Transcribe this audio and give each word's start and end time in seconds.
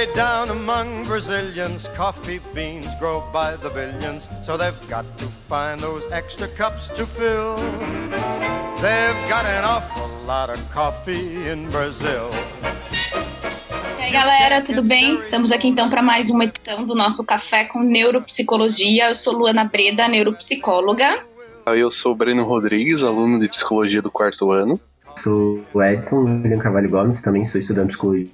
Way 0.00 0.14
down 0.14 0.48
among 0.48 1.04
Brazilians, 1.04 1.86
coffee 1.88 2.40
beans 2.54 2.86
grow 2.98 3.22
by 3.34 3.54
the 3.56 3.68
billions, 3.68 4.26
so 4.42 4.56
they've 4.56 4.88
got 4.88 5.04
to 5.18 5.26
find 5.26 5.78
those 5.78 6.10
extra 6.10 6.48
cups 6.48 6.88
to 6.96 7.04
fill. 7.04 7.56
They've 8.80 9.28
got 9.28 9.44
an 9.44 9.62
awful 9.62 10.08
lot 10.26 10.48
of 10.48 10.58
coffee 10.72 11.46
in 11.46 11.68
Brazil. 11.68 12.30
E 13.98 14.02
aí, 14.02 14.10
galera, 14.10 14.62
tudo 14.62 14.82
bem? 14.82 15.20
Estamos 15.20 15.52
aqui 15.52 15.68
então 15.68 15.90
para 15.90 16.00
mais 16.00 16.30
uma 16.30 16.44
edição 16.44 16.86
do 16.86 16.94
nosso 16.94 17.22
Café 17.22 17.64
com 17.64 17.80
Neuropsicologia. 17.80 19.08
Eu 19.08 19.14
sou 19.14 19.34
Luana 19.34 19.66
Breda, 19.66 20.08
neuropsicóloga. 20.08 21.18
Eu 21.66 21.90
sou 21.90 22.14
Breno 22.14 22.44
Rodrigues, 22.44 23.02
aluno 23.02 23.38
de 23.38 23.48
psicologia 23.48 24.00
do 24.00 24.10
quarto 24.10 24.50
ano. 24.50 24.80
Sou 25.22 25.60
o 25.74 25.82
Edson 25.82 26.24
William 26.24 26.58
Carvalho 26.58 26.88
Gomes, 26.88 27.20
também 27.20 27.46
sou 27.46 27.60
estudante 27.60 27.88
de 27.88 27.92
psicologia, 27.98 28.28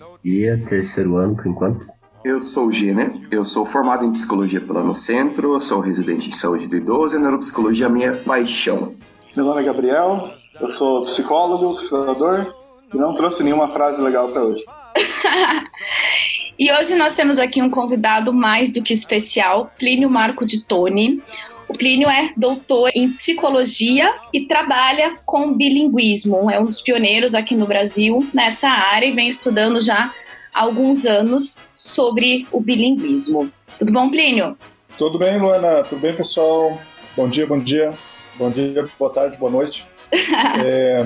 terceiro 0.68 1.16
ano 1.16 1.36
por 1.36 1.46
enquanto. 1.46 1.86
Eu 2.24 2.40
sou 2.40 2.66
o 2.66 2.72
Gêner, 2.72 3.12
eu 3.30 3.44
sou 3.44 3.64
formado 3.64 4.04
em 4.04 4.12
psicologia 4.12 4.60
pela 4.60 4.82
No 4.82 4.96
Centro, 4.96 5.60
sou 5.60 5.78
residente 5.78 6.28
de 6.28 6.36
saúde 6.36 6.66
do 6.66 6.74
idoso 6.74 7.16
e 7.16 7.20
neuropsicologia 7.20 7.86
é 7.86 7.88
minha 7.88 8.16
paixão. 8.16 8.94
Meu 9.36 9.46
nome 9.46 9.62
é 9.62 9.64
Gabriel, 9.64 10.28
eu 10.60 10.70
sou 10.72 11.04
psicólogo, 11.04 11.76
psicolador 11.76 12.52
e 12.92 12.96
não 12.96 13.14
trouxe 13.14 13.44
nenhuma 13.44 13.68
frase 13.68 14.00
legal 14.02 14.28
para 14.28 14.42
hoje. 14.42 14.64
e 16.58 16.72
hoje 16.72 16.96
nós 16.96 17.14
temos 17.14 17.38
aqui 17.38 17.62
um 17.62 17.70
convidado 17.70 18.32
mais 18.32 18.72
do 18.72 18.82
que 18.82 18.92
especial, 18.92 19.70
Plínio 19.78 20.10
Marco 20.10 20.44
de 20.44 20.64
Tone. 20.64 21.22
O 21.68 21.78
Plínio 21.78 22.08
é 22.08 22.32
doutor 22.36 22.90
em 22.94 23.10
psicologia 23.10 24.12
e 24.32 24.46
trabalha 24.46 25.16
com 25.24 25.52
bilinguismo. 25.52 26.50
É 26.50 26.60
um 26.60 26.66
dos 26.66 26.80
pioneiros 26.80 27.34
aqui 27.34 27.54
no 27.54 27.66
Brasil 27.66 28.26
nessa 28.32 28.68
área 28.68 29.06
e 29.06 29.12
vem 29.12 29.28
estudando 29.28 29.80
já 29.80 30.12
há 30.56 30.62
alguns 30.62 31.04
anos 31.04 31.68
sobre 31.74 32.46
o 32.50 32.60
bilinguismo. 32.60 33.52
Tudo 33.78 33.92
bom, 33.92 34.10
Plínio? 34.10 34.56
Tudo 34.96 35.18
bem, 35.18 35.38
Luana. 35.38 35.84
Tudo 35.84 36.00
bem, 36.00 36.14
pessoal? 36.14 36.80
Bom 37.14 37.28
dia, 37.28 37.46
bom 37.46 37.58
dia. 37.58 37.92
Bom 38.36 38.50
dia, 38.50 38.88
boa 38.98 39.12
tarde, 39.12 39.36
boa 39.36 39.52
noite. 39.52 39.84
é... 40.64 41.04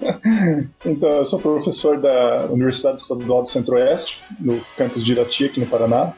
Então, 0.84 1.08
eu 1.08 1.24
sou 1.24 1.38
professor 1.38 1.98
da 1.98 2.46
Universidade 2.50 3.00
Estadual 3.00 3.42
do 3.42 3.48
Centro-Oeste, 3.48 4.18
no 4.38 4.60
campus 4.76 5.02
de 5.02 5.12
Irati, 5.12 5.46
aqui 5.46 5.58
no 5.58 5.66
Paraná 5.66 6.12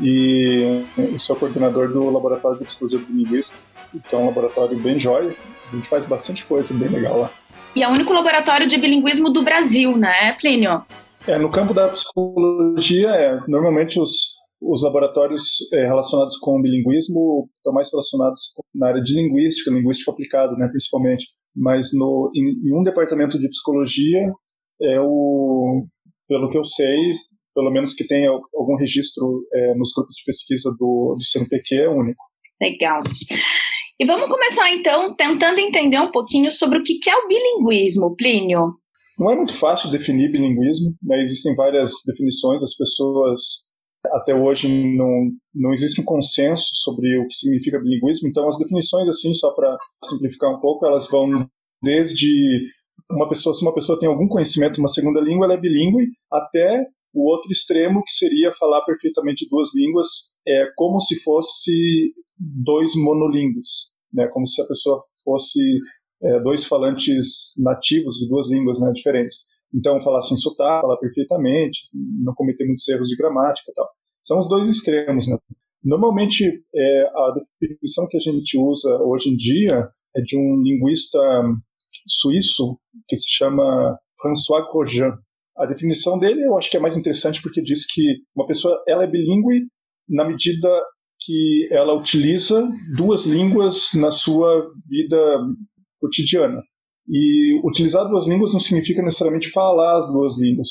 e 0.00 0.84
sou 1.18 1.36
coordenador 1.36 1.88
do 1.88 2.10
Laboratório 2.10 2.58
de 2.58 2.64
Psicologia 2.64 2.98
do 2.98 3.12
Linguística, 3.12 3.56
que 4.08 4.14
é 4.14 4.18
um 4.18 4.26
laboratório 4.26 4.78
bem 4.78 4.98
jóia. 4.98 5.34
A 5.72 5.76
gente 5.76 5.88
faz 5.88 6.04
bastante 6.06 6.44
coisa 6.44 6.72
bem 6.74 6.88
legal 6.88 7.18
lá. 7.18 7.30
E 7.74 7.82
é 7.82 7.88
o 7.88 7.90
único 7.90 8.12
laboratório 8.12 8.66
de 8.68 8.78
bilinguismo 8.78 9.30
do 9.30 9.42
Brasil, 9.42 9.96
né, 9.96 10.32
Plínio? 10.40 10.84
É, 11.26 11.38
no 11.38 11.50
campo 11.50 11.72
da 11.72 11.88
psicologia, 11.88 13.08
é, 13.08 13.40
normalmente 13.48 13.98
os, 13.98 14.10
os 14.60 14.82
laboratórios 14.82 15.56
é, 15.72 15.86
relacionados 15.86 16.36
com 16.38 16.58
o 16.58 16.62
bilinguismo 16.62 17.48
estão 17.54 17.72
mais 17.72 17.90
relacionados 17.90 18.42
na 18.74 18.88
área 18.88 19.02
de 19.02 19.14
linguística, 19.14 19.70
linguística 19.70 20.10
aplicada, 20.10 20.54
né, 20.56 20.68
principalmente. 20.68 21.26
Mas 21.56 21.88
no, 21.94 22.30
em, 22.34 22.68
em 22.68 22.78
um 22.78 22.82
departamento 22.82 23.38
de 23.38 23.48
psicologia, 23.48 24.30
é 24.82 25.00
o, 25.00 25.86
pelo 26.28 26.50
que 26.50 26.58
eu 26.58 26.64
sei, 26.64 26.98
pelo 27.54 27.70
menos 27.70 27.94
que 27.94 28.06
tenha 28.06 28.28
algum 28.28 28.76
registro 28.76 29.24
é, 29.54 29.74
nos 29.76 29.92
grupos 29.94 30.16
de 30.16 30.24
pesquisa 30.26 30.70
do, 30.78 31.16
do 31.18 31.24
CNPq, 31.24 31.74
é 31.76 31.88
único. 31.88 32.22
Legal. 32.60 32.98
E 33.98 34.04
vamos 34.04 34.26
começar 34.26 34.70
então 34.72 35.14
tentando 35.14 35.58
entender 35.58 36.00
um 36.00 36.10
pouquinho 36.10 36.52
sobre 36.52 36.78
o 36.78 36.82
que 36.82 37.08
é 37.08 37.16
o 37.16 37.28
bilinguismo, 37.28 38.14
Plínio. 38.14 38.74
Não 39.18 39.30
é 39.30 39.36
muito 39.36 39.56
fácil 39.58 39.90
definir 39.90 40.32
bilinguismo, 40.32 40.92
né? 41.02 41.20
existem 41.20 41.54
várias 41.54 41.92
definições, 42.06 42.62
as 42.62 42.74
pessoas 42.74 43.40
até 44.12 44.34
hoje 44.34 44.68
não, 44.96 45.30
não 45.54 45.72
existe 45.72 46.00
um 46.00 46.04
consenso 46.04 46.66
sobre 46.74 47.18
o 47.18 47.26
que 47.26 47.34
significa 47.34 47.78
bilinguismo, 47.78 48.28
então 48.28 48.46
as 48.48 48.58
definições, 48.58 49.08
assim, 49.08 49.32
só 49.32 49.50
para 49.52 49.76
simplificar 50.04 50.50
um 50.50 50.60
pouco, 50.60 50.84
elas 50.84 51.08
vão 51.08 51.48
desde 51.82 52.68
uma 53.10 53.28
pessoa, 53.28 53.54
se 53.54 53.62
uma 53.62 53.74
pessoa 53.74 53.98
tem 53.98 54.08
algum 54.08 54.28
conhecimento 54.28 54.74
de 54.74 54.80
uma 54.80 54.88
segunda 54.88 55.20
língua, 55.20 55.46
ela 55.46 55.54
é 55.54 55.60
bilíngue, 55.60 56.08
até 56.30 56.84
o 57.12 57.30
outro 57.30 57.50
extremo, 57.50 58.02
que 58.02 58.12
seria 58.12 58.52
falar 58.52 58.82
perfeitamente 58.84 59.48
duas 59.48 59.68
línguas, 59.74 60.08
é 60.46 60.66
como 60.76 61.00
se 61.00 61.22
fosse 61.22 62.12
dois 62.38 62.94
monolínguos, 62.96 63.92
né? 64.12 64.26
como 64.28 64.46
se 64.46 64.60
a 64.60 64.66
pessoa 64.66 65.00
fosse 65.22 65.60
é, 66.24 66.40
dois 66.40 66.64
falantes 66.64 67.52
nativos 67.58 68.14
de 68.16 68.28
duas 68.28 68.48
línguas 68.48 68.80
né, 68.80 68.90
diferentes. 68.92 69.38
Então, 69.74 70.00
falar 70.02 70.22
sem 70.22 70.36
sotaque, 70.36 70.82
falar 70.82 70.98
perfeitamente, 70.98 71.78
não 72.22 72.34
cometer 72.34 72.64
muitos 72.64 72.88
erros 72.88 73.08
de 73.08 73.16
gramática 73.16 73.70
e 73.70 73.74
tal. 73.74 73.88
São 74.22 74.38
os 74.38 74.48
dois 74.48 74.68
extremos. 74.68 75.28
Né? 75.28 75.36
Normalmente, 75.82 76.44
é, 76.74 77.02
a 77.08 77.34
definição 77.60 78.06
que 78.08 78.16
a 78.16 78.20
gente 78.20 78.56
usa 78.56 78.88
hoje 79.02 79.28
em 79.30 79.36
dia 79.36 79.80
é 80.16 80.20
de 80.22 80.36
um 80.36 80.62
linguista 80.62 81.18
suíço 82.06 82.78
que 83.08 83.16
se 83.16 83.28
chama 83.28 83.98
François 84.20 84.64
Grosjean. 84.70 85.18
A 85.56 85.66
definição 85.66 86.18
dele 86.18 86.44
eu 86.44 86.56
acho 86.56 86.70
que 86.70 86.76
é 86.76 86.80
mais 86.80 86.96
interessante 86.96 87.40
porque 87.42 87.62
diz 87.62 87.86
que 87.86 88.02
uma 88.34 88.46
pessoa 88.46 88.82
ela 88.88 89.04
é 89.04 89.06
bilíngue 89.06 89.66
na 90.08 90.24
medida 90.24 90.68
que 91.20 91.68
ela 91.70 91.94
utiliza 91.94 92.68
duas 92.96 93.24
línguas 93.24 93.90
na 93.94 94.10
sua 94.10 94.70
vida 94.86 95.40
cotidiana. 96.04 96.62
E 97.08 97.60
utilizar 97.66 98.08
duas 98.08 98.26
línguas 98.26 98.52
não 98.52 98.60
significa 98.60 99.02
necessariamente 99.02 99.50
falar 99.50 99.98
as 99.98 100.06
duas 100.12 100.38
línguas. 100.38 100.68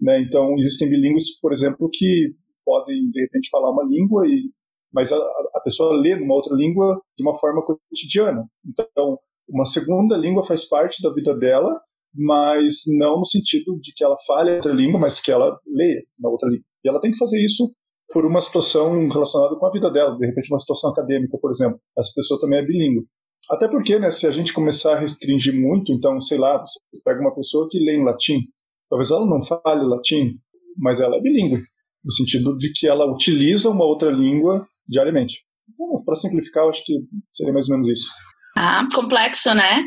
Né? 0.00 0.20
Então, 0.22 0.58
existem 0.58 0.88
bilíngues, 0.88 1.38
por 1.40 1.52
exemplo, 1.52 1.88
que 1.92 2.34
podem, 2.64 3.10
de 3.10 3.20
repente, 3.20 3.48
falar 3.50 3.70
uma 3.70 3.84
língua, 3.84 4.26
e, 4.26 4.50
mas 4.92 5.10
a, 5.12 5.16
a 5.16 5.60
pessoa 5.64 6.00
lê 6.00 6.16
numa 6.16 6.34
outra 6.34 6.54
língua 6.54 7.00
de 7.16 7.22
uma 7.22 7.38
forma 7.38 7.62
cotidiana. 7.62 8.44
Então, 8.66 9.18
uma 9.48 9.64
segunda 9.64 10.16
língua 10.16 10.46
faz 10.46 10.66
parte 10.66 11.02
da 11.02 11.12
vida 11.12 11.36
dela 11.36 11.80
mas 12.14 12.82
não 12.86 13.20
no 13.20 13.26
sentido 13.26 13.78
de 13.80 13.92
que 13.94 14.04
ela 14.04 14.16
fale 14.26 14.56
outra 14.56 14.72
língua, 14.72 14.98
mas 14.98 15.20
que 15.20 15.30
ela 15.30 15.58
leia 15.66 16.02
na 16.18 16.28
outra 16.28 16.48
língua. 16.48 16.64
E 16.84 16.88
ela 16.88 17.00
tem 17.00 17.12
que 17.12 17.18
fazer 17.18 17.40
isso 17.40 17.68
por 18.12 18.24
uma 18.26 18.40
situação 18.40 19.08
relacionada 19.08 19.56
com 19.56 19.66
a 19.66 19.70
vida 19.70 19.90
dela, 19.90 20.16
de 20.16 20.26
repente 20.26 20.50
uma 20.50 20.58
situação 20.58 20.90
acadêmica, 20.90 21.38
por 21.40 21.50
exemplo. 21.50 21.78
Essa 21.96 22.10
pessoa 22.14 22.40
também 22.40 22.58
é 22.58 22.64
bilíngue. 22.64 23.06
Até 23.50 23.66
porque, 23.66 23.98
né, 23.98 24.10
se 24.12 24.26
a 24.26 24.30
gente 24.30 24.52
começar 24.52 24.94
a 24.94 24.98
restringir 24.98 25.52
muito, 25.52 25.92
então, 25.92 26.20
sei 26.22 26.38
lá, 26.38 26.58
você 26.58 26.78
pega 27.04 27.20
uma 27.20 27.34
pessoa 27.34 27.68
que 27.68 27.78
lê 27.78 27.96
em 27.96 28.04
latim, 28.04 28.40
talvez 28.88 29.10
ela 29.10 29.26
não 29.26 29.42
fale 29.44 29.84
latim, 29.84 30.34
mas 30.78 31.00
ela 31.00 31.16
é 31.16 31.20
bilíngue, 31.20 31.60
no 32.04 32.12
sentido 32.12 32.56
de 32.56 32.72
que 32.72 32.86
ela 32.86 33.10
utiliza 33.10 33.68
uma 33.68 33.84
outra 33.84 34.10
língua 34.10 34.64
diariamente. 34.88 35.40
Então, 35.68 36.02
para 36.04 36.14
simplificar, 36.14 36.64
eu 36.64 36.70
acho 36.70 36.84
que 36.84 36.94
seria 37.32 37.52
mais 37.52 37.68
ou 37.68 37.74
menos 37.74 37.88
isso. 37.88 38.08
Ah, 38.56 38.86
complexo, 38.94 39.52
né? 39.52 39.84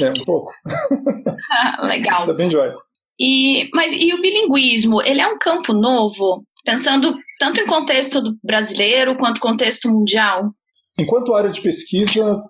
É, 0.00 0.10
um 0.10 0.24
pouco. 0.24 0.52
Legal. 1.82 2.26
Tá 2.26 2.34
bem 2.34 2.50
jóia. 2.50 2.74
E, 3.18 3.70
mas 3.72 3.92
e 3.92 4.12
o 4.12 4.20
bilinguismo, 4.20 5.00
ele 5.02 5.20
é 5.20 5.28
um 5.28 5.38
campo 5.38 5.72
novo, 5.72 6.44
pensando 6.64 7.16
tanto 7.38 7.60
em 7.60 7.66
contexto 7.66 8.20
brasileiro 8.42 9.16
quanto 9.16 9.40
contexto 9.40 9.88
mundial? 9.88 10.50
Enquanto 10.98 11.34
área 11.34 11.50
de 11.50 11.60
pesquisa, 11.60 12.42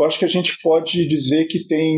eu 0.00 0.06
acho 0.06 0.18
que 0.18 0.24
a 0.24 0.28
gente 0.28 0.56
pode 0.62 1.06
dizer 1.06 1.46
que 1.46 1.66
tem 1.66 1.94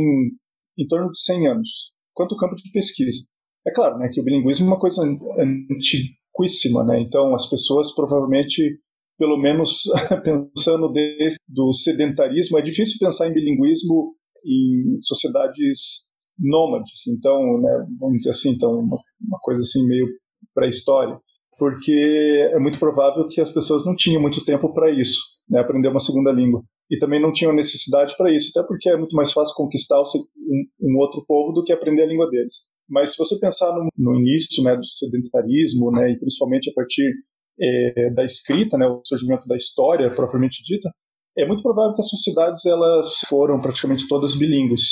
em 0.76 0.86
torno 0.88 1.12
de 1.12 1.22
100 1.22 1.46
anos, 1.46 1.68
quanto 2.12 2.36
campo 2.36 2.56
de 2.56 2.70
pesquisa. 2.72 3.18
É 3.66 3.72
claro 3.72 3.96
né, 3.98 4.08
que 4.12 4.20
o 4.20 4.24
bilinguismo 4.24 4.66
é 4.66 4.68
uma 4.70 4.80
coisa 4.80 5.02
antiquíssima, 5.38 6.84
né? 6.84 7.00
então 7.00 7.34
as 7.34 7.48
pessoas 7.48 7.94
provavelmente, 7.94 8.80
pelo 9.16 9.38
menos 9.38 9.82
pensando 10.24 10.88
desde 10.90 11.36
o 11.56 11.72
sedentarismo, 11.72 12.58
é 12.58 12.62
difícil 12.62 12.96
pensar 12.98 13.28
em 13.28 13.34
bilinguismo 13.34 14.16
em 14.44 15.00
sociedades 15.00 16.10
nômades, 16.36 17.06
então, 17.06 17.60
né, 17.60 17.86
vamos 18.00 18.16
dizer 18.18 18.30
assim, 18.30 18.50
então 18.50 18.80
uma, 18.80 18.98
uma 19.20 19.38
coisa 19.42 19.62
assim 19.62 19.86
meio 19.86 20.08
pré-história, 20.52 21.16
porque 21.56 22.50
é 22.52 22.58
muito 22.58 22.80
provável 22.80 23.28
que 23.28 23.40
as 23.40 23.50
pessoas 23.52 23.84
não 23.86 23.94
tinham 23.94 24.20
muito 24.20 24.44
tempo 24.44 24.72
para 24.74 24.90
isso, 24.90 25.20
né, 25.48 25.60
aprender 25.60 25.86
uma 25.86 26.00
segunda 26.00 26.32
língua, 26.32 26.64
e 26.90 26.98
também 26.98 27.20
não 27.20 27.32
tinham 27.32 27.52
necessidade 27.52 28.14
para 28.16 28.30
isso, 28.30 28.50
até 28.54 28.66
porque 28.66 28.88
é 28.88 28.96
muito 28.96 29.16
mais 29.16 29.32
fácil 29.32 29.54
conquistar 29.54 30.00
um, 30.00 30.98
outro 30.98 31.24
povo 31.26 31.52
do 31.52 31.64
que 31.64 31.72
aprender 31.72 32.02
a 32.02 32.06
língua 32.06 32.28
deles. 32.28 32.56
Mas 32.88 33.12
se 33.12 33.18
você 33.18 33.38
pensar 33.38 33.72
no, 33.72 33.88
no 33.96 34.20
início 34.20 34.62
né, 34.62 34.76
do 34.76 34.84
sedentarismo, 34.84 35.90
né, 35.90 36.12
e 36.12 36.18
principalmente 36.18 36.70
a 36.70 36.74
partir 36.74 37.14
é, 37.58 38.10
da 38.10 38.24
escrita, 38.24 38.76
né, 38.76 38.86
o 38.86 39.00
surgimento 39.04 39.46
da 39.48 39.56
história 39.56 40.14
propriamente 40.14 40.62
dita, 40.64 40.90
é 41.36 41.46
muito 41.46 41.62
provável 41.62 41.94
que 41.94 42.02
as 42.02 42.10
sociedades 42.10 42.64
elas 42.66 43.20
foram 43.28 43.60
praticamente 43.60 44.06
todas 44.06 44.36
bilíngues. 44.36 44.82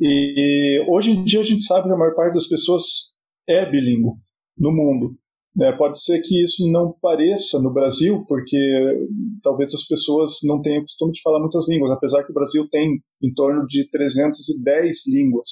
E 0.00 0.84
hoje 0.88 1.10
em 1.10 1.24
dia 1.24 1.40
a 1.40 1.44
gente 1.44 1.64
sabe 1.64 1.88
que 1.88 1.92
a 1.92 1.96
maior 1.96 2.14
parte 2.14 2.34
das 2.34 2.46
pessoas 2.46 2.84
é 3.48 3.68
bilíngue 3.68 4.12
no 4.56 4.72
mundo. 4.72 5.16
É, 5.58 5.72
pode 5.72 6.02
ser 6.02 6.20
que 6.20 6.44
isso 6.44 6.70
não 6.70 6.94
pareça 7.02 7.60
no 7.60 7.72
Brasil, 7.72 8.24
porque 8.28 8.56
talvez 9.42 9.74
as 9.74 9.84
pessoas 9.86 10.38
não 10.44 10.62
tenham 10.62 10.82
costume 10.82 11.12
de 11.12 11.22
falar 11.22 11.40
muitas 11.40 11.68
línguas, 11.68 11.90
apesar 11.90 12.22
que 12.24 12.30
o 12.30 12.34
Brasil 12.34 12.68
tem 12.70 13.02
em 13.22 13.34
torno 13.34 13.66
de 13.66 13.88
310 13.90 15.06
línguas. 15.08 15.48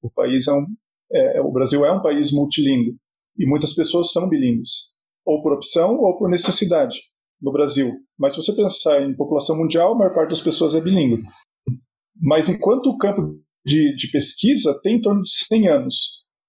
O 0.00 0.10
país 0.10 0.46
é 0.46 0.52
um, 0.52 0.66
é, 1.12 1.40
o 1.40 1.50
Brasil 1.50 1.84
é 1.84 1.92
um 1.92 2.00
país 2.00 2.32
multilíngue 2.32 2.96
e 3.38 3.46
muitas 3.46 3.74
pessoas 3.74 4.12
são 4.12 4.28
bilíngues. 4.28 4.90
ou 5.24 5.42
por 5.42 5.52
opção 5.52 5.98
ou 5.98 6.18
por 6.18 6.28
necessidade 6.28 6.98
no 7.40 7.52
Brasil. 7.52 7.92
Mas 8.18 8.34
se 8.34 8.42
você 8.42 8.52
pensar 8.54 9.02
em 9.02 9.16
população 9.16 9.56
mundial, 9.56 9.92
a 9.92 9.98
maior 9.98 10.14
parte 10.14 10.30
das 10.30 10.40
pessoas 10.40 10.74
é 10.74 10.80
bilíngue. 10.80 11.22
Mas 12.20 12.48
enquanto 12.48 12.86
o 12.86 12.98
campo 12.98 13.40
de, 13.64 13.94
de 13.96 14.10
pesquisa 14.10 14.78
tem 14.82 14.96
em 14.96 15.00
torno 15.00 15.22
de 15.22 15.30
100 15.30 15.68
anos, 15.68 15.94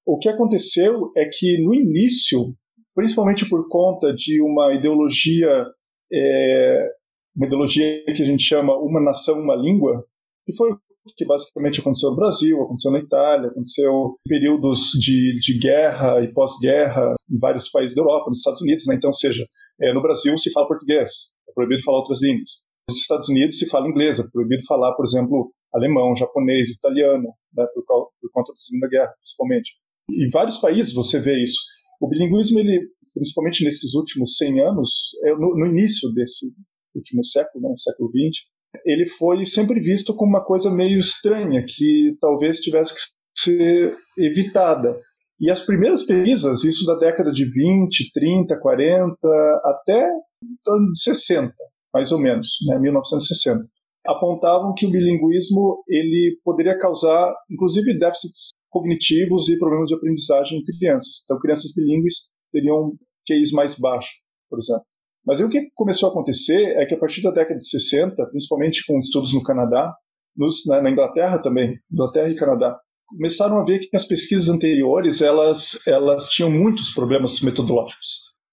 o 0.05 0.17
que 0.17 0.29
aconteceu 0.29 1.11
é 1.15 1.25
que 1.25 1.57
no 1.63 1.73
início, 1.73 2.55
principalmente 2.95 3.47
por 3.47 3.67
conta 3.69 4.13
de 4.13 4.41
uma 4.41 4.73
ideologia, 4.73 5.65
é, 6.11 6.89
uma 7.35 7.47
ideologia 7.47 8.03
que 8.05 8.21
a 8.21 8.25
gente 8.25 8.43
chama 8.43 8.77
uma 8.77 9.01
nação, 9.01 9.39
uma 9.39 9.55
língua, 9.55 10.05
que 10.45 10.55
foi 10.55 10.71
que 11.17 11.25
basicamente 11.25 11.81
aconteceu 11.81 12.11
no 12.11 12.15
Brasil, 12.15 12.61
aconteceu 12.61 12.91
na 12.91 12.99
Itália, 12.99 13.49
aconteceu 13.49 14.17
em 14.25 14.29
períodos 14.29 14.91
de, 14.99 15.37
de 15.39 15.59
guerra 15.59 16.21
e 16.23 16.31
pós-guerra 16.31 17.13
em 17.29 17.39
vários 17.39 17.69
países 17.69 17.95
da 17.95 18.01
Europa, 18.01 18.29
nos 18.29 18.37
Estados 18.37 18.61
Unidos, 18.61 18.85
né? 18.87 18.95
Então, 18.95 19.11
seja, 19.11 19.45
é, 19.81 19.93
no 19.93 20.01
Brasil 20.01 20.37
se 20.37 20.51
fala 20.51 20.67
português, 20.67 21.09
é 21.49 21.51
proibido 21.53 21.83
falar 21.83 21.99
outras 21.99 22.21
línguas. 22.21 22.49
Nos 22.89 22.99
Estados 22.99 23.27
Unidos 23.29 23.57
se 23.57 23.67
fala 23.69 23.87
inglês, 23.87 24.19
é 24.19 24.23
proibido 24.31 24.63
falar, 24.65 24.93
por 24.93 25.05
exemplo, 25.05 25.51
alemão, 25.73 26.15
japonês, 26.15 26.69
italiano, 26.69 27.29
né, 27.53 27.65
por, 27.73 27.83
por, 27.85 28.31
conta 28.31 28.51
da 28.51 28.57
Segunda 28.57 28.87
Guerra, 28.87 29.13
principalmente. 29.19 29.71
Em 30.11 30.29
vários 30.29 30.57
países 30.57 30.93
você 30.93 31.19
vê 31.19 31.41
isso. 31.41 31.59
O 32.03 32.07
bilinguismo, 32.09 32.59
ele, 32.59 32.85
principalmente 33.13 33.63
nesses 33.63 33.93
últimos 33.93 34.35
100 34.35 34.59
anos, 34.59 34.89
é, 35.23 35.31
no, 35.35 35.57
no 35.57 35.65
início 35.65 36.11
desse 36.11 36.47
último 36.93 37.23
século, 37.23 37.69
né, 37.69 37.73
século 37.77 38.09
XX, 38.09 38.41
ele 38.85 39.07
foi 39.11 39.45
sempre 39.45 39.79
visto 39.79 40.13
como 40.13 40.31
uma 40.31 40.43
coisa 40.43 40.69
meio 40.69 40.99
estranha, 40.99 41.63
que 41.65 42.17
talvez 42.19 42.59
tivesse 42.59 42.93
que 42.93 42.99
ser 43.37 43.95
evitada. 44.17 44.93
E 45.39 45.49
as 45.49 45.61
primeiras 45.61 46.03
pesquisas, 46.03 46.65
isso 46.65 46.85
da 46.85 46.95
década 46.95 47.31
de 47.31 47.45
20, 47.49 48.11
30, 48.13 48.59
40, 48.59 49.15
até 49.63 50.05
em 50.43 50.57
torno 50.61 50.91
de 50.91 51.01
60, 51.01 51.53
mais 51.93 52.11
ou 52.11 52.19
menos, 52.19 52.49
né, 52.67 52.77
1960, 52.79 53.63
apontavam 54.05 54.73
que 54.73 54.85
o 54.85 54.91
bilinguismo 54.91 55.81
ele 55.87 56.37
poderia 56.43 56.77
causar, 56.77 57.33
inclusive, 57.49 57.97
déficits 57.97 58.51
cognitivos 58.73 59.47
e 59.49 59.59
problemas 59.59 59.87
de 59.87 59.95
aprendizagem 59.95 60.59
em 60.59 60.63
crianças. 60.63 61.21
Então, 61.23 61.39
crianças 61.39 61.71
bilíngues 61.75 62.15
teriam 62.51 62.93
QIs 63.27 63.51
mais 63.51 63.75
baixos, 63.75 64.11
por 64.49 64.57
exemplo. 64.57 64.83
Mas 65.25 65.39
aí 65.39 65.45
o 65.45 65.49
que 65.49 65.69
começou 65.75 66.09
a 66.09 66.11
acontecer 66.11 66.75
é 66.75 66.85
que 66.85 66.95
a 66.95 66.97
partir 66.97 67.21
da 67.21 67.29
década 67.29 67.57
de 67.57 67.69
60, 67.69 68.25
principalmente 68.31 68.83
com 68.85 68.99
estudos 68.99 69.31
no 69.31 69.43
Canadá, 69.43 69.93
nos, 70.35 70.65
na, 70.65 70.81
na, 70.81 70.89
Inglaterra 70.89 71.39
também, 71.39 71.77
Inglaterra 71.91 72.29
e 72.29 72.35
Canadá, 72.35 72.77
começaram 73.07 73.57
a 73.57 73.63
ver 73.63 73.79
que 73.79 73.95
as 73.95 74.05
pesquisas 74.05 74.49
anteriores 74.49 75.21
elas, 75.21 75.79
elas 75.87 76.27
tinham 76.29 76.49
muitos 76.49 76.91
problemas 76.91 77.39
metodológicos. 77.41 78.07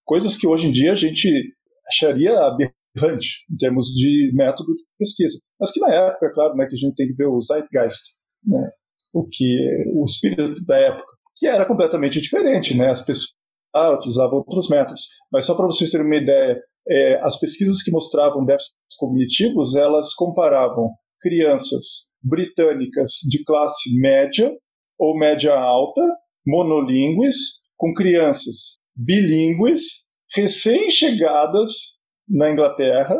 Coisas 0.04 0.36
que 0.36 0.46
hoje 0.46 0.68
em 0.68 0.72
dia 0.72 0.92
a 0.92 0.96
gente 0.96 1.28
acharia 1.88 2.38
aberrante 2.38 3.28
em 3.50 3.56
termos 3.56 3.86
de 3.86 4.30
método 4.34 4.74
de 4.74 4.82
pesquisa. 4.98 5.38
Mas 5.58 5.72
que 5.72 5.80
na 5.80 5.92
época, 5.92 6.26
é 6.26 6.32
claro, 6.32 6.54
né, 6.54 6.66
que 6.66 6.74
a 6.74 6.78
gente 6.78 6.94
tem 6.94 7.08
que 7.08 7.14
ver 7.14 7.26
o 7.26 7.40
zeitgeist, 7.40 8.02
né, 8.44 8.70
o 9.14 9.26
que 9.28 9.84
o 9.94 10.04
espírito 10.04 10.64
da 10.64 10.78
época, 10.78 11.12
que 11.36 11.46
era 11.46 11.66
completamente 11.66 12.20
diferente, 12.20 12.76
né? 12.76 12.90
As 12.90 13.04
pessoas 13.04 13.30
ah, 13.74 13.92
utilizava 13.92 14.34
outros 14.34 14.68
métodos. 14.68 15.08
Mas 15.32 15.46
só 15.46 15.54
para 15.54 15.66
vocês 15.66 15.90
terem 15.90 16.06
uma 16.06 16.16
ideia, 16.16 16.60
é, 16.88 17.20
as 17.22 17.38
pesquisas 17.38 17.82
que 17.82 17.90
mostravam 17.90 18.44
déficits 18.44 18.96
cognitivos, 18.98 19.74
elas 19.74 20.14
comparavam 20.14 20.90
crianças 21.20 22.10
britânicas 22.22 23.12
de 23.28 23.44
classe 23.44 23.90
média 24.00 24.52
ou 24.98 25.16
média 25.16 25.54
alta, 25.54 26.02
monolíngues, 26.46 27.36
com 27.76 27.94
crianças 27.94 28.78
bilíngues, 28.94 29.82
recém-chegadas 30.34 31.70
na 32.28 32.50
Inglaterra, 32.50 33.16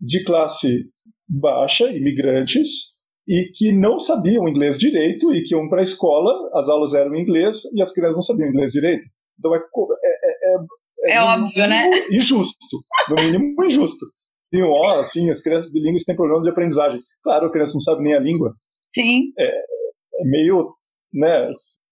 de 0.00 0.24
classe 0.24 0.84
baixa, 1.28 1.90
imigrantes, 1.90 2.91
e 3.26 3.50
que 3.54 3.72
não 3.72 4.00
sabiam 4.00 4.48
inglês 4.48 4.78
direito 4.78 5.32
e 5.34 5.42
que 5.42 5.54
iam 5.54 5.68
para 5.68 5.80
a 5.80 5.84
escola, 5.84 6.32
as 6.54 6.68
aulas 6.68 6.94
eram 6.94 7.14
em 7.14 7.22
inglês 7.22 7.62
e 7.74 7.82
as 7.82 7.92
crianças 7.92 8.16
não 8.16 8.22
sabiam 8.22 8.48
inglês 8.48 8.72
direito. 8.72 9.06
Então 9.38 9.54
é, 9.54 9.58
é, 9.58 11.12
é, 11.12 11.16
é 11.16 11.22
óbvio, 11.22 11.66
né? 11.68 11.90
Injusto. 12.10 12.56
No 13.08 13.16
mínimo, 13.16 13.64
injusto. 13.64 14.04
Sim, 14.54 14.62
ó, 14.62 15.00
assim, 15.00 15.30
as 15.30 15.40
crianças 15.40 15.70
bilíngues 15.70 16.04
têm 16.04 16.16
problemas 16.16 16.44
de 16.44 16.50
aprendizagem. 16.50 17.00
Claro, 17.22 17.46
a 17.46 17.52
criança 17.52 17.72
não 17.74 17.80
sabe 17.80 18.02
nem 18.02 18.14
a 18.14 18.20
língua. 18.20 18.50
Sim. 18.94 19.32
É, 19.38 19.46
é 19.46 20.24
meio, 20.24 20.70
né, 21.12 21.48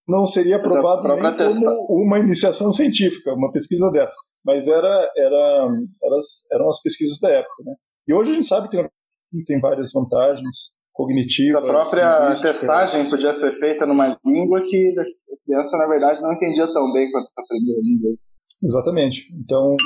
não 0.06 0.26
seria 0.26 0.56
aprovado 0.56 1.06
nem 1.08 1.36
como 1.36 1.86
uma 1.88 2.18
iniciação 2.18 2.72
científica, 2.72 3.32
uma 3.32 3.52
pesquisa 3.52 3.90
dessa. 3.90 4.14
Mas 4.44 4.66
era, 4.66 5.10
era, 5.16 5.68
eram, 6.04 6.20
eram 6.52 6.68
as 6.68 6.82
pesquisas 6.82 7.18
da 7.18 7.30
época, 7.30 7.62
né? 7.64 7.74
E 8.08 8.12
hoje 8.12 8.30
a 8.30 8.34
gente 8.34 8.46
sabe 8.46 8.68
que 8.68 9.44
tem 9.44 9.60
várias 9.60 9.92
vantagens 9.92 10.70
cognitivas. 10.92 11.62
A 11.62 11.66
própria 11.66 12.36
testagem 12.36 13.08
podia 13.08 13.38
ser 13.38 13.58
feita 13.58 13.86
numa 13.86 14.16
língua 14.24 14.60
que 14.60 14.94
a 14.98 15.04
criança, 15.44 15.76
na 15.76 15.86
verdade, 15.86 16.20
não 16.22 16.32
entendia 16.32 16.66
tão 16.66 16.92
bem 16.92 17.10
quanto 17.10 17.28
aprendeu 17.36 17.74
a 17.74 17.80
língua. 17.82 18.18
Exatamente. 18.62 19.22
Então, 19.42 19.76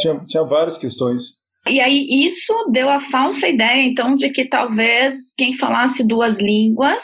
tinha, 0.00 0.18
tinha 0.26 0.42
várias 0.44 0.76
questões. 0.76 1.22
E 1.68 1.80
aí, 1.80 2.06
isso 2.24 2.52
deu 2.72 2.88
a 2.88 2.98
falsa 2.98 3.46
ideia, 3.46 3.84
então, 3.84 4.14
de 4.14 4.30
que 4.30 4.48
talvez 4.48 5.34
quem 5.36 5.52
falasse 5.52 6.06
duas 6.06 6.40
línguas 6.40 7.02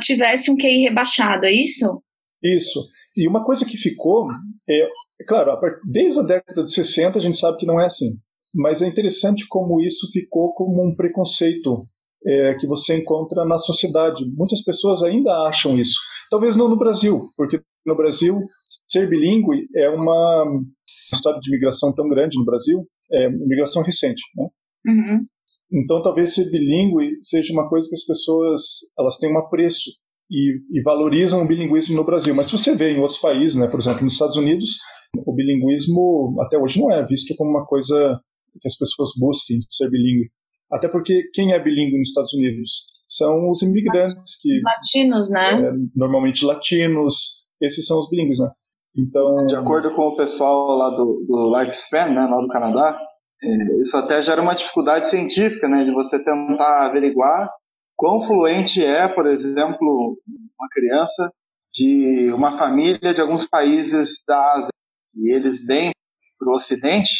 tivesse 0.00 0.50
um 0.50 0.56
QI 0.56 0.82
rebaixado, 0.82 1.46
é 1.46 1.52
isso? 1.52 2.02
Isso. 2.42 2.80
E 3.16 3.26
uma 3.26 3.44
coisa 3.44 3.64
que 3.64 3.76
ficou, 3.76 4.28
é, 4.68 4.82
é 5.20 5.24
claro, 5.26 5.58
desde 5.92 6.20
a 6.20 6.22
década 6.22 6.64
de 6.64 6.72
60 6.72 7.18
a 7.18 7.22
gente 7.22 7.36
sabe 7.36 7.58
que 7.58 7.66
não 7.66 7.80
é 7.80 7.86
assim. 7.86 8.12
Mas 8.54 8.80
é 8.80 8.86
interessante 8.86 9.46
como 9.48 9.80
isso 9.80 10.08
ficou 10.12 10.54
como 10.54 10.86
um 10.86 10.94
preconceito 10.94 11.80
é, 12.26 12.54
que 12.54 12.66
você 12.66 12.96
encontra 12.96 13.44
na 13.44 13.58
sociedade. 13.58 14.24
Muitas 14.36 14.62
pessoas 14.62 15.02
ainda 15.02 15.32
acham 15.46 15.78
isso. 15.78 15.98
Talvez 16.30 16.56
não 16.56 16.68
no 16.68 16.78
Brasil, 16.78 17.20
porque 17.36 17.60
no 17.86 17.96
Brasil 17.96 18.36
ser 18.86 19.08
bilíngue 19.08 19.62
é 19.76 19.88
uma 19.88 20.44
história 21.12 21.40
de 21.40 21.50
migração 21.50 21.92
tão 21.94 22.08
grande 22.08 22.38
no 22.38 22.44
Brasil, 22.44 22.86
é 23.10 23.28
migração 23.28 23.82
recente, 23.82 24.22
né? 24.36 24.48
Uhum. 24.86 25.24
Então 25.72 26.02
talvez 26.02 26.34
ser 26.34 26.50
bilíngue 26.50 27.18
seja 27.22 27.52
uma 27.52 27.68
coisa 27.68 27.88
que 27.88 27.94
as 27.94 28.04
pessoas 28.04 28.62
elas 28.98 29.16
têm 29.18 29.32
um 29.32 29.38
apreço 29.38 29.90
e, 30.30 30.60
e, 30.70 30.82
valorizam 30.82 31.42
o 31.42 31.46
bilinguismo 31.46 31.96
no 31.96 32.04
Brasil. 32.04 32.34
Mas 32.34 32.46
se 32.46 32.52
você 32.52 32.74
vê 32.74 32.92
em 32.92 33.00
outros 33.00 33.18
países, 33.18 33.54
né, 33.54 33.66
por 33.66 33.80
exemplo, 33.80 34.04
nos 34.04 34.12
Estados 34.12 34.36
Unidos, 34.36 34.76
o 35.26 35.34
bilinguismo 35.34 36.36
até 36.40 36.58
hoje 36.58 36.80
não 36.80 36.92
é 36.92 37.06
visto 37.06 37.34
como 37.36 37.50
uma 37.50 37.66
coisa 37.66 38.20
que 38.60 38.68
as 38.68 38.76
pessoas 38.76 39.10
busquem 39.18 39.58
ser 39.68 39.90
bilíngue. 39.90 40.30
Até 40.70 40.88
porque 40.88 41.30
quem 41.32 41.52
é 41.52 41.58
bilíngue 41.58 41.98
nos 41.98 42.08
Estados 42.08 42.32
Unidos 42.32 42.70
são 43.08 43.50
os 43.50 43.62
imigrantes 43.62 44.38
que 44.40 44.52
os 44.52 44.62
latinos, 44.62 45.30
né? 45.30 45.62
É, 45.62 45.72
normalmente 45.96 46.44
latinos, 46.44 47.16
esses 47.60 47.86
são 47.86 47.98
os 47.98 48.08
bilíngues, 48.10 48.38
né? 48.38 48.50
Então, 48.96 49.46
de 49.46 49.54
acordo 49.54 49.92
com 49.94 50.08
o 50.08 50.16
pessoal 50.16 50.76
lá 50.76 50.90
do, 50.90 51.24
do 51.26 51.58
Lifespan, 51.58 52.06
né, 52.06 52.26
lá 52.26 52.40
do 52.40 52.48
Canadá, 52.48 53.00
é, 53.42 53.82
isso 53.82 53.96
até 53.96 54.20
gera 54.20 54.42
uma 54.42 54.54
dificuldade 54.54 55.08
científica, 55.08 55.68
né, 55.68 55.84
de 55.84 55.92
você 55.92 56.18
tentar 56.22 56.86
averiguar 56.86 57.48
quão 57.96 58.22
fluente 58.22 58.82
é, 58.84 59.06
por 59.06 59.26
exemplo, 59.26 60.18
uma 60.58 60.68
criança 60.72 61.32
de 61.72 62.32
uma 62.32 62.58
família 62.58 63.14
de 63.14 63.20
alguns 63.20 63.46
países 63.46 64.10
da 64.26 64.54
Ásia 64.54 64.68
e 65.16 65.34
eles 65.34 65.64
vêm 65.64 65.92
para 66.38 66.48
o 66.48 66.56
Ocidente 66.56 67.10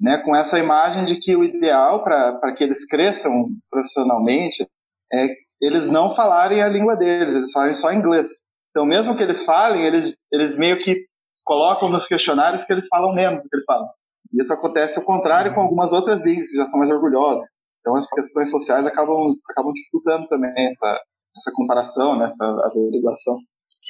né, 0.00 0.18
com 0.18 0.34
essa 0.34 0.58
imagem 0.58 1.04
de 1.04 1.16
que 1.20 1.34
o 1.34 1.44
ideal 1.44 2.02
para 2.04 2.52
que 2.54 2.64
eles 2.64 2.84
cresçam 2.86 3.48
profissionalmente 3.70 4.66
é 5.12 5.28
eles 5.60 5.90
não 5.90 6.14
falarem 6.14 6.62
a 6.62 6.68
língua 6.68 6.96
deles, 6.96 7.34
eles 7.34 7.52
falarem 7.52 7.74
só 7.74 7.92
inglês. 7.92 8.28
Então, 8.70 8.86
mesmo 8.86 9.16
que 9.16 9.22
eles 9.22 9.44
falem, 9.44 9.84
eles, 9.84 10.14
eles 10.32 10.56
meio 10.56 10.78
que 10.78 11.02
colocam 11.44 11.88
nos 11.88 12.06
questionários 12.06 12.64
que 12.64 12.72
eles 12.72 12.86
falam 12.86 13.12
menos 13.12 13.42
do 13.42 13.48
que 13.48 13.56
eles 13.56 13.64
falam. 13.64 13.88
E 14.32 14.42
isso 14.42 14.52
acontece 14.52 14.98
ao 14.98 15.04
contrário 15.04 15.54
com 15.54 15.62
algumas 15.62 15.90
outras 15.92 16.20
línguas 16.20 16.48
que 16.48 16.56
já 16.56 16.68
são 16.68 16.78
mais 16.78 16.90
orgulhosas. 16.90 17.48
Então, 17.80 17.96
as 17.96 18.06
questões 18.06 18.50
sociais 18.50 18.86
acabam, 18.86 19.34
acabam 19.50 19.72
dificultando 19.72 20.28
também 20.28 20.52
essa, 20.52 21.00
essa 21.38 21.52
comparação, 21.54 22.16
né, 22.16 22.26
essa 22.26 22.66
averiguação. 22.66 23.38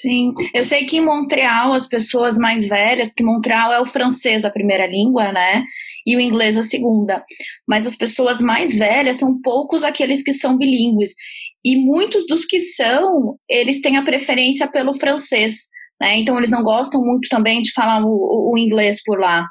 Sim, 0.00 0.32
eu 0.54 0.62
sei 0.62 0.84
que 0.84 0.98
em 0.98 1.04
Montreal 1.04 1.72
as 1.72 1.88
pessoas 1.88 2.38
mais 2.38 2.68
velhas, 2.68 3.08
porque 3.08 3.24
Montreal 3.24 3.72
é 3.72 3.80
o 3.80 3.86
francês 3.86 4.44
a 4.44 4.50
primeira 4.50 4.86
língua, 4.86 5.32
né? 5.32 5.64
E 6.06 6.16
o 6.16 6.20
inglês 6.20 6.56
a 6.56 6.62
segunda. 6.62 7.24
Mas 7.66 7.84
as 7.84 7.96
pessoas 7.96 8.40
mais 8.40 8.76
velhas 8.78 9.16
são 9.16 9.40
poucos 9.40 9.82
aqueles 9.82 10.22
que 10.22 10.32
são 10.32 10.56
bilíngues. 10.56 11.14
E 11.64 11.76
muitos 11.76 12.24
dos 12.28 12.44
que 12.44 12.60
são, 12.60 13.36
eles 13.48 13.80
têm 13.80 13.96
a 13.96 14.04
preferência 14.04 14.70
pelo 14.70 14.94
francês, 14.94 15.66
né? 16.00 16.16
Então 16.18 16.38
eles 16.38 16.50
não 16.50 16.62
gostam 16.62 17.02
muito 17.02 17.28
também 17.28 17.60
de 17.60 17.72
falar 17.72 18.00
o, 18.00 18.52
o 18.52 18.56
inglês 18.56 19.02
por 19.04 19.18
lá. 19.18 19.44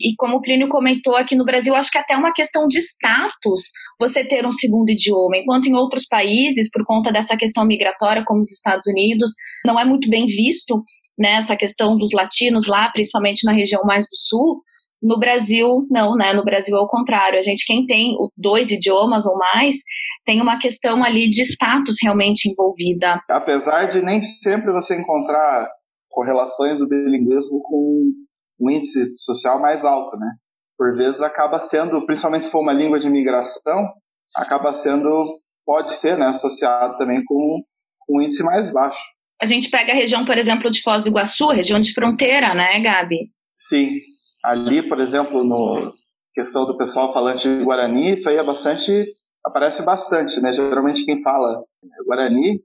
E 0.00 0.14
como 0.16 0.36
o 0.36 0.40
Plínio 0.42 0.68
comentou 0.68 1.14
aqui 1.14 1.36
no 1.36 1.44
Brasil, 1.44 1.74
acho 1.74 1.90
que 1.90 1.98
até 1.98 2.16
uma 2.16 2.32
questão 2.32 2.66
de 2.66 2.78
status 2.78 3.70
você 3.98 4.24
ter 4.24 4.44
um 4.44 4.50
segundo 4.50 4.90
idioma, 4.90 5.36
enquanto 5.36 5.66
em 5.66 5.74
outros 5.74 6.04
países, 6.06 6.68
por 6.70 6.84
conta 6.84 7.12
dessa 7.12 7.36
questão 7.36 7.64
migratória, 7.64 8.24
como 8.26 8.40
os 8.40 8.50
Estados 8.50 8.86
Unidos, 8.86 9.30
não 9.64 9.78
é 9.78 9.84
muito 9.84 10.10
bem 10.10 10.26
visto 10.26 10.82
né, 11.18 11.36
essa 11.36 11.56
questão 11.56 11.96
dos 11.96 12.10
latinos 12.12 12.66
lá, 12.66 12.90
principalmente 12.90 13.44
na 13.44 13.52
região 13.52 13.82
mais 13.84 14.04
do 14.04 14.16
sul, 14.16 14.62
No 15.02 15.18
Brasil, 15.18 15.86
não, 15.90 16.16
né? 16.16 16.32
No 16.32 16.42
Brasil 16.42 16.74
é 16.76 16.80
o 16.80 16.88
contrário. 16.88 17.38
A 17.38 17.42
gente, 17.42 17.66
quem 17.66 17.84
tem 17.84 18.16
dois 18.36 18.70
idiomas 18.72 19.26
ou 19.26 19.36
mais, 19.36 19.76
tem 20.24 20.40
uma 20.40 20.58
questão 20.58 21.04
ali 21.04 21.28
de 21.28 21.42
status 21.42 21.96
realmente 22.02 22.48
envolvida. 22.48 23.20
Apesar 23.28 23.84
de 23.86 24.00
nem 24.00 24.22
sempre 24.42 24.72
você 24.72 24.96
encontrar 24.96 25.68
correlações 26.08 26.78
do 26.78 26.88
bilinguismo 26.88 27.60
com 27.62 28.12
um 28.60 28.70
índice 28.70 29.12
social 29.18 29.60
mais 29.60 29.84
alto, 29.84 30.16
né? 30.16 30.30
Por 30.76 30.94
vezes 30.96 31.20
acaba 31.20 31.68
sendo, 31.68 32.04
principalmente 32.04 32.46
se 32.46 32.50
for 32.50 32.60
uma 32.60 32.72
língua 32.72 32.98
de 32.98 33.06
imigração, 33.06 33.92
acaba 34.36 34.82
sendo, 34.82 35.38
pode 35.64 35.96
ser, 36.00 36.18
né, 36.18 36.26
associado 36.26 36.98
também 36.98 37.24
com, 37.24 37.62
com 38.00 38.18
um 38.18 38.22
índice 38.22 38.42
mais 38.42 38.72
baixo. 38.72 38.98
A 39.40 39.46
gente 39.46 39.70
pega 39.70 39.92
a 39.92 39.94
região, 39.94 40.24
por 40.24 40.38
exemplo, 40.38 40.70
de 40.70 40.82
Foz 40.82 41.04
do 41.04 41.10
Iguaçu, 41.10 41.48
região 41.48 41.80
de 41.80 41.92
fronteira, 41.92 42.54
né, 42.54 42.80
Gabi? 42.80 43.30
Sim. 43.68 44.00
Ali, 44.42 44.82
por 44.82 45.00
exemplo, 45.00 45.44
no 45.44 45.92
questão 46.34 46.66
do 46.66 46.76
pessoal 46.76 47.12
falante 47.12 47.42
de 47.42 47.64
Guarani, 47.64 48.14
isso 48.14 48.28
aí 48.28 48.36
é 48.36 48.42
bastante, 48.42 49.06
aparece 49.44 49.82
bastante, 49.82 50.40
né? 50.40 50.52
Geralmente 50.52 51.04
quem 51.04 51.22
fala 51.22 51.62
Guarani, 52.06 52.60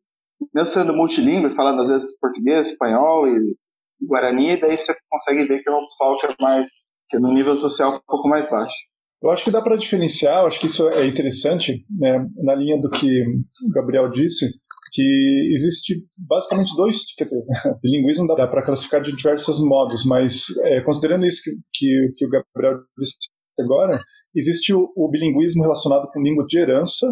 mesmo 0.54 0.72
sendo 0.72 0.94
multilíngue, 0.94 1.56
falando 1.56 1.84
às 1.84 1.88
vezes 1.88 2.20
português, 2.20 2.70
espanhol 2.70 3.28
e 3.28 3.56
Guarani, 4.02 4.58
daí 4.58 4.78
você 4.78 4.96
consegue 5.10 5.46
ver 5.46 5.62
que 5.62 5.70
é 5.70 5.74
um 5.74 5.86
pessoal 5.88 6.20
que 6.20 6.26
é 6.28 6.36
mais, 6.40 6.66
que 7.10 7.18
é 7.18 7.20
no 7.20 7.34
nível 7.34 7.56
social 7.58 7.96
um 7.96 8.00
pouco 8.08 8.28
mais 8.28 8.50
baixo. 8.50 8.76
Eu 9.22 9.32
acho 9.32 9.44
que 9.44 9.52
dá 9.52 9.62
para 9.62 9.76
diferenciar, 9.76 10.46
acho 10.46 10.60
que 10.60 10.68
isso 10.68 10.88
é 10.90 11.06
interessante, 11.06 11.86
né, 11.90 12.26
na 12.42 12.56
linha 12.56 12.80
do 12.80 12.90
que 12.90 13.24
o 13.66 13.70
Gabriel 13.74 14.10
disse, 14.10 14.50
que 14.94 15.52
existe 15.54 16.04
basicamente 16.28 16.76
dois, 16.76 16.98
quer 17.18 17.26
dizer, 17.26 17.44
bilinguismo 17.84 18.28
dá 18.28 18.48
para 18.48 18.64
classificar 18.64 19.02
de 19.02 19.16
diversos 19.16 19.60
modos, 19.60 20.06
mas 20.06 20.46
é, 20.64 20.82
considerando 20.82 21.26
isso 21.26 21.42
que, 21.44 21.52
que, 21.74 22.14
que, 22.18 22.26
o 22.26 22.30
Gabriel 22.30 22.80
disse 22.98 23.18
agora, 23.60 24.02
existe 24.34 24.74
o, 24.74 24.92
o 24.96 25.10
bilinguismo 25.10 25.64
relacionado 25.64 26.10
com 26.12 26.22
línguas 26.22 26.48
de 26.48 26.58
herança 26.58 27.06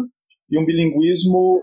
e 0.50 0.58
um 0.58 0.64
bilinguismo 0.64 1.62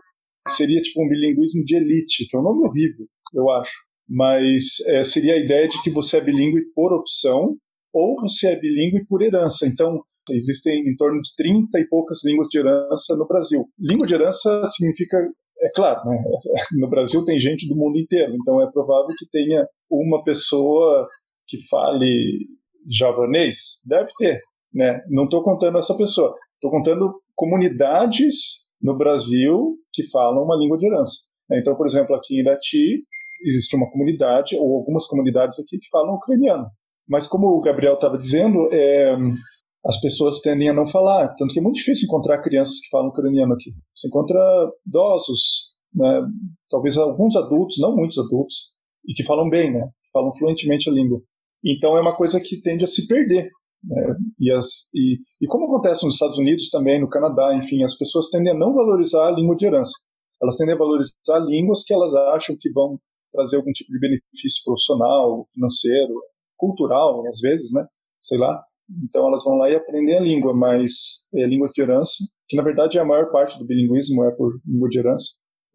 seria 0.49 0.81
tipo 0.81 1.03
um 1.03 1.09
bilinguismo 1.09 1.63
de 1.65 1.75
elite, 1.75 2.27
que 2.29 2.37
é 2.37 2.39
um 2.39 2.43
nome 2.43 2.67
horrível, 2.67 3.07
eu 3.33 3.49
acho, 3.49 3.73
mas 4.07 4.79
é, 4.87 5.03
seria 5.03 5.33
a 5.33 5.39
ideia 5.39 5.67
de 5.67 5.81
que 5.81 5.89
você 5.89 6.17
é 6.17 6.21
bilíngue 6.21 6.61
por 6.73 6.93
opção 6.93 7.55
ou 7.93 8.19
você 8.19 8.47
é 8.47 8.59
bilíngue 8.59 9.05
por 9.07 9.21
herança. 9.21 9.65
Então, 9.65 10.01
existem 10.29 10.87
em 10.87 10.95
torno 10.95 11.21
de 11.21 11.29
30 11.37 11.79
e 11.79 11.87
poucas 11.87 12.23
línguas 12.23 12.47
de 12.49 12.59
herança 12.59 13.15
no 13.15 13.27
Brasil. 13.27 13.65
Língua 13.79 14.07
de 14.07 14.13
herança 14.13 14.65
significa 14.67 15.17
é 15.61 15.69
claro, 15.69 16.07
né? 16.09 16.17
no 16.79 16.89
Brasil 16.89 17.23
tem 17.25 17.39
gente 17.39 17.67
do 17.67 17.75
mundo 17.75 17.97
inteiro, 17.97 18.33
então 18.35 18.61
é 18.61 18.69
provável 18.71 19.15
que 19.17 19.27
tenha 19.29 19.65
uma 19.89 20.23
pessoa 20.23 21.07
que 21.47 21.57
fale 21.69 22.47
javanês. 22.89 23.79
Deve 23.85 24.11
ter, 24.17 24.41
né? 24.73 25.01
Não 25.09 25.25
estou 25.25 25.43
contando 25.43 25.77
essa 25.77 25.95
pessoa. 25.95 26.35
Estou 26.55 26.71
contando 26.71 27.13
comunidades 27.35 28.65
no 28.81 28.97
Brasil 28.97 29.75
que 29.93 30.09
falam 30.09 30.43
uma 30.43 30.57
língua 30.57 30.77
de 30.77 30.87
herança. 30.87 31.13
Então, 31.51 31.75
por 31.75 31.87
exemplo, 31.87 32.15
aqui 32.15 32.35
em 32.35 32.39
Irati 32.39 32.99
existe 33.45 33.75
uma 33.75 33.89
comunidade, 33.89 34.55
ou 34.55 34.77
algumas 34.77 35.07
comunidades 35.07 35.59
aqui 35.59 35.77
que 35.77 35.89
falam 35.91 36.15
ucraniano. 36.15 36.65
Mas 37.07 37.27
como 37.27 37.47
o 37.47 37.61
Gabriel 37.61 37.93
estava 37.93 38.17
dizendo, 38.17 38.67
é, 38.71 39.15
as 39.85 39.99
pessoas 40.01 40.39
tendem 40.39 40.69
a 40.69 40.73
não 40.73 40.87
falar. 40.87 41.33
Tanto 41.35 41.53
que 41.53 41.59
é 41.59 41.61
muito 41.61 41.75
difícil 41.75 42.05
encontrar 42.05 42.41
crianças 42.41 42.79
que 42.79 42.89
falam 42.89 43.09
ucraniano 43.09 43.53
aqui. 43.53 43.71
Você 43.95 44.07
encontra 44.07 44.39
idosos, 44.85 45.41
né, 45.93 46.21
talvez 46.69 46.97
alguns 46.97 47.35
adultos, 47.35 47.77
não 47.79 47.95
muitos 47.95 48.17
adultos, 48.17 48.55
e 49.07 49.13
que 49.13 49.23
falam 49.23 49.49
bem, 49.49 49.71
né, 49.71 49.87
falam 50.11 50.35
fluentemente 50.35 50.89
a 50.89 50.93
língua. 50.93 51.21
Então 51.63 51.97
é 51.97 52.01
uma 52.01 52.15
coisa 52.15 52.39
que 52.39 52.61
tende 52.61 52.83
a 52.83 52.87
se 52.87 53.07
perder. 53.07 53.49
Né, 53.83 54.15
e, 54.39 54.51
as, 54.51 54.67
e, 54.93 55.19
e 55.41 55.47
como 55.47 55.65
acontece 55.65 56.03
nos 56.03 56.15
Estados 56.15 56.39
Unidos 56.39 56.69
também, 56.71 56.99
no 56.99 57.09
Canadá, 57.09 57.55
enfim, 57.55 57.83
as 57.83 57.95
pessoas 57.95 58.29
tendem 58.29 58.53
a 58.53 58.57
não 58.57 58.73
valorizar 58.73 59.27
a 59.27 59.31
língua 59.31 59.55
de 59.55 59.67
herança. 59.67 59.93
Elas 60.41 60.57
tendem 60.57 60.73
a 60.73 60.77
valorizar 60.77 61.39
línguas 61.45 61.83
que 61.83 61.93
elas 61.93 62.13
acham 62.13 62.57
que 62.59 62.71
vão 62.73 62.99
trazer 63.35 63.57
algum 63.57 63.71
tipo 63.71 63.91
de 63.91 63.99
benefício 63.99 64.63
profissional, 64.63 65.47
financeiro, 65.53 66.13
cultural, 66.57 67.27
às 67.27 67.39
vezes, 67.39 67.71
né? 67.71 67.85
Sei 68.21 68.37
lá. 68.37 68.63
Então 69.03 69.27
elas 69.27 69.43
vão 69.43 69.55
lá 69.55 69.69
e 69.69 69.75
aprendem 69.75 70.17
a 70.17 70.21
língua, 70.21 70.53
mas 70.53 70.91
é 71.33 71.45
língua 71.45 71.69
de 71.73 71.81
herança, 71.81 72.23
que 72.47 72.55
na 72.55 72.63
verdade 72.63 72.97
é 72.97 73.01
a 73.01 73.05
maior 73.05 73.31
parte 73.31 73.57
do 73.57 73.65
bilinguismo 73.65 74.23
é 74.23 74.31
por 74.31 74.59
língua 74.65 74.89
de 74.89 74.99
herança, 74.99 75.25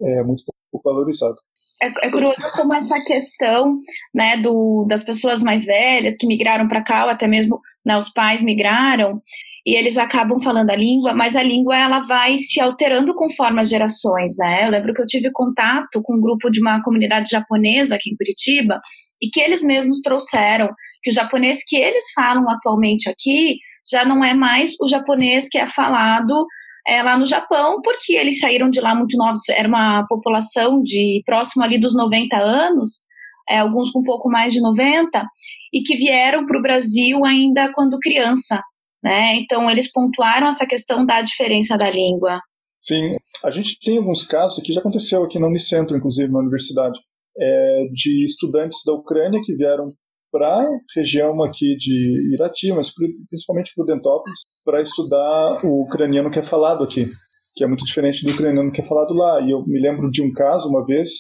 é 0.00 0.22
muito 0.22 0.44
pouco 0.70 0.88
valorizado. 0.88 1.36
É, 1.82 2.06
é 2.06 2.10
curioso 2.10 2.36
como 2.54 2.74
essa 2.74 3.02
questão 3.04 3.76
né, 4.14 4.36
do, 4.36 4.86
das 4.88 5.02
pessoas 5.02 5.42
mais 5.42 5.64
velhas 5.64 6.16
que 6.16 6.26
migraram 6.26 6.68
para 6.68 6.84
cá, 6.84 7.04
ou 7.04 7.10
até 7.10 7.26
mesmo 7.26 7.58
né, 7.84 7.96
os 7.96 8.10
pais 8.10 8.42
migraram, 8.42 9.20
e 9.66 9.76
eles 9.76 9.98
acabam 9.98 10.40
falando 10.40 10.70
a 10.70 10.76
língua, 10.76 11.14
mas 11.14 11.36
a 11.36 11.42
língua 11.42 11.76
ela 11.76 12.00
vai 12.00 12.36
se 12.36 12.60
alterando 12.60 13.14
conforme 13.14 13.60
as 13.60 13.68
gerações, 13.68 14.36
né? 14.38 14.66
Eu 14.66 14.70
lembro 14.70 14.94
que 14.94 15.02
eu 15.02 15.06
tive 15.06 15.30
contato 15.32 16.00
com 16.02 16.16
um 16.16 16.20
grupo 16.20 16.50
de 16.50 16.60
uma 16.60 16.82
comunidade 16.82 17.30
japonesa 17.30 17.94
aqui 17.94 18.10
em 18.10 18.16
Curitiba 18.16 18.80
e 19.20 19.28
que 19.28 19.40
eles 19.40 19.62
mesmos 19.62 20.00
trouxeram 20.00 20.68
que 21.02 21.10
o 21.10 21.14
japonês 21.14 21.58
que 21.66 21.76
eles 21.76 22.04
falam 22.14 22.48
atualmente 22.48 23.08
aqui 23.08 23.58
já 23.90 24.04
não 24.04 24.24
é 24.24 24.34
mais 24.34 24.74
o 24.80 24.86
japonês 24.86 25.48
que 25.48 25.58
é 25.58 25.66
falado 25.66 26.46
é, 26.86 27.02
lá 27.02 27.18
no 27.18 27.26
Japão, 27.26 27.80
porque 27.82 28.14
eles 28.14 28.40
saíram 28.40 28.70
de 28.70 28.80
lá 28.80 28.94
muito 28.94 29.16
novos, 29.16 29.48
era 29.48 29.68
uma 29.68 30.06
população 30.08 30.82
de 30.82 31.22
próximo 31.26 31.62
ali 31.62 31.78
dos 31.78 31.94
90 31.94 32.36
anos, 32.36 33.06
é, 33.48 33.58
alguns 33.58 33.90
com 33.90 34.00
um 34.00 34.04
pouco 34.04 34.28
mais 34.30 34.52
de 34.52 34.60
90, 34.60 35.24
e 35.72 35.82
que 35.82 35.96
vieram 35.96 36.46
para 36.46 36.58
o 36.58 36.62
Brasil 36.62 37.24
ainda 37.24 37.70
quando 37.72 37.98
criança, 37.98 38.62
né? 39.02 39.36
Então 39.36 39.70
eles 39.70 39.90
pontuaram 39.90 40.48
essa 40.48 40.66
questão 40.66 41.04
da 41.04 41.22
diferença 41.22 41.76
da 41.76 41.90
língua. 41.90 42.40
Sim, 42.80 43.10
a 43.44 43.50
gente 43.50 43.78
tem 43.80 43.98
alguns 43.98 44.26
casos 44.26 44.62
que 44.62 44.72
já 44.72 44.80
aconteceu 44.80 45.22
aqui 45.22 45.38
no 45.38 45.48
Unicentro, 45.48 45.96
inclusive 45.96 46.32
na 46.32 46.38
universidade, 46.38 46.98
é, 47.38 47.84
de 47.92 48.24
estudantes 48.24 48.80
da 48.84 48.92
Ucrânia 48.92 49.40
que 49.44 49.54
vieram 49.54 49.92
para 50.32 50.62
a 50.62 50.68
região 50.96 51.42
aqui 51.42 51.76
de 51.76 52.34
Irati, 52.34 52.72
mas 52.72 52.90
principalmente 53.28 53.72
para 53.74 53.82
o 53.82 53.86
Dentópolis, 53.86 54.40
para 54.64 54.80
estudar 54.80 55.64
o 55.64 55.82
ucraniano 55.82 56.30
que 56.30 56.38
é 56.38 56.42
falado 56.46 56.84
aqui, 56.84 57.06
que 57.54 57.64
é 57.64 57.66
muito 57.66 57.84
diferente 57.84 58.24
do 58.24 58.32
ucraniano 58.32 58.72
que 58.72 58.80
é 58.80 58.86
falado 58.86 59.12
lá. 59.12 59.40
E 59.40 59.50
eu 59.50 59.62
me 59.66 59.80
lembro 59.80 60.10
de 60.10 60.22
um 60.22 60.32
caso 60.32 60.68
uma 60.68 60.86
vez 60.86 61.10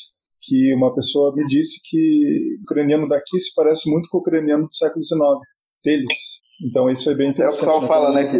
que 0.42 0.74
uma 0.74 0.94
pessoa 0.94 1.34
me 1.34 1.46
disse 1.46 1.80
que 1.84 2.56
o 2.60 2.62
ucraniano 2.62 3.08
daqui 3.08 3.38
se 3.38 3.52
parece 3.54 3.90
muito 3.90 4.08
com 4.08 4.18
o 4.18 4.20
ucraniano 4.20 4.66
do 4.66 4.74
século 4.74 5.04
XIX, 5.04 5.20
deles. 5.84 6.18
Então 6.64 6.90
isso 6.90 7.10
é 7.10 7.14
bem 7.14 7.30
interessante. 7.30 7.60
É 7.60 7.62
o 7.62 7.80
pessoal 7.80 7.82
né? 7.82 7.88
fala, 7.88 8.12
né, 8.12 8.30
que, 8.30 8.38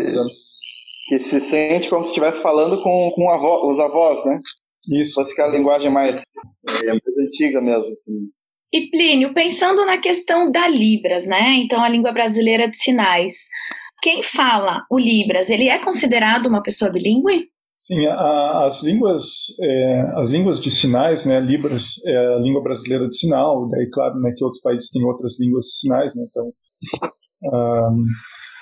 que 1.08 1.18
se 1.18 1.40
sente 1.40 1.88
como 1.88 2.02
se 2.02 2.10
estivesse 2.10 2.42
falando 2.42 2.82
com, 2.82 3.10
com 3.14 3.30
avó, 3.30 3.70
os 3.70 3.78
avós, 3.78 4.24
né? 4.24 4.40
Isso. 4.88 5.14
Fosse 5.14 5.32
aquela 5.32 5.56
linguagem 5.56 5.90
mais, 5.90 6.16
é, 6.16 6.86
mais 6.86 7.28
antiga 7.28 7.60
mesmo. 7.60 7.84
Assim. 7.84 8.30
E 8.72 8.88
Plínio, 8.88 9.34
pensando 9.34 9.84
na 9.84 9.98
questão 9.98 10.50
da 10.50 10.68
Libras, 10.68 11.26
né? 11.26 11.56
Então, 11.56 11.82
a 11.82 11.88
língua 11.88 12.12
brasileira 12.12 12.68
de 12.68 12.76
sinais. 12.76 13.48
Quem 14.02 14.22
fala 14.22 14.84
o 14.90 14.98
Libras, 14.98 15.50
ele 15.50 15.68
é 15.68 15.78
considerado 15.78 16.46
uma 16.46 16.62
pessoa 16.62 16.90
bilíngue? 16.90 17.48
Sim, 17.82 18.06
a, 18.06 18.66
as 18.66 18.82
línguas, 18.82 19.24
é, 19.60 20.00
as 20.14 20.30
línguas 20.30 20.60
de 20.60 20.70
sinais, 20.70 21.24
né? 21.24 21.40
Libras 21.40 21.84
é 22.06 22.16
a 22.34 22.38
língua 22.38 22.62
brasileira 22.62 23.08
de 23.08 23.18
sinal. 23.18 23.68
Daí, 23.68 23.90
claro, 23.90 24.18
né, 24.20 24.32
que 24.36 24.44
outros 24.44 24.62
países 24.62 24.88
têm 24.90 25.04
outras 25.04 25.38
línguas 25.38 25.64
de 25.64 25.78
sinais, 25.80 26.14
né? 26.14 26.24
Então, 26.30 26.50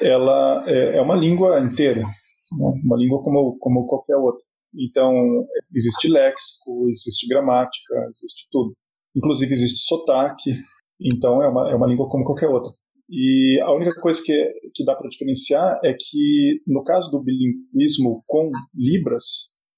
ela 0.00 0.64
é, 0.66 0.97
é, 0.97 1.00
uma 1.00 1.16
língua 1.16 1.61
inteira, 1.61 2.00
né? 2.00 2.80
uma 2.85 2.97
língua 2.97 3.23
como 3.23 3.58
como 3.58 3.87
qualquer 3.87 4.16
outra. 4.16 4.42
Então, 4.75 5.47
existe 5.75 6.08
léxico, 6.08 6.88
existe 6.90 7.26
gramática, 7.26 7.94
existe 8.11 8.47
tudo. 8.50 8.75
Inclusive 9.16 9.52
existe 9.52 9.78
sotaque, 9.87 10.54
então 11.00 11.42
é 11.42 11.49
uma, 11.49 11.70
é 11.70 11.75
uma 11.75 11.87
língua 11.87 12.08
como 12.08 12.25
qualquer 12.25 12.49
outra. 12.49 12.70
E 13.11 13.58
a 13.62 13.73
única 13.73 13.99
coisa 14.00 14.20
que, 14.23 14.32
que 14.75 14.85
dá 14.85 14.94
para 14.94 15.08
diferenciar 15.08 15.80
é 15.82 15.94
que, 15.99 16.61
no 16.66 16.85
caso 16.85 17.11
do 17.11 17.23
bilinguismo 17.23 18.23
com 18.26 18.50
Libras, 18.75 19.25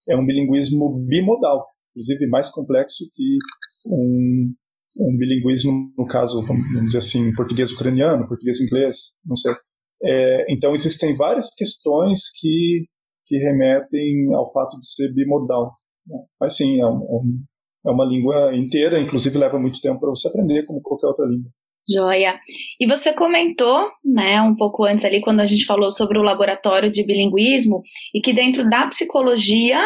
é 0.09 0.16
um 0.16 0.26
bilinguismo 0.26 0.99
bimodal, 1.07 1.64
inclusive 1.90 2.26
mais 2.26 2.50
complexo 2.50 3.04
que 3.14 3.38
um, 3.87 4.52
um 4.97 5.16
bilinguismo, 5.16 5.92
no 5.97 6.06
caso, 6.06 6.44
vamos 6.47 6.64
dizer 6.85 6.99
assim, 6.99 7.32
português-ucraniano, 7.35 8.26
português-inglês, 8.26 8.97
não 9.25 9.37
sei. 9.37 9.54
É, 10.02 10.52
então, 10.52 10.75
existem 10.75 11.16
várias 11.16 11.54
questões 11.54 12.20
que, 12.38 12.87
que 13.26 13.37
remetem 13.37 14.35
ao 14.35 14.50
fato 14.52 14.78
de 14.80 14.90
ser 14.90 15.12
bimodal. 15.12 15.66
Né? 16.06 16.18
Mas 16.40 16.56
sim, 16.56 16.80
é 16.80 16.87
um, 16.87 17.02
é 17.02 17.50
é 17.87 17.90
uma 17.90 18.04
língua 18.04 18.54
inteira, 18.54 19.00
inclusive 19.00 19.38
leva 19.38 19.59
muito 19.59 19.80
tempo 19.80 20.00
para 20.00 20.11
você 20.11 20.28
aprender, 20.28 20.66
como 20.66 20.82
qualquer 20.82 21.06
outra 21.06 21.26
língua. 21.26 21.50
Joia. 21.88 22.38
E 22.78 22.87
você 22.87 23.12
comentou, 23.12 23.88
né, 24.04 24.40
um 24.42 24.54
pouco 24.54 24.85
antes 24.85 25.04
ali, 25.04 25.20
quando 25.20 25.40
a 25.40 25.47
gente 25.47 25.64
falou 25.64 25.90
sobre 25.90 26.18
o 26.18 26.23
laboratório 26.23 26.90
de 26.90 27.04
bilinguismo, 27.04 27.82
e 28.14 28.20
que 28.20 28.32
dentro 28.32 28.68
da 28.68 28.87
psicologia, 28.87 29.80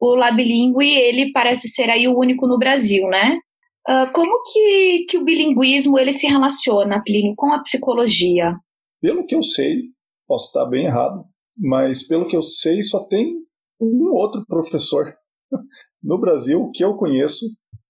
o 0.00 0.14
Labilingue, 0.14 0.84
ele 0.84 1.30
parece 1.32 1.68
ser 1.68 1.88
aí 1.88 2.06
o 2.08 2.18
único 2.18 2.46
no 2.46 2.58
Brasil, 2.58 3.06
né? 3.08 3.38
Uh, 3.88 4.12
como 4.12 4.42
que, 4.42 5.06
que 5.08 5.18
o 5.18 5.24
bilinguismo, 5.24 5.98
ele 5.98 6.12
se 6.12 6.26
relaciona, 6.26 7.02
Plínio, 7.02 7.34
com 7.36 7.52
a 7.52 7.62
psicologia? 7.62 8.52
pelo 9.00 9.24
que 9.24 9.34
eu 9.34 9.42
sei, 9.42 9.82
posso 10.26 10.46
estar 10.46 10.66
bem 10.66 10.86
errado, 10.86 11.24
mas 11.58 12.02
pelo 12.06 12.26
que 12.26 12.36
eu 12.36 12.42
sei, 12.42 12.82
só 12.82 13.06
tem 13.06 13.34
um 13.80 14.12
outro 14.12 14.44
professor 14.46 15.14
no 16.02 16.18
Brasil 16.18 16.70
que 16.74 16.82
eu 16.82 16.96
conheço, 16.96 17.46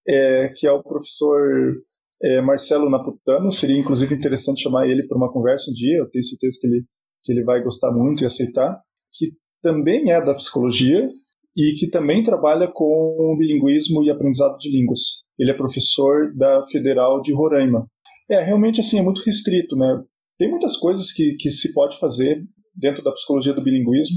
é, 0.06 0.52
que 0.56 0.66
é 0.66 0.72
o 0.72 0.82
professor 0.82 1.74
é, 2.22 2.40
Marcelo 2.40 2.90
Naputano. 2.90 3.50
Seria 3.50 3.78
inclusive 3.78 4.14
interessante 4.14 4.62
chamar 4.62 4.88
ele 4.88 5.06
para 5.06 5.16
uma 5.16 5.32
conversa 5.32 5.70
um 5.70 5.74
dia, 5.74 5.96
eu 5.96 6.10
tenho 6.10 6.24
certeza 6.24 6.58
que 6.60 6.66
ele, 6.66 6.84
que 7.22 7.32
ele 7.32 7.44
vai 7.44 7.62
gostar 7.62 7.90
muito 7.90 8.22
e 8.22 8.26
aceitar, 8.26 8.78
que 9.14 9.32
também 9.62 10.10
é 10.10 10.22
da 10.22 10.34
psicologia 10.34 11.08
e 11.56 11.76
que 11.78 11.88
também 11.88 12.22
trabalha 12.22 12.68
com 12.70 13.36
bilinguismo 13.38 14.04
e 14.04 14.10
aprendizado 14.10 14.58
de 14.58 14.70
línguas. 14.70 15.24
Ele 15.38 15.50
é 15.50 15.55
professor 15.55 16.35
da 16.35 16.66
Federal 16.66 17.21
de 17.21 17.33
Roraima. 17.33 17.87
É, 18.31 18.43
realmente 18.43 18.81
assim, 18.81 18.99
é 18.99 19.02
muito 19.02 19.23
restrito, 19.23 19.76
né? 19.76 20.02
Tem 20.38 20.50
muitas 20.50 20.76
coisas 20.76 21.12
que, 21.12 21.35
que 21.38 21.50
se 21.50 21.73
pode 21.73 21.99
fazer 21.99 22.43
dentro 22.75 23.02
da 23.02 23.12
psicologia 23.12 23.52
do 23.52 23.62
bilinguismo. 23.62 24.16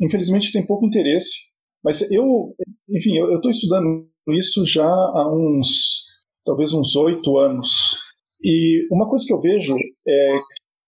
Infelizmente 0.00 0.52
tem 0.52 0.64
pouco 0.64 0.86
interesse, 0.86 1.30
mas 1.82 2.00
eu, 2.10 2.54
enfim, 2.88 3.16
eu 3.16 3.36
estou 3.36 3.50
estudando 3.50 4.08
isso 4.28 4.64
já 4.66 4.86
há 4.86 5.32
uns, 5.32 5.68
talvez 6.44 6.72
uns 6.72 6.94
oito 6.96 7.38
anos. 7.38 7.68
E 8.42 8.86
uma 8.90 9.08
coisa 9.08 9.24
que 9.26 9.32
eu 9.32 9.40
vejo 9.40 9.74
é 10.06 10.38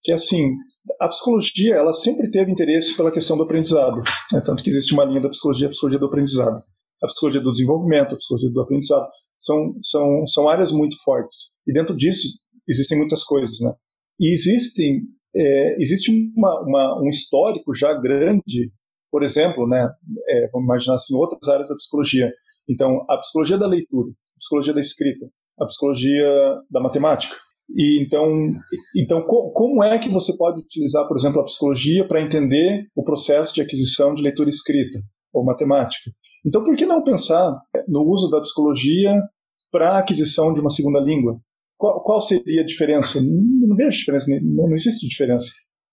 que, 0.02 0.12
assim, 0.12 0.52
a 1.00 1.08
psicologia, 1.08 1.74
ela 1.74 1.92
sempre 1.92 2.30
teve 2.30 2.50
interesse 2.50 2.96
pela 2.96 3.10
questão 3.10 3.36
do 3.36 3.42
aprendizado. 3.42 4.02
Né? 4.32 4.40
Tanto 4.44 4.62
que 4.62 4.70
existe 4.70 4.92
uma 4.92 5.04
linha 5.04 5.20
da 5.20 5.28
psicologia, 5.28 5.66
a 5.66 5.70
psicologia 5.70 5.98
do 5.98 6.06
aprendizado. 6.06 6.62
A 7.02 7.06
psicologia 7.06 7.40
do 7.40 7.52
desenvolvimento, 7.52 8.14
a 8.14 8.18
psicologia 8.18 8.50
do 8.50 8.60
aprendizado. 8.60 9.08
São, 9.40 9.74
são, 9.82 10.26
são 10.28 10.48
áreas 10.48 10.70
muito 10.70 10.96
fortes. 11.02 11.52
E 11.66 11.72
dentro 11.72 11.96
disso, 11.96 12.28
existem 12.68 12.96
muitas 12.96 13.24
coisas, 13.24 13.58
né? 13.60 13.72
E 14.20 14.32
existem, 14.32 15.00
é, 15.34 15.82
existe 15.82 16.12
uma, 16.36 16.60
uma, 16.60 17.02
um 17.02 17.08
histórico 17.08 17.74
já 17.74 17.92
grande, 17.94 18.70
por 19.10 19.22
exemplo, 19.22 19.66
né, 19.66 19.90
é, 20.28 20.48
vamos 20.52 20.66
imaginar 20.66 20.94
assim, 20.94 21.14
outras 21.14 21.48
áreas 21.48 21.68
da 21.68 21.74
psicologia. 21.74 22.30
Então, 22.68 23.04
a 23.08 23.16
psicologia 23.16 23.58
da 23.58 23.66
leitura, 23.66 24.10
a 24.10 24.38
psicologia 24.38 24.74
da 24.74 24.80
escrita, 24.80 25.26
a 25.58 25.66
psicologia 25.66 26.28
da 26.70 26.80
matemática. 26.80 27.34
E 27.76 28.02
então, 28.02 28.52
então 28.96 29.22
como 29.22 29.82
é 29.82 29.98
que 29.98 30.08
você 30.08 30.36
pode 30.36 30.60
utilizar, 30.60 31.06
por 31.06 31.16
exemplo, 31.16 31.40
a 31.40 31.44
psicologia 31.44 32.06
para 32.06 32.20
entender 32.20 32.86
o 32.96 33.04
processo 33.04 33.54
de 33.54 33.62
aquisição 33.62 34.14
de 34.14 34.22
leitura 34.22 34.50
escrita 34.50 35.00
ou 35.32 35.44
matemática? 35.44 36.10
Então, 36.44 36.64
por 36.64 36.74
que 36.76 36.86
não 36.86 37.04
pensar 37.04 37.60
no 37.86 38.02
uso 38.02 38.30
da 38.30 38.40
psicologia 38.40 39.22
para 39.70 39.92
a 39.92 39.98
aquisição 39.98 40.52
de 40.52 40.60
uma 40.60 40.70
segunda 40.70 41.00
língua? 41.00 41.38
Qual, 41.76 42.02
qual 42.02 42.20
seria 42.20 42.62
a 42.62 42.66
diferença? 42.66 43.20
Não, 43.20 43.68
não 43.68 43.76
vejo 43.76 43.98
diferença, 43.98 44.26
não, 44.28 44.68
não, 44.68 44.74
existe 44.74 45.06
diferença. 45.08 45.46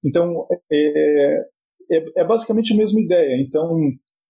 Então, 0.03 0.45
é, 0.71 1.47
é, 1.91 2.05
é 2.17 2.23
basicamente 2.25 2.73
a 2.73 2.77
mesma 2.77 2.99
ideia. 2.99 3.41
Então, 3.41 3.77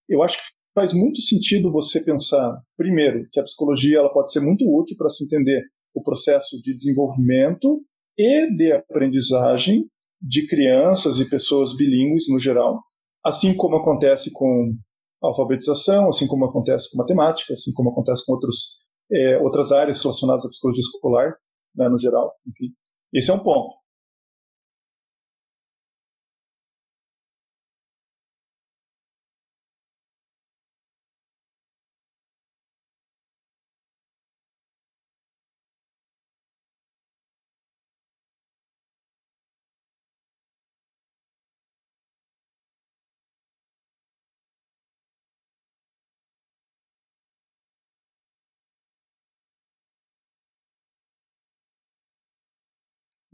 eu 0.10 0.24
acho 0.24 0.38
que 0.38 0.44
faz 0.74 0.94
muito 0.94 1.22
sentido 1.22 1.72
você 1.72 2.00
pensar, 2.00 2.62
primeiro, 2.78 3.22
que 3.32 3.40
a 3.40 3.44
psicologia 3.44 3.98
ela 3.98 4.14
pode 4.14 4.32
ser 4.32 4.40
muito 4.40 4.64
útil 4.66 4.96
para 4.98 5.10
se 5.10 5.26
entender 5.26 5.64
o 5.94 6.04
processo 6.04 6.62
de 6.62 6.76
desenvolvimento 6.76 7.82
e 8.18 8.56
de 8.56 8.72
aprendizagem 8.72 9.86
de 10.22 10.48
crianças 10.48 11.20
e 11.20 11.30
pessoas 11.30 11.76
bilíngues 11.76 12.26
no 12.30 12.40
geral, 12.40 12.80
assim 13.24 13.56
como 13.56 13.78
acontece 13.78 14.32
com 14.32 14.76
alfabetização, 15.22 16.10
assim 16.10 16.28
como 16.28 16.46
acontece 16.46 16.90
com 16.92 16.98
matemática, 16.98 17.54
assim 17.54 17.72
como 17.74 17.92
acontece 17.92 18.26
com 18.26 18.34
outros, 18.34 18.78
é, 19.12 19.38
outras 19.40 19.72
áreas 19.72 20.00
relacionadas 20.00 20.46
à 20.46 20.50
psicologia 20.50 20.82
escolar 20.82 21.36
né, 21.76 21.90
no 21.90 22.00
geral. 22.00 22.34
Enfim, 22.48 22.74
esse 23.14 23.30
é 23.30 23.34
um 23.34 23.40
ponto. 23.40 23.76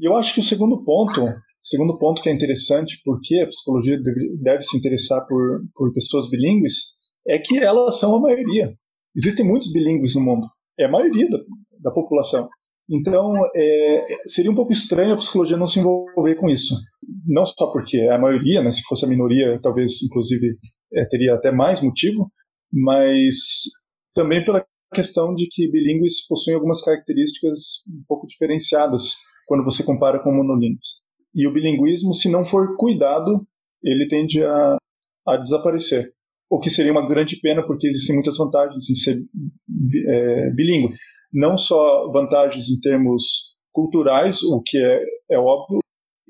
E 0.03 0.05
eu 0.05 0.17
acho 0.17 0.33
que 0.33 0.41
o 0.41 0.43
segundo 0.43 0.83
ponto, 0.83 1.21
segundo 1.63 1.97
ponto 1.97 2.21
que 2.21 2.27
é 2.27 2.33
interessante, 2.33 2.99
porque 3.05 3.39
a 3.39 3.47
psicologia 3.47 3.97
deve, 4.03 4.35
deve 4.35 4.61
se 4.61 4.75
interessar 4.75 5.25
por, 5.25 5.61
por 5.73 5.93
pessoas 5.93 6.29
bilíngues, 6.29 6.73
é 7.25 7.39
que 7.39 7.57
elas 7.57 7.99
são 7.99 8.13
a 8.13 8.19
maioria. 8.19 8.73
Existem 9.15 9.47
muitos 9.47 9.71
bilíngues 9.71 10.13
no 10.13 10.19
mundo. 10.19 10.45
É 10.77 10.83
a 10.83 10.91
maioria 10.91 11.29
da, 11.29 11.37
da 11.79 11.91
população. 11.91 12.49
Então, 12.91 13.33
é, 13.55 14.05
seria 14.25 14.51
um 14.51 14.55
pouco 14.55 14.73
estranho 14.73 15.13
a 15.13 15.17
psicologia 15.17 15.55
não 15.55 15.67
se 15.67 15.79
envolver 15.79 16.35
com 16.35 16.49
isso. 16.49 16.75
Não 17.25 17.45
só 17.45 17.71
porque 17.71 17.95
é 17.95 18.11
a 18.13 18.19
maioria, 18.19 18.61
né, 18.61 18.71
se 18.71 18.81
fosse 18.83 19.05
a 19.05 19.07
minoria, 19.07 19.57
talvez, 19.63 20.03
inclusive, 20.03 20.49
é, 20.95 21.05
teria 21.05 21.33
até 21.33 21.49
mais 21.49 21.79
motivo, 21.79 22.29
mas 22.73 23.35
também 24.13 24.43
pela 24.43 24.65
questão 24.93 25.33
de 25.33 25.47
que 25.49 25.71
bilíngues 25.71 26.27
possuem 26.27 26.55
algumas 26.55 26.81
características 26.81 27.57
um 27.87 28.03
pouco 28.05 28.27
diferenciadas 28.27 29.13
quando 29.45 29.63
você 29.63 29.83
compara 29.83 30.19
com 30.19 30.31
monolíngues. 30.31 30.87
E 31.33 31.47
o 31.47 31.53
bilinguismo, 31.53 32.13
se 32.13 32.29
não 32.29 32.45
for 32.45 32.75
cuidado, 32.77 33.45
ele 33.83 34.07
tende 34.07 34.43
a, 34.43 34.75
a 35.27 35.37
desaparecer. 35.37 36.13
O 36.49 36.59
que 36.59 36.69
seria 36.69 36.91
uma 36.91 37.07
grande 37.07 37.39
pena, 37.41 37.65
porque 37.65 37.87
existem 37.87 38.15
muitas 38.15 38.37
vantagens 38.37 38.89
em 38.89 38.95
ser 38.95 39.17
é, 40.07 40.49
bilíngue. 40.51 40.93
Não 41.31 41.57
só 41.57 42.11
vantagens 42.11 42.69
em 42.69 42.79
termos 42.79 43.53
culturais, 43.71 44.43
o 44.43 44.61
que 44.63 44.77
é, 44.77 45.03
é 45.31 45.39
óbvio, 45.39 45.79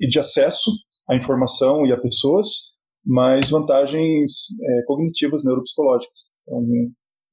e 0.00 0.08
de 0.08 0.18
acesso 0.18 0.70
à 1.08 1.14
informação 1.14 1.86
e 1.86 1.92
a 1.92 2.00
pessoas, 2.00 2.48
mas 3.04 3.50
vantagens 3.50 4.32
é, 4.62 4.82
cognitivas, 4.86 5.44
neuropsicológicas. 5.44 6.20
Então, 6.42 6.64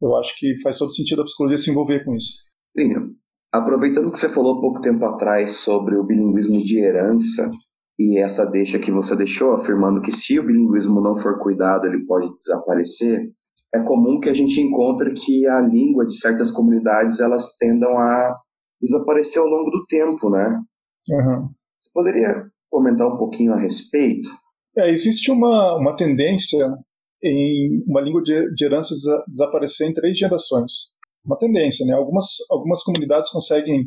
eu 0.02 0.16
acho 0.18 0.34
que 0.38 0.60
faz 0.62 0.78
todo 0.78 0.94
sentido 0.94 1.22
a 1.22 1.26
psicologia 1.26 1.58
se 1.58 1.72
envolver 1.72 2.04
com 2.04 2.16
isso. 2.16 2.34
Sim, 2.78 3.14
Aproveitando 3.54 4.12
que 4.12 4.18
você 4.18 4.30
falou 4.30 4.62
pouco 4.62 4.80
tempo 4.80 5.04
atrás 5.06 5.58
sobre 5.58 5.98
o 5.98 6.06
bilinguismo 6.06 6.64
de 6.64 6.80
herança 6.80 7.52
e 8.00 8.18
essa 8.18 8.46
deixa 8.46 8.80
que 8.80 8.92
você 8.92 9.14
deixou, 9.16 9.52
afirmando 9.52 10.02
que 10.02 10.12
se 10.12 10.40
o 10.40 10.46
bilinguismo 10.46 11.02
não 11.02 11.18
for 11.18 11.38
cuidado, 11.38 11.86
ele 11.86 12.06
pode 12.06 12.34
desaparecer, 12.34 13.30
é 13.76 13.80
comum 13.84 14.20
que 14.22 14.30
a 14.30 14.34
gente 14.34 14.60
encontre 14.62 15.14
que 15.14 15.46
a 15.48 15.60
língua 15.60 16.06
de 16.06 16.18
certas 16.18 16.52
comunidades 16.52 17.20
elas 17.20 17.58
tendam 17.58 17.98
a 17.98 18.34
desaparecer 18.82 19.42
ao 19.42 19.48
longo 19.48 19.70
do 19.70 19.86
tempo, 19.88 20.30
né? 20.30 20.60
Uhum. 21.10 21.50
Você 21.80 21.92
poderia 21.94 22.46
comentar 22.70 23.08
um 23.08 23.18
pouquinho 23.18 23.54
a 23.54 23.58
respeito? 23.58 24.30
É, 24.78 24.90
existe 24.90 25.30
uma, 25.30 25.78
uma 25.78 25.96
tendência 25.98 26.66
em 27.22 27.82
uma 27.90 28.00
língua 28.00 28.22
de, 28.22 28.56
de 28.56 28.66
herança 28.66 28.96
desaparecer 29.28 29.90
em 29.90 29.94
três 29.94 30.18
gerações 30.18 30.72
uma 31.26 31.38
tendência, 31.38 31.86
né? 31.86 31.94
Algumas, 31.94 32.26
algumas 32.50 32.84
comunidades 32.84 33.30
conseguem 33.32 33.86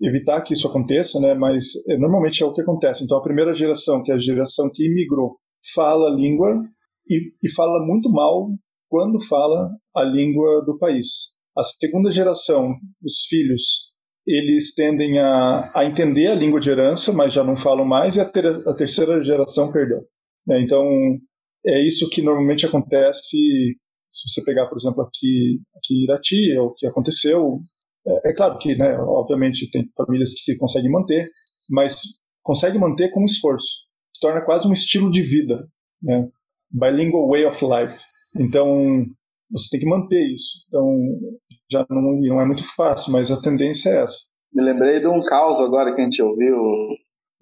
evitar 0.00 0.40
que 0.42 0.54
isso 0.54 0.66
aconteça, 0.66 1.20
né? 1.20 1.34
Mas 1.34 1.64
é, 1.88 1.96
normalmente 1.96 2.42
é 2.42 2.46
o 2.46 2.52
que 2.52 2.62
acontece. 2.62 3.04
Então, 3.04 3.18
a 3.18 3.22
primeira 3.22 3.54
geração, 3.54 4.02
que 4.02 4.10
é 4.10 4.14
a 4.14 4.18
geração 4.18 4.70
que 4.72 4.86
imigrou, 4.86 5.36
fala 5.74 6.08
a 6.08 6.14
língua 6.14 6.62
e, 7.08 7.32
e 7.42 7.50
fala 7.54 7.84
muito 7.84 8.10
mal 8.10 8.48
quando 8.88 9.24
fala 9.26 9.70
a 9.94 10.02
língua 10.02 10.64
do 10.64 10.78
país. 10.78 11.06
A 11.56 11.62
segunda 11.64 12.10
geração, 12.10 12.74
os 13.04 13.26
filhos, 13.28 13.62
eles 14.26 14.74
tendem 14.74 15.18
a, 15.18 15.70
a 15.74 15.84
entender 15.84 16.28
a 16.28 16.34
língua 16.34 16.60
de 16.60 16.70
herança, 16.70 17.12
mas 17.12 17.32
já 17.32 17.44
não 17.44 17.56
falam 17.56 17.84
mais, 17.84 18.16
e 18.16 18.20
a, 18.20 18.24
ter, 18.24 18.46
a 18.46 18.74
terceira 18.74 19.22
geração 19.22 19.70
perdeu. 19.70 20.00
Né? 20.46 20.62
Então, 20.62 20.84
é 21.66 21.86
isso 21.86 22.08
que 22.08 22.22
normalmente 22.22 22.66
acontece 22.66 23.36
se 24.10 24.28
você 24.28 24.44
pegar, 24.44 24.66
por 24.66 24.76
exemplo, 24.76 25.02
aqui, 25.02 25.60
aqui 25.76 25.94
em 25.94 26.04
Irati, 26.04 26.52
é 26.52 26.60
o 26.60 26.72
que 26.74 26.86
aconteceu. 26.86 27.60
É, 28.06 28.30
é 28.30 28.32
claro 28.34 28.58
que, 28.58 28.74
né, 28.74 28.98
obviamente, 28.98 29.70
tem 29.70 29.88
famílias 29.96 30.32
que 30.34 30.56
conseguem 30.56 30.90
manter, 30.90 31.26
mas 31.70 32.00
conseguem 32.42 32.80
manter 32.80 33.10
com 33.10 33.24
esforço. 33.24 33.66
Se 34.14 34.20
torna 34.20 34.44
quase 34.44 34.66
um 34.66 34.72
estilo 34.72 35.10
de 35.10 35.22
vida, 35.22 35.68
né? 36.02 36.28
Bilingual 36.70 37.28
way 37.28 37.44
of 37.46 37.58
life. 37.64 37.98
Então, 38.36 39.06
você 39.50 39.68
tem 39.70 39.80
que 39.80 39.86
manter 39.86 40.22
isso. 40.34 40.64
Então, 40.68 40.96
já 41.70 41.86
não, 41.88 42.00
não 42.00 42.40
é 42.40 42.46
muito 42.46 42.64
fácil, 42.74 43.12
mas 43.12 43.30
a 43.30 43.40
tendência 43.40 43.90
é 43.90 44.02
essa. 44.02 44.16
Me 44.52 44.62
lembrei 44.64 45.00
de 45.00 45.06
um 45.06 45.20
caos 45.22 45.60
agora 45.60 45.94
que 45.94 46.00
a 46.00 46.04
gente 46.04 46.22
ouviu 46.22 46.56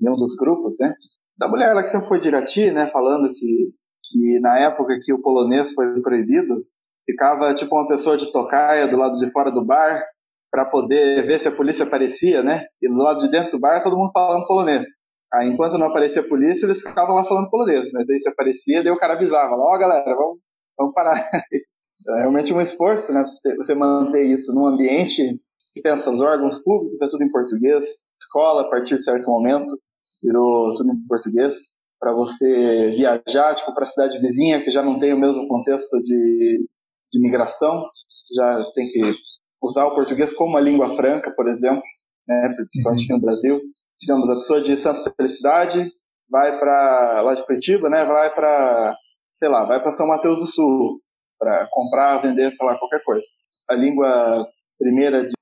em 0.00 0.09
um 0.09 0.16
dos 0.16 0.37
grupos, 0.37 0.76
né? 0.78 0.94
Da 1.38 1.48
mulher 1.48 1.72
lá 1.72 1.85
que 1.85 2.09
foi 2.09 2.20
de 2.20 2.28
Irati, 2.28 2.70
né? 2.70 2.88
Falando 2.88 3.33
que 3.33 3.72
que 4.11 4.40
na 4.40 4.59
época 4.59 4.99
que 5.03 5.12
o 5.12 5.21
polonês 5.21 5.73
foi 5.75 6.01
proibido, 6.01 6.64
ficava 7.05 7.55
tipo 7.55 7.75
uma 7.75 7.88
pessoa 7.88 8.16
de 8.16 8.31
tocaia 8.33 8.88
do 8.88 8.97
lado 8.97 9.18
de 9.18 9.31
fora 9.31 9.51
do 9.51 9.64
bar 9.64 10.05
para 10.51 10.64
poder 10.64 11.27
ver 11.27 11.40
se 11.40 11.49
a 11.49 11.55
polícia 11.55 11.85
aparecia, 11.85 12.42
né? 12.42 12.66
E 12.83 12.88
do 12.88 12.97
lado 12.97 13.21
de 13.21 13.31
dentro 13.31 13.53
do 13.53 13.61
bar 13.61 13.83
todo 13.83 13.97
mundo 13.97 14.11
falando 14.12 14.47
polonês. 14.47 14.87
Aí, 15.33 15.49
enquanto 15.49 15.77
não 15.77 15.88
aparecia 15.88 16.23
a 16.23 16.29
polícia, 16.29 16.64
eles 16.64 16.81
ficavam 16.81 17.14
lá 17.14 17.25
falando 17.25 17.51
polonês, 17.51 17.92
né? 17.92 18.05
Daí 18.07 18.21
se 18.21 18.29
aparecia, 18.29 18.83
daí 18.83 18.92
o 18.92 18.99
cara 18.99 19.14
avisava 19.14 19.55
ó, 19.55 19.75
oh, 19.75 19.79
galera, 19.79 20.14
vamos, 20.14 20.40
vamos 20.77 20.94
parar. 20.94 21.29
É 22.09 22.21
realmente 22.21 22.55
um 22.55 22.61
esforço, 22.61 23.12
né? 23.12 23.25
Você 23.57 23.75
manter 23.75 24.23
isso 24.23 24.55
num 24.55 24.66
ambiente 24.66 25.37
que 25.75 25.83
pensa 25.83 26.09
os 26.09 26.21
órgãos 26.21 26.57
públicos, 26.62 26.97
é 27.03 27.09
tudo 27.09 27.25
em 27.25 27.31
português, 27.31 27.85
escola, 28.23 28.62
a 28.62 28.71
partir 28.71 28.97
de 28.97 29.03
certo 29.03 29.29
momento, 29.29 29.77
virou 30.23 30.77
tudo 30.77 30.92
em 30.92 31.07
português, 31.09 31.57
para 31.98 32.12
você 32.12 32.90
viajar, 32.90 33.54
tipo, 33.56 33.74
para 33.74 33.87
a 33.87 33.90
cidade 33.90 34.18
vizinha, 34.18 34.62
que 34.62 34.70
já 34.70 34.82
não 34.82 34.98
tem 34.98 35.12
o 35.12 35.18
mesmo 35.18 35.46
contexto 35.48 36.00
de, 36.02 36.64
de 37.12 37.20
migração, 37.20 37.82
já 38.34 38.64
tem 38.74 38.88
que 38.88 39.12
usar 39.62 39.87
o 39.87 39.94
português 39.94 40.32
como 40.34 40.50
uma 40.50 40.61
língua 40.61 40.94
franca, 40.96 41.30
por 41.34 41.48
exemplo, 41.48 41.82
né, 42.26 42.54
principalmente 42.56 43.12
no 43.12 43.20
Brasil. 43.20 43.61
Digamos, 44.00 44.30
a 44.30 44.34
pessoa 44.34 44.61
de 44.61 44.80
Santa 44.80 45.12
Felicidade 45.16 45.90
vai 46.30 46.58
para 46.58 47.20
lá 47.22 47.34
de 47.34 47.44
Curitiba, 47.44 47.88
né, 47.88 48.04
vai 48.04 48.32
para, 48.34 48.94
sei 49.37 49.48
lá, 49.48 49.64
vai 49.64 49.80
para 49.80 49.96
São 49.96 50.06
Mateus 50.06 50.38
do 50.38 50.46
Sul, 50.46 51.00
para 51.38 51.66
comprar, 51.70 52.18
vender, 52.18 52.52
sei 52.52 52.66
lá, 52.66 52.78
qualquer 52.78 53.02
coisa. 53.02 53.24
A 53.68 53.74
língua 53.74 54.46
primeira 54.78 55.24
de, 55.24 55.32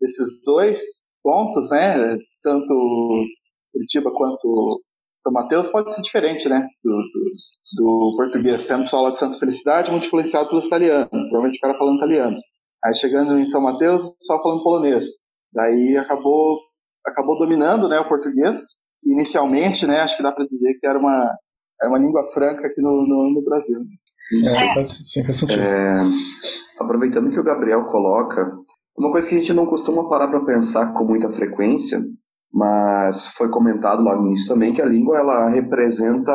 desses 0.00 0.42
dois 0.44 0.80
pontos, 1.22 1.68
né, 1.70 2.16
tanto 2.42 3.24
Curitiba 3.72 4.10
quanto 4.12 4.80
São 5.26 5.32
Mateus, 5.32 5.66
pode 5.72 5.92
ser 5.92 6.02
diferente, 6.02 6.48
né, 6.48 6.64
do, 6.84 6.92
do, 6.92 7.82
do 7.82 8.16
português, 8.16 8.64
sendo 8.64 8.88
só 8.88 9.02
lá 9.02 9.10
de 9.10 9.18
Santa 9.18 9.40
Felicidade, 9.40 9.90
muito 9.90 10.06
influenciado 10.06 10.48
pelos 10.48 10.66
italianos, 10.66 11.08
provavelmente 11.10 11.58
o 11.58 11.60
cara 11.60 11.76
falando 11.76 11.96
italiano. 11.96 12.36
Aí 12.84 12.94
chegando 12.94 13.36
em 13.36 13.46
São 13.46 13.60
Mateus, 13.60 14.12
só 14.22 14.40
falando 14.40 14.62
polonês. 14.62 15.04
Daí 15.52 15.96
acabou 15.96 16.58
acabou 17.04 17.38
dominando, 17.38 17.88
né, 17.88 17.98
o 17.98 18.08
português. 18.08 18.60
Inicialmente, 19.04 19.84
né, 19.84 20.00
acho 20.00 20.16
que 20.16 20.22
dá 20.22 20.30
para 20.30 20.46
dizer 20.46 20.78
que 20.78 20.86
era 20.86 20.98
uma 20.98 21.34
era 21.80 21.90
uma 21.90 21.98
língua 21.98 22.24
franca 22.32 22.68
aqui 22.68 22.80
no, 22.80 22.90
no, 22.90 23.34
no 23.34 23.42
Brasil. 23.42 23.80
É, 24.32 25.54
é, 25.54 26.02
aproveitando 26.80 27.30
que 27.30 27.38
o 27.38 27.44
Gabriel 27.44 27.84
coloca, 27.84 28.50
uma 28.96 29.10
coisa 29.10 29.28
que 29.28 29.34
a 29.34 29.38
gente 29.38 29.52
não 29.52 29.66
costuma 29.66 30.08
parar 30.08 30.28
para 30.28 30.44
pensar 30.44 30.92
com 30.94 31.04
muita 31.04 31.28
frequência, 31.28 31.98
mas 32.56 33.32
foi 33.36 33.50
comentado 33.50 34.02
lá 34.02 34.16
no 34.16 34.28
início 34.28 34.54
também 34.54 34.72
que 34.72 34.80
a 34.80 34.86
língua 34.86 35.18
ela 35.18 35.50
representa 35.50 36.32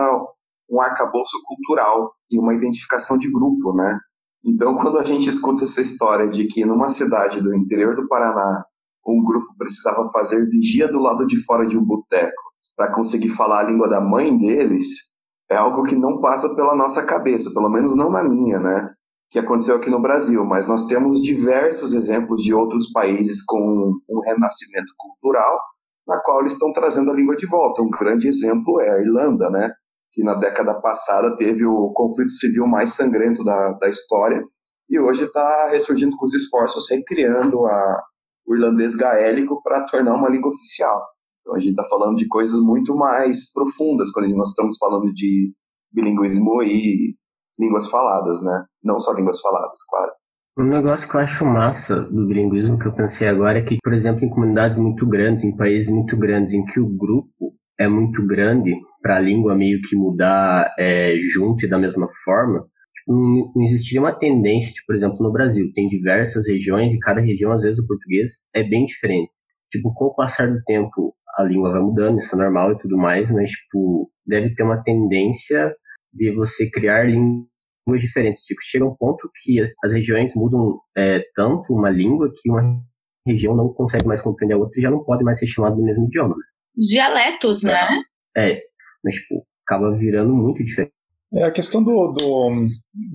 um 0.69 0.79
arcabouço 0.79 1.35
cultural 1.47 2.11
e 2.29 2.37
uma 2.37 2.53
identificação 2.53 3.17
de 3.17 3.27
grupo, 3.31 3.73
né? 3.73 3.97
Então, 4.45 4.77
quando 4.77 4.99
a 4.99 5.03
gente 5.03 5.27
escuta 5.27 5.63
essa 5.63 5.81
história 5.81 6.29
de 6.29 6.45
que 6.45 6.63
numa 6.63 6.89
cidade 6.89 7.41
do 7.41 7.55
interior 7.55 7.95
do 7.95 8.07
Paraná, 8.07 8.63
um 9.07 9.23
grupo 9.23 9.47
precisava 9.57 10.03
fazer 10.13 10.45
vigia 10.45 10.87
do 10.87 10.99
lado 10.99 11.25
de 11.25 11.43
fora 11.43 11.65
de 11.65 11.75
um 11.75 11.83
boteco 11.83 12.43
para 12.77 12.93
conseguir 12.93 13.29
falar 13.29 13.61
a 13.61 13.63
língua 13.63 13.89
da 13.89 13.99
mãe 13.99 14.37
deles, 14.37 15.15
é 15.49 15.57
algo 15.57 15.83
que 15.83 15.95
não 15.95 16.21
passa 16.21 16.55
pela 16.55 16.75
nossa 16.75 17.03
cabeça, 17.03 17.51
pelo 17.51 17.67
menos 17.67 17.95
não 17.95 18.11
na 18.11 18.23
minha, 18.23 18.59
né? 18.59 18.93
Que 19.31 19.39
aconteceu 19.39 19.75
aqui 19.75 19.89
no 19.89 19.99
Brasil, 19.99 20.45
mas 20.45 20.67
nós 20.67 20.85
temos 20.85 21.19
diversos 21.19 21.95
exemplos 21.95 22.43
de 22.43 22.53
outros 22.53 22.91
países 22.91 23.43
com 23.43 23.91
um 24.07 24.21
renascimento 24.21 24.93
cultural, 24.95 25.59
na 26.07 26.19
qual 26.21 26.41
eles 26.41 26.53
estão 26.53 26.71
trazendo 26.73 27.11
a 27.11 27.13
língua 27.13 27.35
de 27.35 27.45
volta. 27.45 27.81
Um 27.81 27.89
grande 27.89 28.27
exemplo 28.27 28.81
é 28.81 28.89
a 28.89 29.01
Irlanda, 29.01 29.49
né? 29.49 29.71
que 30.11 30.23
na 30.23 30.33
década 30.35 30.73
passada 30.79 31.35
teve 31.35 31.65
o 31.65 31.91
conflito 31.93 32.31
civil 32.31 32.67
mais 32.67 32.93
sangrento 32.95 33.43
da, 33.43 33.71
da 33.73 33.87
história, 33.87 34.43
e 34.89 34.99
hoje 34.99 35.23
está 35.23 35.69
ressurgindo 35.69 36.17
com 36.17 36.25
os 36.25 36.33
esforços, 36.33 36.89
recriando 36.89 37.65
a, 37.65 38.03
o 38.45 38.55
irlandês 38.55 38.95
gaélico 38.95 39.61
para 39.63 39.85
tornar 39.85 40.15
uma 40.15 40.29
língua 40.29 40.51
oficial. 40.51 41.01
Então 41.39 41.55
a 41.55 41.59
gente 41.59 41.71
está 41.71 41.83
falando 41.85 42.17
de 42.17 42.27
coisas 42.27 42.59
muito 42.59 42.93
mais 42.95 43.51
profundas 43.53 44.11
quando 44.11 44.27
nós 44.35 44.49
estamos 44.49 44.77
falando 44.77 45.13
de 45.13 45.53
bilinguismo 45.93 46.61
e 46.61 47.15
línguas 47.57 47.89
faladas, 47.89 48.41
né? 48.43 48.65
Não 48.83 48.99
só 48.99 49.13
línguas 49.13 49.39
faladas, 49.39 49.79
claro. 49.89 50.11
Um 50.57 50.65
negócio 50.65 51.07
que 51.07 51.15
eu 51.15 51.21
acho 51.21 51.45
massa 51.45 52.01
do 52.01 52.27
bilinguismo 52.27 52.77
que 52.77 52.85
eu 52.85 52.93
pensei 52.93 53.25
agora 53.25 53.59
é 53.59 53.61
que, 53.61 53.77
por 53.81 53.93
exemplo, 53.93 54.25
em 54.25 54.29
comunidades 54.29 54.77
muito 54.77 55.07
grandes, 55.07 55.45
em 55.45 55.55
países 55.55 55.89
muito 55.89 56.17
grandes, 56.17 56.53
em 56.53 56.65
que 56.65 56.77
o 56.77 56.89
grupo 56.89 57.53
é 57.79 57.87
muito 57.87 58.25
grande 58.27 58.75
para 59.01 59.15
a 59.15 59.19
língua 59.19 59.55
meio 59.55 59.81
que 59.81 59.95
mudar 59.95 60.75
é, 60.77 61.15
junto 61.33 61.65
e 61.65 61.69
da 61.69 61.79
mesma 61.79 62.09
forma, 62.25 62.65
não 63.07 63.49
existiria 63.65 64.01
uma 64.01 64.11
tendência, 64.11 64.73
tipo, 64.73 64.87
por 64.87 64.95
exemplo, 64.95 65.23
no 65.23 65.31
Brasil, 65.31 65.71
tem 65.73 65.87
diversas 65.87 66.45
regiões 66.45 66.93
e 66.93 66.99
cada 66.99 67.21
região, 67.21 67.53
às 67.53 67.63
vezes, 67.63 67.79
o 67.79 67.87
português 67.87 68.31
é 68.53 68.61
bem 68.61 68.85
diferente. 68.85 69.31
Tipo, 69.71 69.93
com 69.93 70.05
o 70.05 70.15
passar 70.15 70.51
do 70.51 70.61
tempo, 70.65 71.15
a 71.37 71.43
língua 71.43 71.71
vai 71.71 71.81
mudando, 71.81 72.19
isso 72.19 72.35
é 72.35 72.37
normal 72.37 72.73
e 72.73 72.77
tudo 72.77 72.97
mais, 72.97 73.31
mas, 73.31 73.49
tipo, 73.49 74.11
deve 74.27 74.53
ter 74.53 74.63
uma 74.63 74.83
tendência 74.83 75.73
de 76.13 76.29
você 76.35 76.69
criar 76.69 77.03
línguas 77.03 77.50
diferentes. 77.99 78.41
Tipo, 78.41 78.61
chega 78.63 78.85
um 78.85 78.95
ponto 78.95 79.29
que 79.41 79.61
as 79.83 79.91
regiões 79.91 80.33
mudam 80.35 80.79
é, 80.95 81.23
tanto 81.35 81.73
uma 81.73 81.89
língua 81.89 82.31
que 82.35 82.49
uma 82.49 82.81
região 83.25 83.55
não 83.55 83.69
consegue 83.69 84.07
mais 84.07 84.21
compreender 84.21 84.55
a 84.55 84.57
outra 84.57 84.79
e 84.79 84.81
já 84.81 84.89
não 84.89 85.03
pode 85.03 85.23
mais 85.23 85.37
ser 85.39 85.47
chamada 85.47 85.75
do 85.75 85.83
mesmo 85.83 86.05
idioma. 86.05 86.35
Dialetos, 86.75 87.63
né? 87.63 88.01
É, 88.35 88.61
mas 89.03 89.15
tipo, 89.15 89.45
acaba 89.65 89.95
virando 89.95 90.33
muito 90.33 90.63
diferente. 90.63 90.93
É, 91.33 91.43
a 91.43 91.51
questão 91.51 91.83
do, 91.83 92.13
do, 92.13 92.51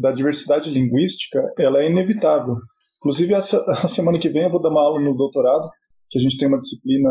da 0.00 0.10
diversidade 0.12 0.70
linguística, 0.70 1.42
ela 1.58 1.82
é 1.82 1.90
inevitável. 1.90 2.54
Inclusive, 2.98 3.34
essa, 3.34 3.62
a 3.68 3.88
semana 3.88 4.18
que 4.18 4.28
vem 4.28 4.44
eu 4.44 4.50
vou 4.50 4.60
dar 4.60 4.70
uma 4.70 4.80
aula 4.80 5.00
no 5.00 5.14
doutorado, 5.14 5.68
que 6.08 6.18
a 6.18 6.22
gente 6.22 6.38
tem 6.38 6.48
uma 6.48 6.60
disciplina 6.60 7.10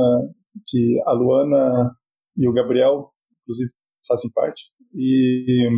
que 0.68 1.02
a 1.06 1.12
Luana 1.12 1.92
e 2.38 2.48
o 2.48 2.54
Gabriel, 2.54 3.10
inclusive, 3.44 3.72
fazem 4.08 4.32
parte, 4.32 4.62
e 4.94 5.70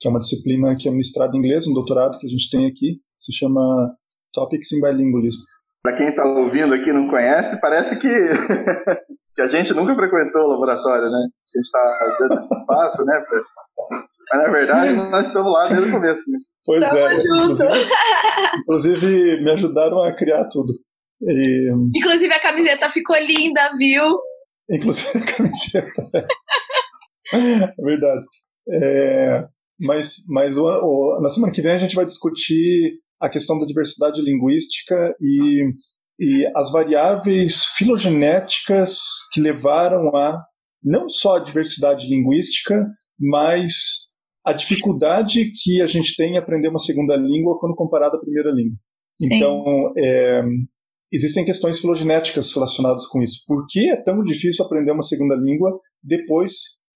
que 0.00 0.06
é 0.06 0.10
uma 0.10 0.20
disciplina 0.20 0.76
que 0.76 0.88
é 0.88 0.90
ministrada 0.90 1.34
em 1.36 1.38
inglês, 1.38 1.66
um 1.66 1.74
doutorado 1.74 2.18
que 2.18 2.26
a 2.26 2.30
gente 2.30 2.50
tem 2.50 2.66
aqui, 2.66 3.00
se 3.18 3.32
chama 3.32 3.94
Topics 4.32 4.72
in 4.72 4.80
Bilingualism. 4.80 5.40
Para 5.82 5.96
quem 5.96 6.08
está 6.08 6.24
ouvindo 6.24 6.74
aqui 6.74 6.90
e 6.90 6.92
não 6.92 7.08
conhece, 7.08 7.60
parece 7.60 7.96
que 7.96 8.08
que 9.38 9.42
a 9.42 9.46
gente 9.46 9.72
nunca 9.72 9.94
frequentou 9.94 10.42
o 10.42 10.48
laboratório, 10.48 11.08
né? 11.10 11.18
A 11.18 11.58
gente 11.58 11.64
está 11.64 12.16
dando 12.18 12.40
espaço, 12.42 13.04
né? 13.04 13.20
Pra... 13.20 13.40
Mas 14.30 14.42
na 14.42 14.50
verdade 14.50 14.92
nós 14.94 15.26
estamos 15.26 15.52
lá 15.52 15.68
desde 15.68 15.88
o 15.88 15.92
começo. 15.92 16.22
Né? 16.28 16.38
Pois 16.64 16.80
Tamo 16.80 16.98
é. 16.98 17.16
junto. 17.16 17.62
Inclusive, 17.62 17.94
inclusive, 18.60 19.44
me 19.44 19.50
ajudaram 19.52 20.02
a 20.02 20.12
criar 20.12 20.44
tudo. 20.46 20.72
E... 21.22 21.70
Inclusive 21.96 22.34
a 22.34 22.40
camiseta 22.40 22.90
ficou 22.90 23.16
linda, 23.16 23.70
viu? 23.78 24.18
Inclusive 24.70 25.08
a 25.18 25.36
camiseta. 25.36 26.08
é 27.32 27.82
verdade. 27.82 28.26
É, 28.70 29.46
mas 29.78 30.16
mas 30.26 30.56
o, 30.56 30.64
o, 30.64 31.20
na 31.20 31.28
semana 31.28 31.52
que 31.52 31.62
vem 31.62 31.72
a 31.72 31.78
gente 31.78 31.94
vai 31.94 32.04
discutir 32.04 32.98
a 33.20 33.28
questão 33.28 33.58
da 33.58 33.66
diversidade 33.66 34.20
linguística 34.20 35.14
e 35.20 35.72
e 36.20 36.44
as 36.56 36.72
variáveis 36.72 37.64
filogenéticas 37.76 38.98
que 39.32 39.40
levaram 39.40 40.16
a 40.16 40.42
não 40.82 41.08
só 41.08 41.36
a 41.36 41.44
diversidade 41.44 42.08
linguística, 42.08 42.86
mas 43.20 44.08
a 44.44 44.52
dificuldade 44.52 45.50
que 45.62 45.80
a 45.82 45.86
gente 45.86 46.16
tem 46.16 46.34
em 46.34 46.38
aprender 46.38 46.68
uma 46.68 46.78
segunda 46.78 47.14
língua 47.16 47.58
quando 47.60 47.76
comparada 47.76 48.16
à 48.16 48.20
primeira 48.20 48.50
língua. 48.50 48.76
Sim. 49.16 49.36
Então, 49.36 49.92
é, 49.96 50.42
existem 51.12 51.44
questões 51.44 51.78
filogenéticas 51.80 52.52
relacionadas 52.52 53.06
com 53.06 53.22
isso. 53.22 53.42
Por 53.46 53.66
que 53.68 53.90
é 53.90 54.02
tão 54.02 54.22
difícil 54.24 54.64
aprender 54.64 54.92
uma 54.92 55.02
segunda 55.02 55.34
língua 55.34 55.78
depois 56.02 56.52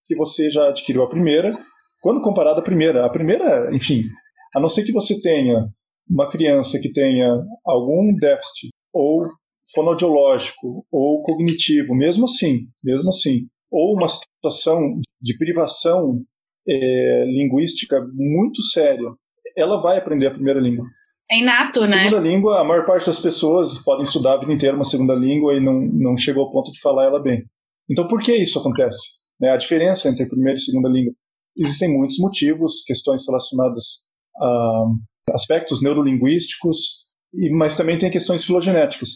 que 0.07 0.17
você 0.17 0.51
já 0.51 0.69
adquiriu 0.69 1.03
a 1.03 1.09
primeira, 1.09 1.57
quando 2.03 2.21
comparada 2.21 2.61
à 2.61 2.63
primeira? 2.63 3.07
A 3.07 3.09
primeira, 3.09 3.75
enfim, 3.75 4.03
a 4.55 4.61
não 4.61 4.69
ser 4.69 4.85
que 4.85 4.93
você 4.93 5.19
tenha 5.23 5.69
uma 6.11 6.29
criança 6.29 6.79
que 6.79 6.93
tenha 6.93 7.43
algum 7.65 8.15
déficit 8.17 8.71
ou 8.93 9.23
fonodiológico 9.73 10.85
ou 10.91 11.23
cognitivo, 11.23 11.95
mesmo 11.95 12.25
assim, 12.25 12.67
mesmo 12.85 13.09
assim, 13.09 13.47
ou 13.71 13.95
uma 13.97 14.09
situação 14.09 15.01
de 15.21 15.39
privação 15.39 16.21
é, 16.69 17.25
linguística 17.27 18.05
muito 18.13 18.61
séria, 18.63 19.09
ela 19.57 19.81
vai 19.81 19.97
aprender 19.97 20.27
a 20.27 20.33
primeira 20.33 20.61
língua. 20.61 20.85
É 21.31 21.39
inato, 21.39 21.83
né? 21.83 22.05
Segunda 22.07 22.29
língua, 22.29 22.61
a 22.61 22.65
maior 22.65 22.85
parte 22.85 23.07
das 23.07 23.19
pessoas 23.19 23.79
podem 23.79 24.05
estudar 24.05 24.35
a 24.35 24.41
vida 24.41 24.53
inteira 24.53 24.77
uma 24.77 24.85
segunda 24.85 25.15
língua 25.15 25.55
e 25.55 25.61
não, 25.61 25.81
não 25.81 26.17
chegou 26.17 26.45
ao 26.45 26.53
ponto 26.53 26.71
de 26.71 26.81
falar 26.81 27.05
ela 27.05 27.23
bem. 27.23 27.45
Então, 27.89 28.07
por 28.07 28.21
que 28.23 28.35
isso 28.35 28.59
acontece? 28.59 28.99
Né, 29.41 29.51
a 29.51 29.57
diferença 29.57 30.09
entre 30.09 30.25
a 30.25 30.29
primeira 30.29 30.55
e 30.59 30.61
a 30.61 30.65
segunda 30.65 30.89
língua. 30.89 31.15
Existem 31.57 31.93
muitos 31.93 32.19
motivos, 32.19 32.83
questões 32.87 33.27
relacionadas 33.27 33.85
a 34.37 34.85
aspectos 35.33 35.83
neurolinguísticos, 35.83 37.03
mas 37.53 37.77
também 37.77 37.99
tem 37.99 38.11
questões 38.11 38.45
filogenéticas. 38.45 39.11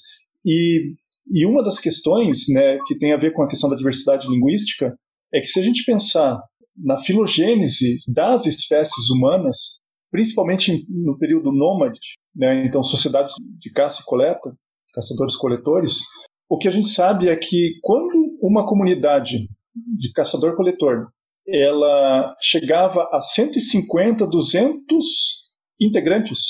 E, 0.44 0.94
e 1.26 1.44
uma 1.44 1.62
das 1.62 1.80
questões 1.80 2.44
né, 2.48 2.78
que 2.86 2.96
tem 2.96 3.12
a 3.12 3.16
ver 3.16 3.32
com 3.32 3.42
a 3.42 3.48
questão 3.48 3.68
da 3.68 3.76
diversidade 3.76 4.28
linguística 4.28 4.96
é 5.34 5.40
que 5.40 5.48
se 5.48 5.58
a 5.58 5.62
gente 5.62 5.84
pensar 5.84 6.40
na 6.76 7.00
filogênese 7.00 7.98
das 8.08 8.46
espécies 8.46 9.10
humanas, 9.10 9.78
principalmente 10.10 10.86
no 10.88 11.18
período 11.18 11.50
nômade, 11.50 11.98
né, 12.34 12.64
então 12.64 12.82
sociedades 12.82 13.34
de 13.58 13.70
caça 13.72 14.02
e 14.02 14.04
coleta, 14.04 14.54
caçadores-coletores, 14.94 15.98
o 16.48 16.56
que 16.56 16.68
a 16.68 16.70
gente 16.70 16.88
sabe 16.88 17.28
é 17.28 17.36
que 17.36 17.78
quando 17.82 18.36
uma 18.40 18.66
comunidade 18.66 19.48
de 19.74 20.12
caçador-coletor, 20.12 21.08
ela 21.48 22.34
chegava 22.40 23.08
a 23.12 23.20
150, 23.20 24.26
200 24.26 25.06
integrantes, 25.80 26.40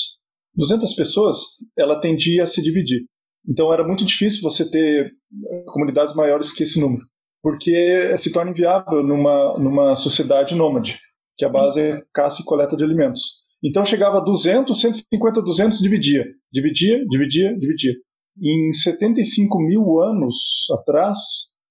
200 0.55 0.93
pessoas, 0.95 1.37
ela 1.77 1.99
tendia 1.99 2.43
a 2.43 2.47
se 2.47 2.61
dividir. 2.61 3.05
Então 3.47 3.71
era 3.71 3.85
muito 3.85 4.03
difícil 4.03 4.41
você 4.41 4.69
ter 4.69 5.05
eh, 5.05 5.63
comunidades 5.67 6.15
maiores 6.15 6.51
que 6.51 6.63
esse 6.63 6.79
número, 6.79 7.03
porque 7.41 8.15
se 8.17 8.31
torna 8.31 8.51
inviável 8.51 9.03
numa, 9.03 9.53
numa 9.57 9.95
sociedade 9.95 10.55
nômade, 10.55 10.99
que 11.37 11.45
a 11.45 11.49
base 11.49 11.79
é 11.79 12.01
caça 12.13 12.41
e 12.41 12.45
coleta 12.45 12.75
de 12.75 12.83
alimentos. 12.83 13.21
Então 13.63 13.85
chegava 13.85 14.17
a 14.17 14.23
200, 14.23 14.79
150, 14.79 15.41
200, 15.41 15.79
dividia, 15.79 16.25
dividia, 16.51 17.03
dividia, 17.09 17.55
dividia. 17.57 17.93
Em 18.39 18.71
75 18.71 19.59
mil 19.59 19.99
anos 19.99 20.35
atrás, 20.79 21.17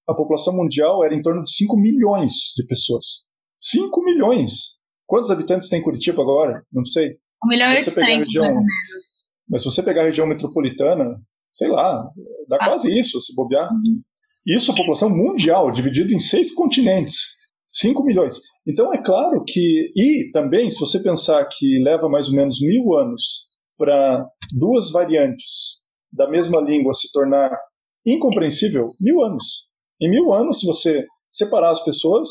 a 0.07 0.13
população 0.13 0.55
mundial 0.55 1.03
era 1.03 1.13
em 1.13 1.21
torno 1.21 1.43
de 1.43 1.53
5 1.53 1.77
milhões 1.77 2.33
de 2.55 2.65
pessoas. 2.65 3.05
5 3.59 4.03
milhões! 4.03 4.77
Quantos 5.05 5.31
habitantes 5.31 5.69
tem 5.69 5.81
Curitiba 5.81 6.21
agora? 6.21 6.63
Não 6.71 6.85
sei. 6.85 7.17
1 7.43 7.47
milhão 7.47 7.71
e 7.71 7.77
800, 7.77 8.33
mais 8.33 8.55
ou 8.55 8.61
menos. 8.61 9.29
Mas 9.49 9.61
se 9.61 9.69
você 9.69 9.83
pegar 9.83 10.01
a 10.01 10.05
região 10.05 10.27
metropolitana, 10.27 11.19
sei 11.53 11.69
lá, 11.69 12.03
dá 12.47 12.57
ah, 12.57 12.65
quase 12.65 12.97
isso, 12.97 13.19
se 13.21 13.33
bobear. 13.35 13.71
Uhum. 13.71 14.01
Isso 14.45 14.71
a 14.71 14.75
população 14.75 15.09
mundial, 15.09 15.71
dividido 15.71 16.13
em 16.13 16.19
seis 16.19 16.53
continentes. 16.53 17.15
5 17.71 18.03
milhões. 18.03 18.39
Então 18.65 18.93
é 18.93 19.01
claro 19.03 19.43
que. 19.45 19.91
E 19.95 20.31
também, 20.31 20.69
se 20.69 20.79
você 20.79 20.99
pensar 20.99 21.45
que 21.45 21.79
leva 21.79 22.09
mais 22.09 22.27
ou 22.27 22.35
menos 22.35 22.59
mil 22.61 22.97
anos 22.97 23.45
para 23.77 24.25
duas 24.53 24.91
variantes 24.91 25.77
da 26.11 26.29
mesma 26.29 26.59
língua 26.61 26.93
se 26.93 27.11
tornar 27.11 27.51
incompreensível, 28.05 28.85
mil 28.99 29.23
anos. 29.23 29.66
Em 30.01 30.09
mil 30.09 30.33
anos, 30.33 30.59
se 30.59 30.65
você 30.65 31.05
separar 31.31 31.71
as 31.71 31.83
pessoas, 31.83 32.29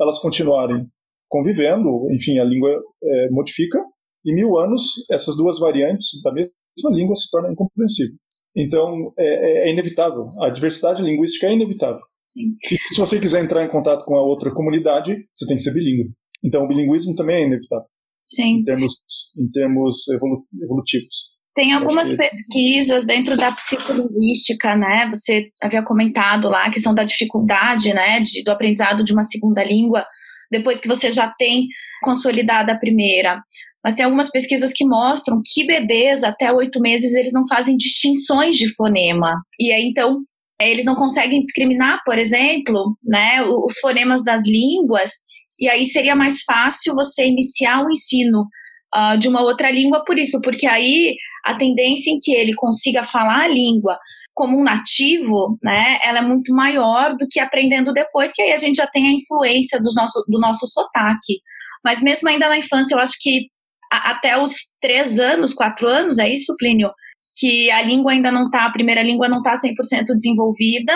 elas 0.00 0.18
continuarem 0.18 0.86
convivendo, 1.28 2.10
enfim, 2.12 2.38
a 2.38 2.44
língua 2.44 2.70
é, 3.02 3.30
modifica. 3.30 3.78
Em 4.26 4.34
mil 4.34 4.58
anos, 4.58 4.82
essas 5.10 5.36
duas 5.36 5.58
variantes 5.58 6.20
da 6.22 6.32
mesma 6.32 6.50
língua 6.90 7.16
se 7.16 7.30
tornam 7.30 7.52
incompreensíveis. 7.52 8.16
Então, 8.54 9.12
é, 9.18 9.24
é, 9.24 9.68
é 9.68 9.72
inevitável. 9.72 10.24
A 10.42 10.50
diversidade 10.50 11.02
linguística 11.02 11.46
é 11.46 11.54
inevitável. 11.54 12.02
Sim. 12.30 12.76
Se 12.92 13.00
você 13.00 13.18
quiser 13.18 13.42
entrar 13.42 13.64
em 13.64 13.70
contato 13.70 14.04
com 14.04 14.14
a 14.16 14.22
outra 14.22 14.52
comunidade, 14.52 15.26
você 15.34 15.46
tem 15.46 15.56
que 15.56 15.62
ser 15.62 15.72
bilíngue. 15.72 16.12
Então, 16.44 16.64
o 16.64 16.68
bilinguismo 16.68 17.14
também 17.14 17.36
é 17.36 17.46
inevitável. 17.46 17.86
Sim. 18.24 18.58
Em 18.58 18.64
termos, 18.64 18.92
em 19.38 19.50
termos 19.50 20.08
evolu 20.08 20.44
evolutivos. 20.62 21.31
Tem 21.54 21.72
algumas 21.72 22.10
pesquisas 22.16 23.04
dentro 23.04 23.36
da 23.36 23.52
psicolinguística, 23.52 24.74
né? 24.74 25.10
Você 25.12 25.50
havia 25.62 25.82
comentado 25.82 26.48
lá 26.48 26.64
a 26.64 26.70
questão 26.70 26.94
da 26.94 27.04
dificuldade, 27.04 27.92
né, 27.92 28.20
de, 28.20 28.42
do 28.42 28.50
aprendizado 28.50 29.04
de 29.04 29.12
uma 29.12 29.22
segunda 29.22 29.62
língua 29.62 30.06
depois 30.50 30.80
que 30.80 30.88
você 30.88 31.10
já 31.10 31.32
tem 31.38 31.66
consolidada 32.02 32.72
a 32.72 32.78
primeira. 32.78 33.40
Mas 33.82 33.94
tem 33.94 34.04
algumas 34.04 34.30
pesquisas 34.30 34.72
que 34.72 34.86
mostram 34.86 35.40
que 35.44 35.66
bebês 35.66 36.22
até 36.22 36.52
oito 36.52 36.80
meses 36.80 37.14
eles 37.14 37.32
não 37.32 37.46
fazem 37.48 37.76
distinções 37.76 38.56
de 38.56 38.72
fonema. 38.74 39.34
E 39.58 39.72
aí 39.72 39.84
então 39.84 40.22
eles 40.60 40.84
não 40.84 40.94
conseguem 40.94 41.42
discriminar, 41.42 42.00
por 42.04 42.18
exemplo, 42.18 42.96
né, 43.02 43.42
os 43.42 43.78
fonemas 43.80 44.22
das 44.22 44.42
línguas. 44.46 45.10
E 45.58 45.68
aí 45.68 45.84
seria 45.84 46.14
mais 46.14 46.42
fácil 46.42 46.94
você 46.94 47.26
iniciar 47.26 47.84
o 47.84 47.90
ensino 47.90 48.46
uh, 48.94 49.18
de 49.18 49.28
uma 49.28 49.42
outra 49.42 49.70
língua 49.70 50.04
por 50.04 50.18
isso, 50.18 50.40
porque 50.40 50.66
aí 50.66 51.16
a 51.44 51.54
tendência 51.54 52.10
em 52.10 52.18
que 52.20 52.32
ele 52.32 52.54
consiga 52.54 53.02
falar 53.02 53.44
a 53.44 53.48
língua 53.48 53.98
como 54.34 54.58
um 54.58 54.62
nativo, 54.62 55.58
né, 55.62 55.98
ela 56.02 56.20
é 56.20 56.22
muito 56.22 56.54
maior 56.54 57.14
do 57.16 57.26
que 57.28 57.38
aprendendo 57.38 57.92
depois, 57.92 58.32
que 58.32 58.40
aí 58.40 58.52
a 58.52 58.56
gente 58.56 58.76
já 58.76 58.86
tem 58.86 59.06
a 59.06 59.12
influência 59.12 59.78
do 59.78 59.90
nosso, 59.94 60.24
do 60.26 60.38
nosso 60.40 60.66
sotaque. 60.66 61.40
Mas 61.84 62.00
mesmo 62.00 62.28
ainda 62.28 62.48
na 62.48 62.56
infância, 62.56 62.94
eu 62.94 63.00
acho 63.00 63.14
que 63.20 63.48
a, 63.92 64.12
até 64.12 64.38
os 64.38 64.52
três 64.80 65.20
anos, 65.20 65.52
quatro 65.52 65.86
anos, 65.86 66.18
é 66.18 66.32
isso, 66.32 66.54
Plínio? 66.56 66.90
Que 67.36 67.70
a 67.70 67.82
língua 67.82 68.12
ainda 68.12 68.32
não 68.32 68.46
está, 68.46 68.64
a 68.64 68.72
primeira 68.72 69.02
língua 69.02 69.28
não 69.28 69.38
está 69.38 69.54
100% 69.54 70.06
desenvolvida, 70.16 70.94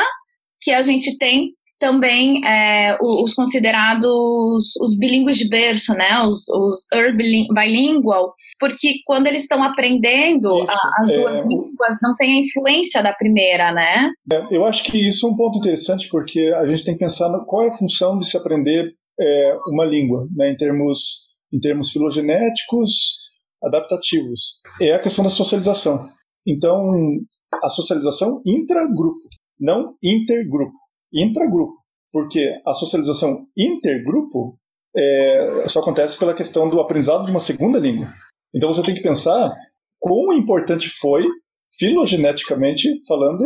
que 0.62 0.70
a 0.70 0.80
gente 0.80 1.18
tem 1.18 1.52
também 1.79 2.45
é, 2.47 2.97
os 3.01 3.35
considerados 3.35 4.77
os 4.81 4.99
bilíngues 4.99 5.37
de 5.37 5.49
berço, 5.49 5.93
né, 5.95 6.23
os, 6.23 6.49
os 6.49 6.87
bilingual, 7.55 8.35
porque 8.59 8.95
quando 9.05 9.27
eles 9.27 9.43
estão 9.43 9.62
aprendendo 9.62 10.62
isso, 10.62 10.71
a, 10.71 10.91
as 11.01 11.12
duas 11.12 11.39
é, 11.39 11.43
línguas, 11.43 11.99
não 12.03 12.15
tem 12.17 12.37
a 12.37 12.41
influência 12.41 13.03
da 13.03 13.12
primeira, 13.12 13.73
né? 13.73 14.11
É, 14.33 14.47
eu 14.51 14.65
acho 14.65 14.85
que 14.85 15.09
isso 15.09 15.27
é 15.27 15.31
um 15.31 15.37
ponto 15.37 15.59
interessante, 15.59 16.09
porque 16.09 16.53
a 16.57 16.67
gente 16.67 16.85
tem 16.85 16.95
que 16.95 17.01
pensar 17.01 17.29
no, 17.29 17.45
qual 17.45 17.65
é 17.65 17.69
a 17.69 17.77
função 17.77 18.19
de 18.19 18.29
se 18.29 18.37
aprender 18.37 18.95
é, 19.19 19.59
uma 19.69 19.85
língua, 19.85 20.27
né, 20.35 20.51
em 20.51 20.57
termos 20.57 21.27
em 21.53 21.61
termos 21.61 21.93
filogenéticos, 21.93 22.93
adaptativos. 23.62 24.41
É 24.81 24.93
a 24.93 24.99
questão 24.99 25.25
da 25.25 25.31
socialização. 25.31 26.09
Então, 26.47 26.93
a 27.62 27.69
socialização 27.69 28.43
intragrupo, 28.45 29.29
não 29.59 29.95
intergrupo 30.03 30.77
intragrupo, 31.16 31.74
porque 32.12 32.61
a 32.66 32.74
socialização 32.74 33.46
intergrupo 33.57 34.59
é, 34.94 35.68
só 35.68 35.81
acontece 35.81 36.18
pela 36.18 36.35
questão 36.35 36.68
do 36.68 36.81
aprendizado 36.81 37.24
de 37.24 37.31
uma 37.31 37.40
segunda 37.40 37.79
língua. 37.79 38.09
Então 38.55 38.72
você 38.72 38.83
tem 38.83 38.94
que 38.94 39.02
pensar 39.02 39.55
quão 39.98 40.33
importante 40.33 40.90
foi, 41.00 41.26
filogeneticamente 41.79 42.88
falando, 43.07 43.44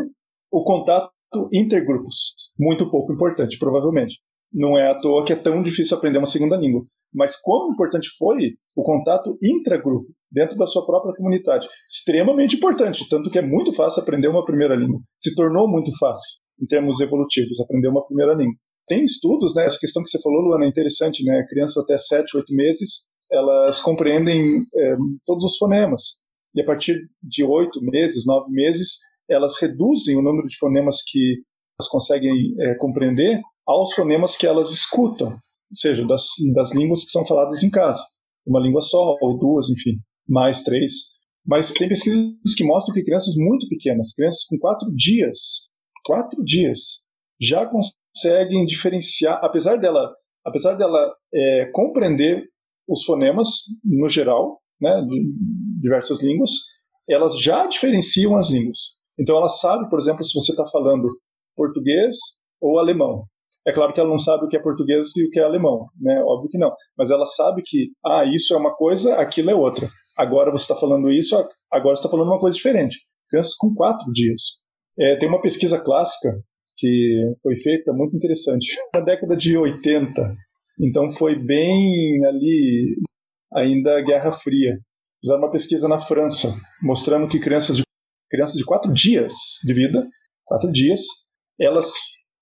o 0.52 0.64
contato 0.64 1.10
intergrupos. 1.52 2.16
Muito 2.58 2.90
pouco 2.90 3.12
importante, 3.12 3.58
provavelmente. 3.58 4.18
Não 4.52 4.76
é 4.76 4.90
à 4.90 5.00
toa 5.00 5.24
que 5.24 5.32
é 5.32 5.36
tão 5.36 5.62
difícil 5.62 5.96
aprender 5.96 6.18
uma 6.18 6.26
segunda 6.26 6.56
língua. 6.56 6.80
Mas 7.14 7.36
quão 7.36 7.72
importante 7.72 8.08
foi 8.18 8.54
o 8.76 8.82
contato 8.82 9.38
intragrupo, 9.42 10.06
dentro 10.30 10.56
da 10.56 10.66
sua 10.66 10.84
própria 10.84 11.14
comunidade. 11.14 11.68
Extremamente 11.88 12.56
importante, 12.56 13.08
tanto 13.08 13.30
que 13.30 13.38
é 13.38 13.42
muito 13.42 13.72
fácil 13.72 14.02
aprender 14.02 14.28
uma 14.28 14.44
primeira 14.44 14.74
língua. 14.74 15.00
Se 15.18 15.34
tornou 15.36 15.68
muito 15.68 15.96
fácil 15.98 16.40
em 16.60 16.66
termos 16.66 17.00
evolutivos, 17.00 17.60
aprender 17.60 17.88
uma 17.88 18.04
primeira 18.04 18.34
língua. 18.34 18.54
Tem 18.86 19.04
estudos, 19.04 19.54
né? 19.54 19.66
Essa 19.66 19.78
questão 19.78 20.02
que 20.02 20.10
você 20.10 20.20
falou, 20.20 20.40
Luana, 20.40 20.64
é 20.64 20.68
interessante, 20.68 21.24
né? 21.24 21.46
Crianças 21.48 21.82
até 21.82 21.96
7, 21.96 22.36
8 22.36 22.52
meses, 22.52 23.06
elas 23.30 23.80
compreendem 23.80 24.56
é, 24.74 24.94
todos 25.24 25.44
os 25.44 25.56
fonemas. 25.56 26.02
E 26.54 26.60
a 26.60 26.64
partir 26.64 27.00
de 27.22 27.44
8 27.44 27.80
meses, 27.82 28.26
9 28.26 28.50
meses, 28.50 28.98
elas 29.28 29.56
reduzem 29.60 30.16
o 30.16 30.22
número 30.22 30.48
de 30.48 30.56
fonemas 30.58 30.98
que 31.06 31.36
elas 31.78 31.88
conseguem 31.88 32.54
é, 32.58 32.74
compreender 32.74 33.40
aos 33.66 33.94
fonemas 33.94 34.36
que 34.36 34.46
elas 34.46 34.70
escutam, 34.70 35.28
ou 35.28 35.76
seja, 35.76 36.04
das, 36.04 36.26
das 36.52 36.72
línguas 36.72 37.04
que 37.04 37.10
são 37.10 37.24
faladas 37.24 37.62
em 37.62 37.70
casa. 37.70 38.02
Uma 38.44 38.60
língua 38.60 38.82
só, 38.82 39.16
ou 39.20 39.38
duas, 39.38 39.70
enfim, 39.70 39.98
mais 40.28 40.62
três. 40.62 40.92
Mas 41.46 41.70
tem 41.70 41.88
pesquisas 41.88 42.54
que 42.56 42.64
mostram 42.64 42.94
que 42.94 43.04
crianças 43.04 43.34
muito 43.36 43.68
pequenas, 43.68 44.12
crianças 44.12 44.44
com 44.48 44.58
quatro 44.58 44.90
dias, 44.94 45.38
quatro 46.10 46.42
dias, 46.42 46.80
já 47.40 47.64
conseguem 47.64 48.66
diferenciar, 48.66 49.38
apesar 49.44 49.76
dela, 49.76 50.12
apesar 50.44 50.74
dela 50.74 51.14
é, 51.32 51.70
compreender 51.72 52.48
os 52.88 53.04
fonemas 53.04 53.46
no 53.84 54.08
geral, 54.08 54.58
né, 54.80 55.00
de 55.02 55.32
diversas 55.80 56.20
línguas, 56.20 56.50
elas 57.08 57.40
já 57.40 57.64
diferenciam 57.68 58.36
as 58.36 58.50
línguas. 58.50 58.76
Então 59.20 59.36
ela 59.36 59.48
sabe, 59.48 59.88
por 59.88 60.00
exemplo, 60.00 60.24
se 60.24 60.34
você 60.34 60.50
está 60.50 60.66
falando 60.66 61.06
português 61.54 62.16
ou 62.60 62.80
alemão. 62.80 63.26
É 63.64 63.72
claro 63.72 63.92
que 63.92 64.00
ela 64.00 64.08
não 64.08 64.18
sabe 64.18 64.46
o 64.46 64.48
que 64.48 64.56
é 64.56 64.60
português 64.60 65.14
e 65.16 65.28
o 65.28 65.30
que 65.30 65.38
é 65.38 65.44
alemão, 65.44 65.86
né? 66.00 66.20
Óbvio 66.24 66.50
que 66.50 66.58
não. 66.58 66.74
Mas 66.98 67.12
ela 67.12 67.26
sabe 67.26 67.62
que, 67.64 67.90
ah, 68.04 68.24
isso 68.24 68.52
é 68.52 68.56
uma 68.56 68.74
coisa, 68.74 69.14
aquilo 69.14 69.50
é 69.50 69.54
outra. 69.54 69.88
Agora 70.18 70.50
você 70.50 70.64
está 70.64 70.74
falando 70.74 71.08
isso, 71.08 71.36
agora 71.70 71.94
está 71.94 72.08
falando 72.08 72.26
uma 72.26 72.40
coisa 72.40 72.56
diferente. 72.56 72.98
Crianças 73.28 73.54
com 73.54 73.72
quatro 73.72 74.10
dias. 74.12 74.40
É, 75.00 75.16
tem 75.16 75.28
uma 75.28 75.40
pesquisa 75.40 75.78
clássica 75.80 76.30
que 76.76 77.34
foi 77.42 77.56
feita, 77.56 77.92
muito 77.92 78.16
interessante, 78.16 78.66
na 78.94 79.00
década 79.00 79.36
de 79.36 79.56
80. 79.56 80.32
Então 80.78 81.10
foi 81.12 81.36
bem 81.36 82.24
ali, 82.26 82.96
ainda 83.54 84.02
Guerra 84.02 84.32
Fria. 84.32 84.78
Fizeram 85.20 85.40
uma 85.40 85.50
pesquisa 85.50 85.88
na 85.88 86.00
França, 86.00 86.54
mostrando 86.82 87.28
que 87.28 87.38
crianças 87.38 87.76
de, 87.76 87.82
crianças 88.30 88.56
de 88.56 88.64
quatro 88.64 88.92
dias 88.92 89.34
de 89.64 89.74
vida, 89.74 90.06
quatro 90.44 90.70
dias, 90.70 91.02
elas 91.58 91.90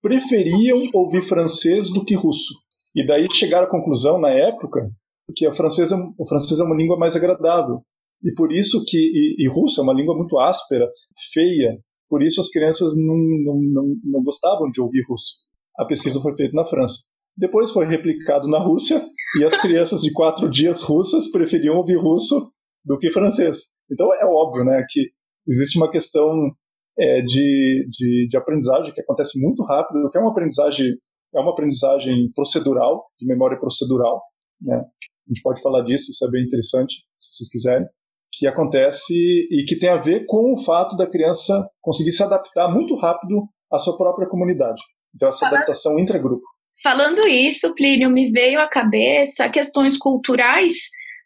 preferiam 0.01 0.83
ouvir 0.95 1.23
francês 1.23 1.93
do 1.93 2.05
que 2.05 2.15
russo. 2.15 2.55
E 2.95 3.05
daí 3.07 3.27
chegaram 3.33 3.67
à 3.67 3.71
conclusão, 3.71 4.19
na 4.21 4.31
época, 4.31 4.89
que 5.37 5.47
a 5.47 5.53
francesa, 5.53 5.97
o 6.19 6.27
francês 6.27 6.59
é 6.59 6.65
uma 6.65 6.77
língua 6.77 6.97
mais 6.97 7.15
agradável. 7.15 7.83
E 8.23 8.33
por 8.33 8.53
isso 8.53 8.85
que. 8.87 8.97
E, 8.97 9.45
e 9.45 9.49
russo 9.49 9.81
é 9.81 9.83
uma 9.83 9.93
língua 9.93 10.17
muito 10.17 10.39
áspera, 10.39 10.89
feia, 11.33 11.79
por 12.09 12.23
isso 12.23 12.41
as 12.41 12.49
crianças 12.49 12.97
não, 12.97 13.17
não, 13.17 13.61
não, 13.61 13.95
não 14.05 14.23
gostavam 14.23 14.71
de 14.71 14.81
ouvir 14.81 15.05
russo. 15.09 15.35
A 15.79 15.85
pesquisa 15.85 16.21
foi 16.21 16.35
feita 16.35 16.55
na 16.55 16.65
França. 16.65 16.99
Depois 17.37 17.71
foi 17.71 17.87
replicado 17.87 18.49
na 18.49 18.59
Rússia 18.59 19.01
e 19.39 19.45
as 19.45 19.57
crianças 19.61 20.01
de 20.01 20.13
quatro 20.13 20.51
dias 20.51 20.83
russas 20.83 21.31
preferiam 21.31 21.77
ouvir 21.77 21.97
russo 21.97 22.51
do 22.85 22.99
que 22.99 23.13
francês. 23.13 23.59
Então 23.91 24.13
é 24.15 24.25
óbvio 24.25 24.65
né, 24.65 24.85
que 24.89 25.11
existe 25.47 25.79
uma 25.79 25.91
questão 25.91 26.51
é, 26.99 27.23
de, 27.23 27.87
de, 27.91 28.29
de, 28.29 28.37
aprendizagem 28.37 28.93
que 28.93 29.01
acontece 29.01 29.41
muito 29.41 29.63
rápido, 29.63 30.11
que 30.11 30.19
é 30.19 30.21
uma 30.21 30.33
aprendizagem 30.33 30.95
é 31.35 31.41
uma 31.41 31.53
aprendizagem 31.53 32.33
procedural, 32.35 33.05
de 33.19 33.27
memória 33.27 33.59
procedural, 33.59 34.23
né? 34.63 34.77
A 34.77 35.29
gente 35.29 35.43
pode 35.43 35.61
falar 35.61 35.83
disso, 35.83 36.11
isso 36.11 36.25
é 36.25 36.31
bem 36.31 36.43
interessante, 36.45 36.95
se 37.21 37.37
vocês 37.37 37.51
quiserem, 37.51 37.87
que 38.33 38.47
acontece 38.47 39.13
e 39.13 39.65
que 39.67 39.79
tem 39.79 39.89
a 39.89 39.97
ver 39.97 40.25
com 40.27 40.55
o 40.55 40.65
fato 40.65 40.97
da 40.97 41.07
criança 41.07 41.69
conseguir 41.81 42.13
se 42.13 42.23
adaptar 42.23 42.69
muito 42.69 42.97
rápido 42.97 43.43
à 43.73 43.79
sua 43.79 43.97
própria 43.97 44.29
comunidade. 44.29 44.81
Então, 45.15 45.29
essa 45.29 45.47
adaptação 45.47 45.99
intragrupo. 45.99 46.45
Falando 46.83 47.27
isso, 47.27 47.75
Plínio, 47.75 48.11
me 48.11 48.31
veio 48.31 48.61
à 48.61 48.69
cabeça 48.69 49.49
questões 49.49 49.99
culturais, 49.99 50.73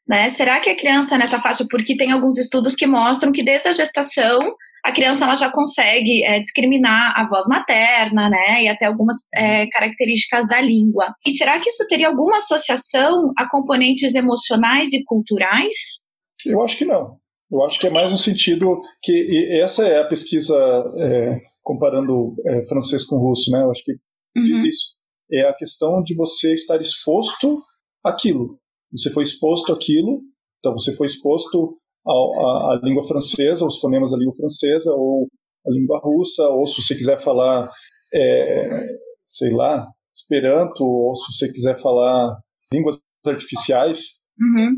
né? 0.09 0.31
Será 0.31 0.61
que 0.61 0.71
a 0.71 0.77
criança 0.77 1.19
nessa 1.19 1.39
faixa, 1.39 1.67
porque 1.71 1.97
tem 1.97 2.11
alguns 2.11 2.39
estudos 2.39 2.75
que 2.75 2.87
mostram 2.87 3.33
que 3.33 3.45
desde 3.45 3.69
a 3.69 3.73
gestação 3.73 4.39
a 4.85 4.91
criança 4.91 5.25
ela 5.25 5.35
já 5.35 5.51
consegue 5.51 6.25
é, 6.25 6.41
discriminar 6.41 7.15
a 7.17 7.25
voz 7.25 7.47
materna, 7.49 8.29
né, 8.29 8.65
e 8.65 8.69
até 8.69 8.87
algumas 8.87 9.17
é, 9.33 9.67
características 9.69 10.49
da 10.49 10.61
língua. 10.61 11.15
E 11.25 11.31
será 11.33 11.61
que 11.61 11.69
isso 11.69 11.87
teria 11.87 12.09
alguma 12.09 12.39
associação 12.39 13.33
a 13.39 13.49
componentes 13.49 14.15
emocionais 14.17 14.93
e 14.93 15.03
culturais? 15.05 16.02
Eu 16.47 16.63
acho 16.63 16.77
que 16.77 16.85
não. 16.85 17.17
Eu 17.51 17.63
acho 17.65 17.79
que 17.79 17.87
é 17.87 17.91
mais 17.91 18.11
no 18.11 18.19
sentido 18.19 18.81
que 19.03 19.61
essa 19.61 19.85
é 19.85 20.01
a 20.01 20.07
pesquisa 20.07 20.55
é, 20.99 21.41
comparando 21.63 22.35
é, 22.47 22.67
francês 22.67 23.05
com 23.05 23.19
russo, 23.19 23.51
né? 23.51 23.63
Eu 23.63 23.71
acho 23.71 23.85
que 23.85 23.93
uhum. 23.93 24.45
diz 24.45 24.65
isso. 24.65 24.85
É 25.31 25.49
a 25.49 25.55
questão 25.55 26.03
de 26.03 26.15
você 26.15 26.55
estar 26.55 26.81
exposto 26.81 27.63
àquilo. 28.05 28.59
Você 28.93 29.11
foi 29.13 29.23
exposto 29.23 29.73
àquilo, 29.73 30.21
então 30.59 30.73
você 30.73 30.95
foi 30.97 31.07
exposto 31.07 31.77
à, 32.07 32.81
língua 32.83 33.07
francesa, 33.07 33.65
os 33.65 33.79
fonemas 33.79 34.11
da 34.11 34.17
língua 34.17 34.35
francesa, 34.35 34.93
ou 34.93 35.29
a 35.67 35.71
língua 35.71 36.01
russa, 36.03 36.43
ou 36.49 36.67
se 36.67 36.83
você 36.83 36.95
quiser 36.95 37.23
falar, 37.23 37.71
é, 38.15 38.87
sei 39.27 39.51
lá, 39.53 39.87
Esperanto, 40.15 40.85
ou 40.85 41.17
se 41.17 41.33
você 41.33 41.53
quiser 41.53 41.81
falar 41.81 42.39
línguas 42.73 43.01
artificiais. 43.27 44.01
Uhum. 44.39 44.77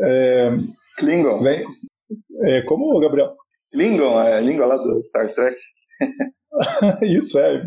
É, 0.00 0.50
Klingon. 0.96 1.40
É, 2.44 2.62
como, 2.62 2.98
Gabriel? 3.00 3.34
Klingon, 3.72 4.20
é 4.20 4.38
a 4.38 4.40
língua 4.40 4.66
lá 4.66 4.76
do 4.76 5.02
Star 5.04 5.32
Trek. 5.34 5.56
Isso, 7.02 7.38
é. 7.38 7.64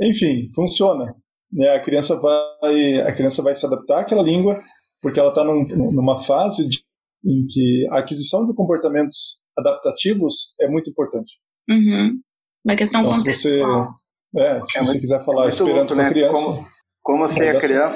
Enfim, 0.00 0.50
funciona. 0.54 1.14
Né? 1.52 1.68
A, 1.70 1.80
criança 1.80 2.16
vai, 2.16 3.00
a 3.00 3.12
criança 3.14 3.42
vai 3.42 3.54
se 3.54 3.66
adaptar 3.66 4.00
àquela 4.00 4.22
língua, 4.22 4.62
porque 5.02 5.18
ela 5.18 5.30
está 5.30 5.44
num, 5.44 5.64
numa 5.92 6.24
fase 6.24 6.68
de, 6.68 6.78
em 7.24 7.46
que 7.46 7.86
a 7.90 7.98
aquisição 7.98 8.44
de 8.46 8.54
comportamentos 8.54 9.40
adaptativos 9.58 10.54
é 10.60 10.68
muito 10.68 10.90
importante. 10.90 11.38
Uhum. 11.68 12.20
Uma 12.64 12.76
questão 12.76 13.02
então, 13.02 13.16
contextual. 13.16 13.84
Se 13.84 13.90
você, 14.32 14.40
é, 14.40 14.62
se 14.62 14.78
é 14.78 14.80
você 14.80 14.84
muito, 14.84 15.00
quiser 15.00 15.24
falar 15.24 15.46
é 15.46 15.48
esperando 15.48 15.94
né? 15.94 16.08
criança... 16.08 16.32
Como, 16.32 16.68
como 17.02 17.28
se 17.28 17.48
a 17.48 17.58
criança 17.58 17.94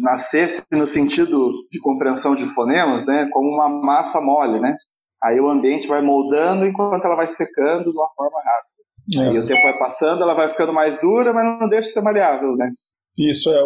nascesse 0.00 0.62
no 0.70 0.86
sentido 0.86 1.52
de 1.70 1.80
compreensão 1.80 2.34
de 2.34 2.46
fonemas, 2.54 3.06
né, 3.06 3.28
como 3.32 3.48
uma 3.48 3.68
massa 3.68 4.20
mole, 4.20 4.60
né? 4.60 4.76
Aí 5.22 5.40
o 5.40 5.48
ambiente 5.48 5.86
vai 5.86 6.02
moldando 6.02 6.66
enquanto 6.66 7.04
ela 7.04 7.16
vai 7.16 7.28
secando 7.34 7.90
de 7.90 7.96
uma 7.96 8.08
forma 8.14 8.38
rápida. 8.38 9.30
É. 9.30 9.34
E 9.34 9.38
o 9.38 9.46
tempo 9.46 9.62
vai 9.62 9.78
passando, 9.78 10.22
ela 10.22 10.34
vai 10.34 10.48
ficando 10.50 10.72
mais 10.72 10.98
dura, 11.00 11.32
mas 11.32 11.44
não 11.60 11.68
deixa 11.68 11.88
de 11.88 11.94
ser 11.94 12.02
maleável, 12.02 12.56
né? 12.56 12.70
Isso 13.16 13.50
é 13.50 13.58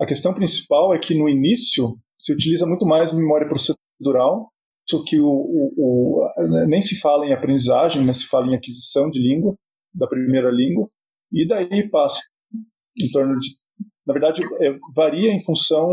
a 0.00 0.06
questão 0.06 0.32
principal 0.32 0.94
é 0.94 0.98
que 0.98 1.14
no 1.14 1.28
início 1.28 1.96
se 2.18 2.32
utiliza 2.32 2.66
muito 2.66 2.86
mais 2.86 3.12
memória 3.12 3.46
procedural, 3.46 4.50
isso 4.86 5.04
que 5.04 5.18
o, 5.18 5.26
o, 5.28 5.72
o, 5.76 6.66
nem 6.66 6.80
se 6.80 6.98
fala 7.00 7.26
em 7.26 7.32
aprendizagem, 7.32 8.04
né, 8.04 8.12
se 8.12 8.26
fala 8.26 8.46
em 8.46 8.54
aquisição 8.54 9.10
de 9.10 9.18
língua 9.18 9.54
da 9.94 10.06
primeira 10.06 10.50
língua 10.50 10.86
e 11.32 11.46
daí 11.46 11.88
passa 11.88 12.20
em 12.98 13.10
torno 13.10 13.38
de 13.38 13.48
na 14.06 14.12
verdade, 14.12 14.42
é, 14.60 14.76
varia 14.94 15.30
em 15.30 15.42
função. 15.42 15.88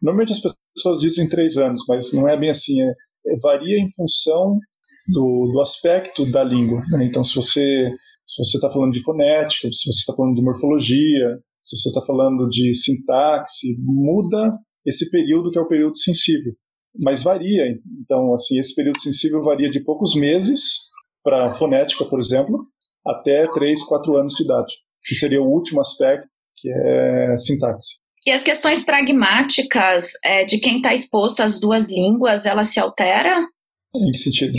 Normalmente 0.00 0.32
as 0.32 0.56
pessoas 0.74 1.00
dizem 1.00 1.28
três 1.28 1.56
anos, 1.56 1.82
mas 1.88 2.12
não 2.12 2.28
é 2.28 2.36
bem 2.36 2.50
assim. 2.50 2.80
É, 2.80 2.92
é, 3.26 3.36
varia 3.42 3.78
em 3.78 3.90
função 3.92 4.58
do, 5.08 5.50
do 5.52 5.60
aspecto 5.60 6.30
da 6.30 6.44
língua. 6.44 6.84
Né? 6.90 7.06
Então, 7.06 7.24
se 7.24 7.34
você 7.34 7.90
se 8.26 8.44
você 8.44 8.56
está 8.56 8.70
falando 8.70 8.92
de 8.92 9.02
fonética, 9.02 9.68
se 9.70 9.92
você 9.92 10.00
está 10.00 10.12
falando 10.12 10.34
de 10.34 10.42
morfologia, 10.42 11.38
se 11.62 11.76
você 11.76 11.88
está 11.88 12.02
falando 12.02 12.48
de 12.48 12.74
sintaxe, 12.74 13.76
muda 13.78 14.58
esse 14.84 15.08
período 15.10 15.50
que 15.50 15.58
é 15.58 15.62
o 15.62 15.68
período 15.68 15.96
sensível. 15.96 16.52
Mas 17.04 17.22
varia. 17.22 17.64
Então, 18.00 18.34
assim, 18.34 18.58
esse 18.58 18.74
período 18.74 19.00
sensível 19.00 19.42
varia 19.42 19.70
de 19.70 19.80
poucos 19.80 20.14
meses 20.14 20.60
para 21.22 21.56
fonética, 21.56 22.04
por 22.04 22.18
exemplo, 22.18 22.66
até 23.06 23.46
três, 23.52 23.82
quatro 23.84 24.16
anos 24.16 24.34
de 24.34 24.44
idade, 24.44 24.74
que 25.04 25.14
seria 25.14 25.40
o 25.40 25.48
último 25.48 25.80
aspecto 25.80 26.28
que 26.56 26.70
é 26.70 27.38
sintaxe. 27.38 27.96
E 28.26 28.32
as 28.32 28.42
questões 28.42 28.84
pragmáticas 28.84 30.10
é, 30.24 30.44
de 30.44 30.58
quem 30.58 30.78
está 30.78 30.92
exposto 30.92 31.40
às 31.40 31.60
duas 31.60 31.88
línguas, 31.88 32.44
ela 32.44 32.64
se 32.64 32.80
altera? 32.80 33.38
Em 33.94 34.10
que 34.10 34.18
sentido? 34.18 34.58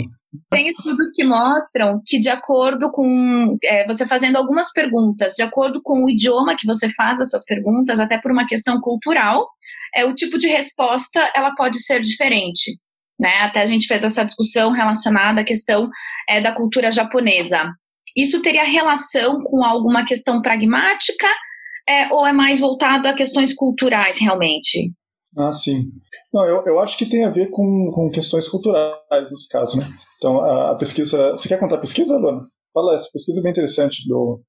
Tem 0.50 0.68
estudos 0.68 1.10
que 1.14 1.22
mostram 1.24 2.00
que, 2.06 2.18
de 2.18 2.28
acordo 2.28 2.90
com 2.90 3.56
é, 3.62 3.86
você 3.86 4.06
fazendo 4.06 4.36
algumas 4.36 4.72
perguntas, 4.72 5.32
de 5.34 5.42
acordo 5.42 5.80
com 5.82 6.04
o 6.04 6.10
idioma 6.10 6.56
que 6.56 6.66
você 6.66 6.88
faz 6.90 7.20
essas 7.20 7.44
perguntas, 7.44 8.00
até 8.00 8.18
por 8.18 8.30
uma 8.30 8.46
questão 8.46 8.80
cultural, 8.80 9.46
é, 9.94 10.04
o 10.04 10.14
tipo 10.14 10.38
de 10.38 10.48
resposta 10.48 11.30
ela 11.34 11.54
pode 11.54 11.78
ser 11.82 12.00
diferente. 12.00 12.78
Né? 13.18 13.40
Até 13.40 13.60
a 13.60 13.66
gente 13.66 13.86
fez 13.86 14.04
essa 14.04 14.24
discussão 14.24 14.70
relacionada 14.70 15.40
à 15.40 15.44
questão 15.44 15.88
é, 16.28 16.40
da 16.40 16.52
cultura 16.52 16.90
japonesa. 16.90 17.70
Isso 18.16 18.40
teria 18.42 18.64
relação 18.64 19.42
com 19.42 19.64
alguma 19.64 20.04
questão 20.04 20.40
pragmática 20.40 21.28
é, 21.88 22.12
ou 22.12 22.26
é 22.26 22.32
mais 22.32 22.60
voltado 22.60 23.08
a 23.08 23.14
questões 23.14 23.54
culturais, 23.54 24.18
realmente? 24.20 24.92
Ah, 25.36 25.52
sim. 25.52 25.84
Não, 26.32 26.44
eu, 26.44 26.64
eu 26.66 26.80
acho 26.80 26.98
que 26.98 27.08
tem 27.08 27.24
a 27.24 27.30
ver 27.30 27.50
com, 27.50 27.90
com 27.94 28.10
questões 28.10 28.48
culturais 28.48 29.30
nesse 29.30 29.48
caso, 29.48 29.78
né? 29.78 29.88
Então, 30.18 30.40
a, 30.40 30.72
a 30.72 30.74
pesquisa... 30.74 31.30
Você 31.30 31.48
quer 31.48 31.58
contar 31.58 31.76
a 31.76 31.80
pesquisa, 31.80 32.16
Luana? 32.16 32.42
Fala, 32.74 32.96
essa 32.96 33.08
pesquisa 33.12 33.40
é 33.40 33.42
bem 33.42 33.52
interessante, 33.52 34.06
do, 34.06 34.42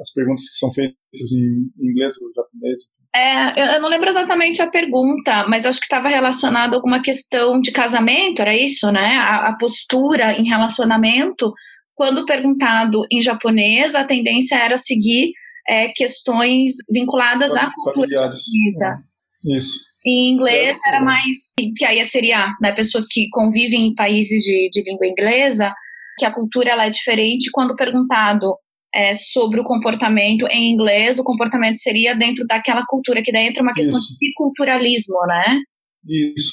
as 0.00 0.12
perguntas 0.12 0.48
que 0.48 0.56
são 0.56 0.72
feitas 0.72 0.96
em 1.32 1.90
inglês 1.90 2.12
ou 2.20 2.28
japonês. 2.34 2.78
É, 3.14 3.76
eu 3.76 3.80
não 3.80 3.88
lembro 3.88 4.08
exatamente 4.08 4.60
a 4.62 4.70
pergunta, 4.70 5.46
mas 5.48 5.64
acho 5.64 5.80
que 5.80 5.86
estava 5.86 6.08
relacionado 6.08 6.74
a 6.74 6.76
alguma 6.76 7.02
questão 7.02 7.60
de 7.60 7.72
casamento, 7.72 8.40
era 8.40 8.56
isso, 8.56 8.90
né? 8.92 9.16
A, 9.16 9.48
a 9.48 9.56
postura 9.56 10.38
em 10.38 10.44
relacionamento. 10.44 11.52
Quando 11.94 12.26
perguntado 12.26 13.04
em 13.10 13.20
japonês, 13.20 13.94
a 13.94 14.04
tendência 14.04 14.56
era 14.56 14.76
seguir 14.76 15.32
é, 15.68 15.88
questões 15.94 16.72
vinculadas 16.90 17.54
à 17.56 17.70
cultura 17.70 18.08
japonesa. 18.08 19.04
É. 19.46 19.56
Isso. 19.56 19.88
Em 20.06 20.32
inglês 20.32 20.76
é, 20.76 20.88
era 20.88 21.04
mais, 21.04 21.52
que 21.76 21.84
aí 21.84 22.02
seria 22.04 22.48
né, 22.60 22.72
pessoas 22.72 23.06
que 23.06 23.28
convivem 23.30 23.88
em 23.88 23.94
países 23.94 24.42
de, 24.42 24.70
de 24.72 24.82
língua 24.82 25.06
inglesa, 25.06 25.72
que 26.18 26.24
a 26.24 26.32
cultura 26.32 26.70
ela 26.70 26.86
é 26.86 26.90
diferente. 26.90 27.50
Quando 27.52 27.76
perguntado 27.76 28.54
é, 28.94 29.12
sobre 29.12 29.60
o 29.60 29.64
comportamento 29.64 30.46
em 30.50 30.72
inglês, 30.72 31.18
o 31.18 31.24
comportamento 31.24 31.76
seria 31.76 32.16
dentro 32.16 32.46
daquela 32.46 32.84
cultura, 32.86 33.22
que 33.22 33.32
daí 33.32 33.48
entra 33.48 33.62
uma 33.62 33.74
questão 33.74 33.98
Isso. 33.98 34.08
de 34.08 34.18
biculturalismo, 34.18 35.18
né? 35.26 35.60
Isso. 36.08 36.52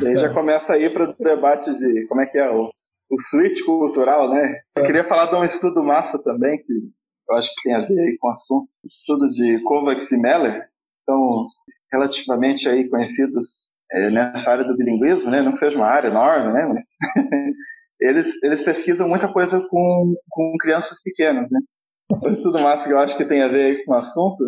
Daí 0.00 0.14
já 0.14 0.28
começa 0.28 0.74
aí 0.74 0.90
para 0.90 1.08
o 1.08 1.16
debate 1.16 1.70
de 1.70 2.06
como 2.08 2.20
é 2.20 2.26
que 2.26 2.36
é 2.36 2.50
o, 2.50 2.68
o 3.10 3.20
switch 3.30 3.62
cultural, 3.64 4.28
né? 4.28 4.60
Eu 4.76 4.84
queria 4.84 5.04
falar 5.04 5.26
de 5.26 5.36
um 5.36 5.44
estudo 5.44 5.82
massa 5.82 6.18
também, 6.18 6.58
que 6.58 6.72
eu 7.28 7.36
acho 7.36 7.54
que 7.54 7.62
tem 7.62 7.74
a 7.74 7.80
ver 7.80 8.16
com 8.18 8.28
o 8.28 8.32
assunto, 8.32 8.68
estudo 8.84 9.28
de 9.30 9.62
Kovacs 9.62 10.10
e 10.10 10.16
Meller, 10.16 10.68
então 11.02 11.46
relativamente 11.92 12.68
aí 12.68 12.88
conhecidos 12.88 13.70
é, 13.92 14.10
nessa 14.10 14.50
área 14.50 14.64
do 14.64 14.76
bilinguismo, 14.76 15.30
né? 15.30 15.40
Não 15.40 15.52
que 15.52 15.58
seja 15.58 15.76
uma 15.76 15.86
área 15.86 16.08
enorme, 16.08 16.52
né? 16.52 16.82
Eles, 17.98 18.30
eles 18.42 18.62
pesquisam 18.62 19.08
muita 19.08 19.26
coisa 19.26 19.58
com, 19.70 20.14
com 20.28 20.52
crianças 20.60 21.00
pequenas, 21.02 21.50
né? 21.50 21.60
Um 22.22 22.30
estudo 22.30 22.60
massa 22.60 22.84
que 22.84 22.92
eu 22.92 22.98
acho 22.98 23.16
que 23.16 23.24
tem 23.24 23.40
a 23.40 23.48
ver 23.48 23.86
com 23.86 23.92
o 23.92 23.96
assunto 23.96 24.44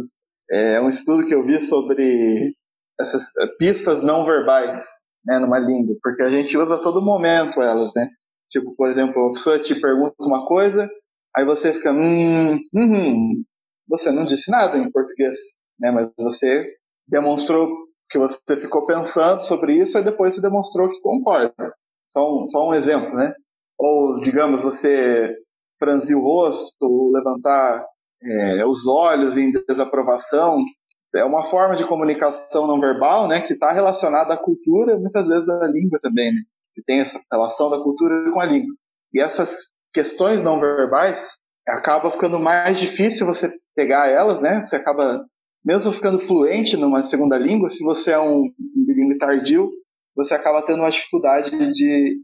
é 0.51 0.79
um 0.81 0.91
estudo 0.91 1.25
que 1.25 1.35
eu 1.35 1.43
vi 1.43 1.63
sobre 1.63 2.53
essas 3.01 3.25
é, 3.39 3.47
pistas 3.59 4.03
não 4.03 4.27
verbais, 4.27 4.85
né, 5.25 5.39
numa 5.39 5.59
língua, 5.59 5.97
porque 6.03 6.23
a 6.23 6.31
gente 6.31 6.57
usa 6.59 6.75
a 6.75 6.83
todo 6.83 7.01
momento 7.01 7.63
elas, 7.63 7.91
né? 7.95 8.09
Tipo, 8.51 8.75
por 8.77 8.91
exemplo, 8.91 9.29
a 9.29 9.33
pessoa 9.33 9.59
te 9.59 9.75
pergunta 9.81 10.15
uma 10.21 10.47
coisa, 10.47 10.89
aí 11.37 11.45
você 11.45 11.73
fica, 11.73 11.93
hum, 11.93 12.59
hum, 12.75 13.45
você 13.89 14.11
não 14.11 14.25
disse 14.25 14.51
nada 14.51 14.77
em 14.79 14.91
português, 14.91 15.37
né? 15.79 15.91
Mas 15.91 16.11
você 16.17 16.67
demonstrou 17.07 17.69
que 18.11 18.19
você 18.19 18.57
ficou 18.61 18.87
pensando 18.87 19.43
sobre 19.43 19.75
isso 19.75 19.99
e 19.99 20.05
depois 20.05 20.35
você 20.35 20.41
demonstrou 20.41 20.91
que 20.91 21.01
concorda. 21.01 21.75
Só 22.09 22.21
um, 22.21 22.49
só 22.49 22.69
um 22.69 22.75
exemplo, 22.75 23.15
né? 23.15 23.35
Ou, 23.79 24.21
digamos, 24.21 24.63
você 24.63 25.35
franzir 25.79 26.17
o 26.17 26.23
rosto, 26.23 27.13
levantar 27.13 27.85
é, 28.23 28.67
os 28.67 28.87
olhos 28.87 29.37
em 29.37 29.53
desaprovação. 29.53 30.59
É 31.15 31.25
uma 31.25 31.49
forma 31.49 31.77
de 31.77 31.87
comunicação 31.87 32.67
não 32.67 32.81
verbal, 32.81 33.29
né? 33.29 33.43
Que 33.43 33.55
está 33.55 33.73
relacionada 33.73 34.35
à 34.35 34.37
cultura 34.37 34.95
e 34.95 34.99
muitas 34.99 35.27
vezes 35.27 35.49
à 35.49 35.67
língua 35.67 35.99
também, 36.03 36.33
né? 36.33 36.41
Que 36.75 36.83
tem 36.83 37.01
essa 37.01 37.21
relação 37.31 37.71
da 37.71 37.79
cultura 37.79 38.31
com 38.33 38.41
a 38.41 38.47
língua. 38.47 38.75
E 39.13 39.21
essas 39.21 39.51
questões 39.99 40.41
não 40.41 40.61
verbais 40.61 41.21
acaba 41.67 42.09
ficando 42.11 42.39
mais 42.39 42.79
difícil 42.79 43.27
você 43.27 43.53
pegar 43.75 44.09
elas, 44.09 44.41
né? 44.41 44.65
Você 44.65 44.77
acaba 44.77 45.25
mesmo 45.65 45.93
ficando 45.93 46.21
fluente 46.21 46.77
numa 46.77 47.03
segunda 47.03 47.37
língua, 47.37 47.69
se 47.69 47.83
você 47.83 48.13
é 48.13 48.19
um 48.19 48.45
bilíngue 48.87 49.19
tardio, 49.19 49.69
você 50.17 50.35
acaba 50.35 50.63
tendo 50.63 50.79
uma 50.79 50.91
dificuldade 50.91 51.51
de 51.73 52.17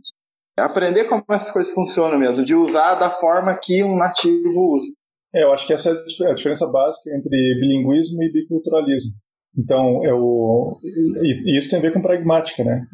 aprender 0.56 1.04
como 1.04 1.24
essas 1.30 1.50
coisas 1.50 1.74
funcionam 1.74 2.16
mesmo, 2.16 2.44
de 2.44 2.54
usar 2.54 2.94
da 2.94 3.10
forma 3.10 3.58
que 3.60 3.82
um 3.82 3.96
nativo 3.96 4.76
usa. 4.76 4.92
É, 5.34 5.42
eu 5.42 5.52
acho 5.52 5.66
que 5.66 5.72
essa 5.72 5.90
é 5.90 6.30
a 6.30 6.34
diferença 6.34 6.66
básica 6.68 7.10
entre 7.10 7.30
bilinguismo 7.60 8.22
e 8.22 8.32
biculturalismo. 8.32 9.10
Então, 9.58 10.04
é 10.04 10.14
o, 10.14 10.78
e 10.84 11.58
isso 11.58 11.68
tem 11.68 11.80
a 11.80 11.82
ver 11.82 11.92
com 11.92 12.00
pragmática, 12.00 12.62
né? 12.62 12.86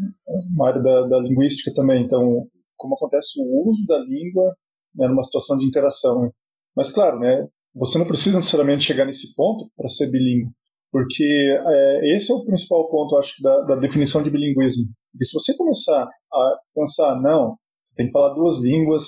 Uma 0.56 0.68
área 0.68 0.82
da, 0.82 1.02
da 1.06 1.18
linguística 1.18 1.70
também. 1.74 2.02
Então, 2.02 2.46
como 2.76 2.94
acontece 2.94 3.28
o 3.38 3.70
uso 3.70 3.86
da 3.86 3.98
língua 3.98 4.56
né, 4.94 5.08
numa 5.08 5.22
situação 5.22 5.56
de 5.58 5.66
interação. 5.66 6.22
Né? 6.22 6.30
Mas, 6.76 6.90
claro, 6.90 7.18
né, 7.18 7.46
você 7.74 7.98
não 7.98 8.06
precisa 8.06 8.38
necessariamente 8.38 8.84
chegar 8.84 9.04
nesse 9.04 9.34
ponto 9.34 9.70
para 9.76 9.88
ser 9.88 10.10
bilíngue, 10.10 10.50
porque 10.90 11.24
é, 11.24 12.16
esse 12.16 12.32
é 12.32 12.34
o 12.34 12.44
principal 12.44 12.88
ponto, 12.90 13.16
acho, 13.16 13.40
da, 13.42 13.62
da 13.62 13.76
definição 13.76 14.22
de 14.22 14.30
bilinguismo. 14.30 14.86
E 15.20 15.24
se 15.24 15.32
você 15.32 15.56
começar 15.56 16.08
a 16.32 16.58
pensar, 16.74 17.20
não, 17.20 17.56
você 17.84 17.94
tem 17.96 18.06
que 18.06 18.12
falar 18.12 18.34
duas 18.34 18.58
línguas, 18.58 19.04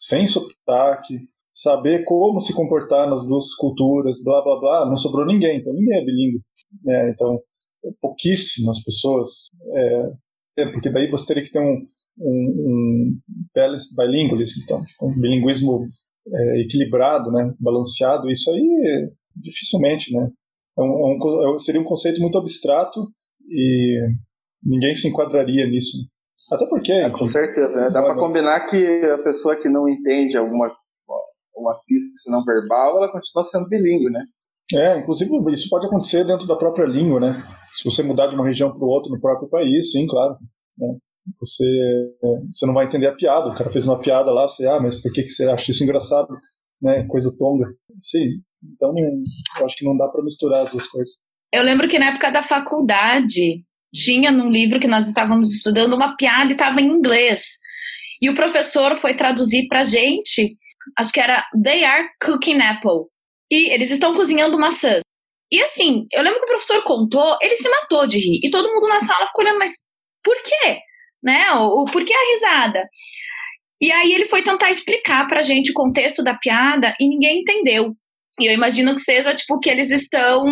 sem 0.00 0.26
sotaque, 0.26 1.18
saber 1.52 2.04
como 2.04 2.40
se 2.40 2.52
comportar 2.52 3.08
nas 3.08 3.26
duas 3.26 3.54
culturas, 3.54 4.22
blá 4.22 4.42
blá 4.42 4.60
blá, 4.60 4.86
não 4.86 4.96
sobrou 4.96 5.26
ninguém, 5.26 5.58
então 5.58 5.72
ninguém 5.72 5.98
é 5.98 6.04
bilíngue. 6.04 6.40
Né? 6.84 7.10
Então, 7.10 7.38
pouquíssimas 8.00 8.82
pessoas. 8.82 9.30
É, 9.74 10.12
é, 10.58 10.72
porque 10.72 10.90
daí 10.90 11.10
você 11.10 11.26
teria 11.26 11.44
que 11.44 11.52
ter 11.52 11.60
um, 11.60 11.86
um, 12.18 13.16
um 13.16 13.18
bilingualismo, 13.96 14.62
então, 14.64 14.82
um 15.02 15.12
bilinguismo 15.20 15.86
é, 16.32 16.60
equilibrado, 16.62 17.30
né, 17.30 17.54
balanceado, 17.60 18.30
isso 18.30 18.50
aí 18.50 19.10
dificilmente, 19.34 20.12
né, 20.12 20.30
é 20.78 20.82
um, 20.82 21.56
é, 21.56 21.58
seria 21.60 21.80
um 21.80 21.84
conceito 21.84 22.20
muito 22.20 22.38
abstrato 22.38 23.08
e 23.48 24.00
ninguém 24.62 24.94
se 24.94 25.08
enquadraria 25.08 25.66
nisso. 25.66 25.96
Até 26.52 26.66
porque. 26.66 26.92
É, 26.92 27.10
com 27.10 27.26
certeza, 27.26 27.74
né? 27.74 27.90
dá 27.90 28.02
para 28.02 28.14
combinar 28.14 28.68
que 28.68 29.02
a 29.04 29.18
pessoa 29.18 29.56
que 29.56 29.68
não 29.68 29.88
entende 29.88 30.36
alguma 30.36 30.70
uma 31.56 31.74
pista 31.86 32.30
não 32.30 32.44
verbal, 32.44 32.98
ela 32.98 33.10
continua 33.10 33.48
sendo 33.50 33.68
bilíngue, 33.68 34.10
né? 34.10 34.22
É, 34.74 34.98
inclusive 34.98 35.30
isso 35.52 35.68
pode 35.70 35.86
acontecer 35.86 36.24
dentro 36.24 36.46
da 36.46 36.56
própria 36.56 36.86
língua, 36.86 37.18
né? 37.18 37.42
Se 37.72 37.84
você 37.84 38.02
mudar 38.02 38.26
de 38.26 38.34
uma 38.34 38.46
região 38.46 38.70
para 38.70 38.86
outra 38.86 39.10
no 39.10 39.20
próprio 39.20 39.48
país, 39.48 39.90
sim, 39.90 40.06
claro. 40.06 40.36
Né? 40.76 40.96
Você, 41.40 41.64
você 42.52 42.66
não 42.66 42.74
vai 42.74 42.86
entender 42.86 43.06
a 43.06 43.14
piada. 43.14 43.48
O 43.48 43.54
cara 43.54 43.70
fez 43.70 43.84
uma 43.84 44.00
piada 44.00 44.30
lá, 44.30 44.48
você, 44.48 44.66
ah, 44.66 44.80
mas 44.80 45.00
por 45.00 45.12
que, 45.12 45.22
que 45.22 45.28
você 45.28 45.44
acha 45.44 45.70
isso 45.70 45.82
engraçado? 45.82 46.28
Né? 46.80 47.04
Coisa 47.08 47.34
tonga. 47.38 47.66
Sim, 48.00 48.40
então 48.62 48.94
eu 49.58 49.66
acho 49.66 49.76
que 49.76 49.84
não 49.84 49.96
dá 49.96 50.08
para 50.08 50.22
misturar 50.22 50.62
as 50.62 50.70
duas 50.70 50.86
coisas. 50.88 51.14
Eu 51.52 51.62
lembro 51.62 51.88
que 51.88 51.98
na 51.98 52.10
época 52.10 52.30
da 52.30 52.42
faculdade 52.42 53.64
tinha 53.94 54.30
num 54.30 54.50
livro 54.50 54.80
que 54.80 54.86
nós 54.86 55.08
estávamos 55.08 55.54
estudando 55.54 55.94
uma 55.94 56.16
piada 56.16 56.50
e 56.50 56.52
estava 56.52 56.80
em 56.80 56.86
inglês. 56.86 57.58
E 58.20 58.28
o 58.28 58.34
professor 58.34 58.94
foi 58.94 59.14
traduzir 59.14 59.66
pra 59.68 59.82
gente, 59.82 60.56
acho 60.98 61.12
que 61.12 61.20
era 61.20 61.44
They 61.62 61.84
are 61.84 62.08
cooking 62.22 62.60
apple. 62.60 63.08
E 63.50 63.72
eles 63.72 63.90
estão 63.90 64.14
cozinhando 64.14 64.58
maçãs. 64.58 65.02
E 65.50 65.62
assim, 65.62 66.04
eu 66.12 66.22
lembro 66.22 66.40
que 66.40 66.46
o 66.46 66.48
professor 66.48 66.82
contou, 66.82 67.38
ele 67.40 67.54
se 67.54 67.68
matou 67.68 68.06
de 68.06 68.18
rir. 68.18 68.40
E 68.42 68.50
todo 68.50 68.68
mundo 68.68 68.88
na 68.88 68.98
sala 68.98 69.26
ficou 69.26 69.44
olhando, 69.44 69.58
mas 69.58 69.72
por 70.22 70.36
quê? 70.42 70.80
Né? 71.26 71.50
O, 71.54 71.82
o 71.82 71.84
por 71.86 72.04
que 72.04 72.14
a 72.14 72.32
risada? 72.32 72.88
E 73.80 73.90
aí 73.90 74.12
ele 74.12 74.24
foi 74.24 74.42
tentar 74.42 74.70
explicar 74.70 75.26
pra 75.26 75.42
gente 75.42 75.70
o 75.70 75.74
contexto 75.74 76.22
da 76.22 76.34
piada 76.34 76.94
e 77.00 77.08
ninguém 77.08 77.40
entendeu. 77.40 77.92
E 78.40 78.46
eu 78.46 78.54
imagino 78.54 78.94
que 78.94 79.00
seja 79.00 79.34
tipo 79.34 79.58
que 79.58 79.68
eles 79.68 79.90
estão. 79.90 80.44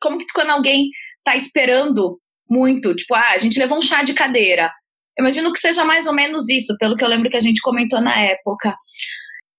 Como 0.00 0.18
que 0.18 0.26
quando 0.34 0.50
alguém 0.50 0.88
tá 1.24 1.36
esperando 1.36 2.18
muito, 2.48 2.94
tipo, 2.94 3.14
ah, 3.14 3.32
a 3.34 3.38
gente 3.38 3.58
levou 3.58 3.78
um 3.78 3.82
chá 3.82 4.02
de 4.02 4.14
cadeira. 4.14 4.70
Eu 5.16 5.24
imagino 5.24 5.52
que 5.52 5.58
seja 5.58 5.84
mais 5.84 6.06
ou 6.06 6.14
menos 6.14 6.48
isso, 6.48 6.76
pelo 6.78 6.96
que 6.96 7.04
eu 7.04 7.08
lembro 7.08 7.28
que 7.28 7.36
a 7.36 7.40
gente 7.40 7.60
comentou 7.60 8.00
na 8.00 8.18
época. 8.20 8.74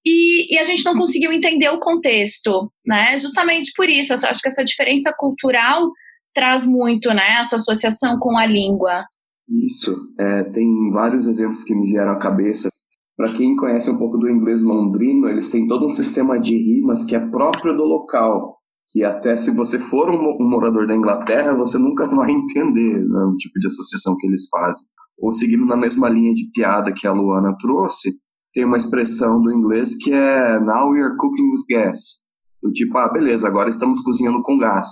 E, 0.05 0.55
e, 0.55 0.57
a 0.57 0.63
gente 0.63 0.85
não 0.85 0.95
conseguiu 0.95 1.31
entender 1.31 1.69
o 1.69 1.79
contexto, 1.79 2.71
né? 2.85 3.17
Justamente 3.17 3.71
por 3.75 3.89
isso, 3.89 4.13
acho 4.13 4.41
que 4.41 4.47
essa 4.47 4.63
diferença 4.63 5.13
cultural 5.17 5.91
traz 6.33 6.65
muito, 6.65 7.13
né? 7.13 7.37
Essa 7.39 7.57
associação 7.57 8.17
com 8.17 8.37
a 8.37 8.45
língua. 8.45 9.01
Isso, 9.49 10.13
é, 10.19 10.43
tem 10.43 10.91
vários 10.91 11.27
exemplos 11.27 11.63
que 11.63 11.73
me 11.73 11.87
vieram 11.87 12.11
à 12.11 12.19
cabeça. 12.19 12.69
Para 13.17 13.33
quem 13.33 13.55
conhece 13.55 13.89
um 13.89 13.97
pouco 13.97 14.17
do 14.17 14.29
inglês 14.29 14.61
londrino, 14.61 15.27
eles 15.27 15.49
têm 15.49 15.67
todo 15.67 15.87
um 15.87 15.89
sistema 15.89 16.39
de 16.39 16.55
rimas 16.55 17.03
que 17.03 17.15
é 17.15 17.19
próprio 17.19 17.75
do 17.75 17.83
local. 17.83 18.57
Que 18.91 19.03
até 19.03 19.35
se 19.37 19.51
você 19.51 19.77
for 19.77 20.09
um, 20.09 20.49
morador 20.49 20.85
da 20.87 20.95
Inglaterra, 20.95 21.53
você 21.53 21.77
nunca 21.77 22.07
vai 22.15 22.31
entender 22.31 23.05
né, 23.05 23.19
o 23.25 23.35
tipo 23.37 23.59
de 23.59 23.67
associação 23.67 24.15
que 24.17 24.27
eles 24.27 24.47
fazem. 24.49 24.85
Ou 25.17 25.31
seguindo 25.31 25.65
na 25.65 25.75
mesma 25.75 26.07
linha 26.07 26.33
de 26.33 26.49
piada 26.53 26.93
que 26.93 27.05
a 27.05 27.11
Luana 27.11 27.55
trouxe, 27.59 28.09
tem 28.53 28.65
uma 28.65 28.77
expressão 28.77 29.41
do 29.41 29.51
inglês 29.51 29.97
que 29.97 30.11
é 30.11 30.59
Now 30.59 30.91
we 30.91 31.01
are 31.01 31.17
cooking 31.17 31.51
with 31.51 31.65
gas. 31.69 32.27
Do 32.61 32.71
tipo, 32.71 32.97
ah, 32.97 33.09
beleza, 33.09 33.47
agora 33.47 33.69
estamos 33.69 34.01
cozinhando 34.01 34.41
com 34.43 34.57
gás. 34.57 34.87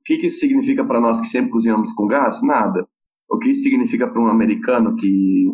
O 0.00 0.04
que, 0.04 0.18
que 0.18 0.26
isso 0.26 0.38
significa 0.38 0.84
para 0.84 1.00
nós 1.00 1.20
que 1.20 1.26
sempre 1.26 1.50
cozinhamos 1.50 1.92
com 1.92 2.06
gás? 2.06 2.42
Nada. 2.42 2.86
O 3.32 3.38
que 3.38 3.48
isso 3.48 3.62
significa 3.62 4.06
para 4.06 4.20
um 4.20 4.28
americano 4.28 4.94
que 4.94 5.46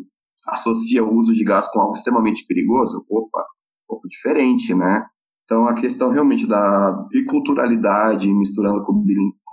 associa 0.48 1.04
o 1.04 1.16
uso 1.16 1.32
de 1.32 1.44
gás 1.44 1.68
com 1.70 1.80
algo 1.80 1.92
extremamente 1.92 2.44
perigoso? 2.44 3.06
Opa, 3.08 3.40
um 3.40 3.86
pouco 3.86 4.08
diferente, 4.08 4.74
né? 4.74 5.06
Então, 5.44 5.64
a 5.66 5.74
questão 5.74 6.10
realmente 6.10 6.44
da 6.44 6.92
biculturalidade, 7.08 8.28
misturando 8.34 8.84
com, 8.84 9.00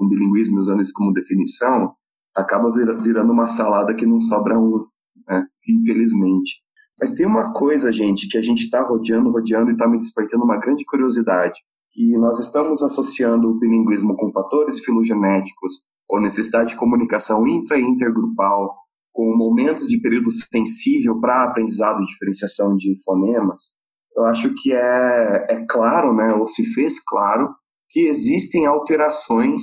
bilinguismo, 0.09 0.59
usando 0.59 0.81
isso 0.81 0.91
como 0.95 1.13
definição, 1.13 1.93
acaba 2.35 2.71
virando 2.71 3.31
uma 3.31 3.45
salada 3.45 3.93
que 3.93 4.07
não 4.07 4.19
sobra 4.19 4.59
um, 4.59 4.85
né? 5.27 5.45
infelizmente. 5.69 6.63
Mas 6.99 7.11
tem 7.11 7.27
uma 7.27 7.53
coisa, 7.53 7.91
gente, 7.91 8.27
que 8.27 8.37
a 8.37 8.41
gente 8.41 8.63
está 8.63 8.81
rodeando, 8.85 9.29
rodeando 9.29 9.69
e 9.69 9.73
está 9.73 9.87
me 9.87 9.97
despertando 9.97 10.43
uma 10.43 10.57
grande 10.57 10.83
curiosidade. 10.83 11.59
Que 11.91 12.17
nós 12.17 12.39
estamos 12.39 12.81
associando 12.81 13.47
o 13.47 13.59
bilinguismo 13.59 14.17
com 14.17 14.31
fatores 14.31 14.83
filogenéticos, 14.83 15.87
com 16.07 16.19
necessidade 16.19 16.69
de 16.69 16.75
comunicação 16.75 17.47
intra 17.47 17.77
e 17.79 17.83
intergrupal, 17.83 18.75
com 19.13 19.35
momentos 19.35 19.87
de 19.87 20.01
período 20.01 20.29
sensível 20.29 21.19
para 21.19 21.43
aprendizado 21.43 22.01
e 22.01 22.05
diferenciação 22.05 22.75
de 22.75 22.93
fonemas, 23.03 23.75
eu 24.15 24.23
acho 24.25 24.53
que 24.61 24.73
é, 24.73 25.45
é 25.49 25.65
claro, 25.67 26.13
né, 26.13 26.33
ou 26.33 26.47
se 26.47 26.63
fez 26.73 27.03
claro, 27.03 27.49
que 27.89 28.07
existem 28.07 28.65
alterações 28.65 29.61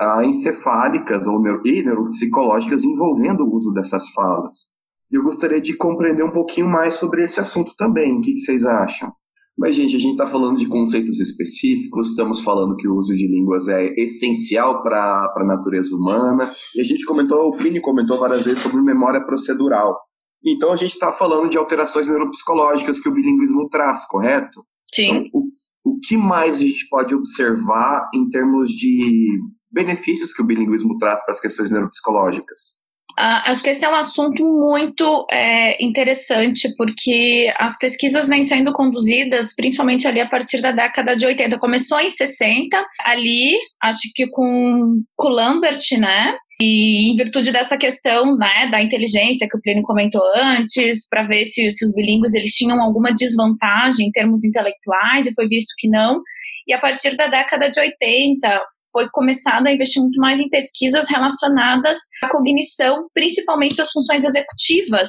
ah, 0.00 0.24
encefálicas 0.24 1.26
ou 1.26 1.40
neuro, 1.40 1.62
e 1.64 1.82
neuropsicológicas 1.82 2.84
envolvendo 2.84 3.44
o 3.44 3.54
uso 3.54 3.72
dessas 3.72 4.10
falas. 4.10 4.74
Eu 5.10 5.22
gostaria 5.22 5.60
de 5.60 5.76
compreender 5.76 6.24
um 6.24 6.30
pouquinho 6.30 6.66
mais 6.66 6.94
sobre 6.94 7.24
esse 7.24 7.40
assunto 7.40 7.74
também. 7.76 8.18
O 8.18 8.20
que, 8.20 8.34
que 8.34 8.40
vocês 8.40 8.64
acham? 8.64 9.12
Mas, 9.58 9.74
gente, 9.74 9.96
a 9.96 9.98
gente 9.98 10.12
está 10.12 10.26
falando 10.26 10.58
de 10.58 10.68
conceitos 10.68 11.18
específicos, 11.18 12.08
estamos 12.08 12.40
falando 12.40 12.76
que 12.76 12.86
o 12.86 12.94
uso 12.94 13.16
de 13.16 13.26
línguas 13.26 13.68
é 13.68 13.86
essencial 13.98 14.82
para 14.82 15.32
a 15.34 15.44
natureza 15.44 15.94
humana, 15.94 16.54
e 16.74 16.80
a 16.80 16.84
gente 16.84 17.06
comentou, 17.06 17.48
o 17.48 17.56
Plínio 17.56 17.80
comentou 17.80 18.18
várias 18.18 18.44
vezes 18.44 18.62
sobre 18.62 18.82
memória 18.82 19.24
procedural. 19.24 19.96
Então, 20.44 20.70
a 20.72 20.76
gente 20.76 20.92
está 20.92 21.10
falando 21.10 21.48
de 21.48 21.56
alterações 21.56 22.06
neuropsicológicas 22.08 23.00
que 23.00 23.08
o 23.08 23.12
bilinguismo 23.12 23.68
traz, 23.70 24.06
correto? 24.06 24.62
Sim. 24.94 25.10
Então, 25.10 25.30
o, 25.32 25.92
o 25.92 26.00
que 26.00 26.18
mais 26.18 26.56
a 26.56 26.58
gente 26.58 26.86
pode 26.90 27.14
observar 27.14 28.10
em 28.14 28.28
termos 28.28 28.68
de 28.70 29.40
benefícios 29.72 30.34
que 30.34 30.42
o 30.42 30.46
bilinguismo 30.46 30.98
traz 30.98 31.24
para 31.24 31.32
as 31.32 31.40
questões 31.40 31.70
neuropsicológicas? 31.70 32.76
Uh, 33.18 33.48
acho 33.48 33.62
que 33.62 33.70
esse 33.70 33.82
é 33.82 33.88
um 33.88 33.94
assunto 33.94 34.44
muito 34.44 35.26
é, 35.30 35.82
interessante, 35.82 36.68
porque 36.76 37.50
as 37.56 37.78
pesquisas 37.78 38.28
vêm 38.28 38.42
sendo 38.42 38.74
conduzidas 38.74 39.54
principalmente 39.54 40.06
ali 40.06 40.20
a 40.20 40.28
partir 40.28 40.60
da 40.60 40.70
década 40.70 41.16
de 41.16 41.24
80. 41.24 41.58
Começou 41.58 41.98
em 41.98 42.10
60, 42.10 42.76
ali, 43.04 43.56
acho 43.82 44.10
que 44.14 44.26
com, 44.28 45.02
com 45.16 45.28
Lambert, 45.28 45.80
né? 45.98 46.36
E 46.60 47.10
em 47.10 47.16
virtude 47.16 47.52
dessa 47.52 47.76
questão 47.76 48.34
né, 48.36 48.68
da 48.70 48.82
inteligência 48.82 49.46
que 49.48 49.58
o 49.58 49.60
Plínio 49.60 49.82
comentou 49.82 50.22
antes, 50.34 51.06
para 51.08 51.22
ver 51.22 51.44
se, 51.44 51.70
se 51.70 51.84
os 51.84 51.92
bilíngues 51.92 52.32
eles 52.32 52.52
tinham 52.52 52.80
alguma 52.80 53.12
desvantagem 53.12 54.08
em 54.08 54.10
termos 54.10 54.42
intelectuais, 54.42 55.26
e 55.26 55.34
foi 55.34 55.46
visto 55.46 55.74
que 55.76 55.88
não. 55.88 56.22
E 56.66 56.72
a 56.72 56.80
partir 56.80 57.14
da 57.14 57.28
década 57.28 57.70
de 57.70 57.78
80 57.78 58.60
foi 58.90 59.06
começado 59.12 59.66
a 59.66 59.72
investir 59.72 60.02
muito 60.02 60.18
mais 60.18 60.40
em 60.40 60.48
pesquisas 60.48 61.08
relacionadas 61.08 61.98
à 62.22 62.28
cognição, 62.28 63.06
principalmente 63.14 63.80
as 63.80 63.90
funções 63.90 64.24
executivas, 64.24 65.08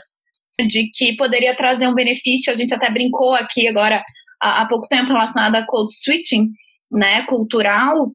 de 0.67 0.89
que 0.91 1.15
poderia 1.15 1.55
trazer 1.55 1.87
um 1.87 1.95
benefício. 1.95 2.51
A 2.51 2.55
gente 2.55 2.73
até 2.73 2.91
brincou 2.91 3.33
aqui 3.33 3.67
agora 3.67 4.03
há, 4.41 4.61
há 4.61 4.67
pouco 4.67 4.87
tempo 4.87 5.13
relacionado 5.13 5.55
a 5.55 5.65
code 5.65 5.93
switching, 5.93 6.49
né, 6.91 7.23
cultural, 7.23 8.11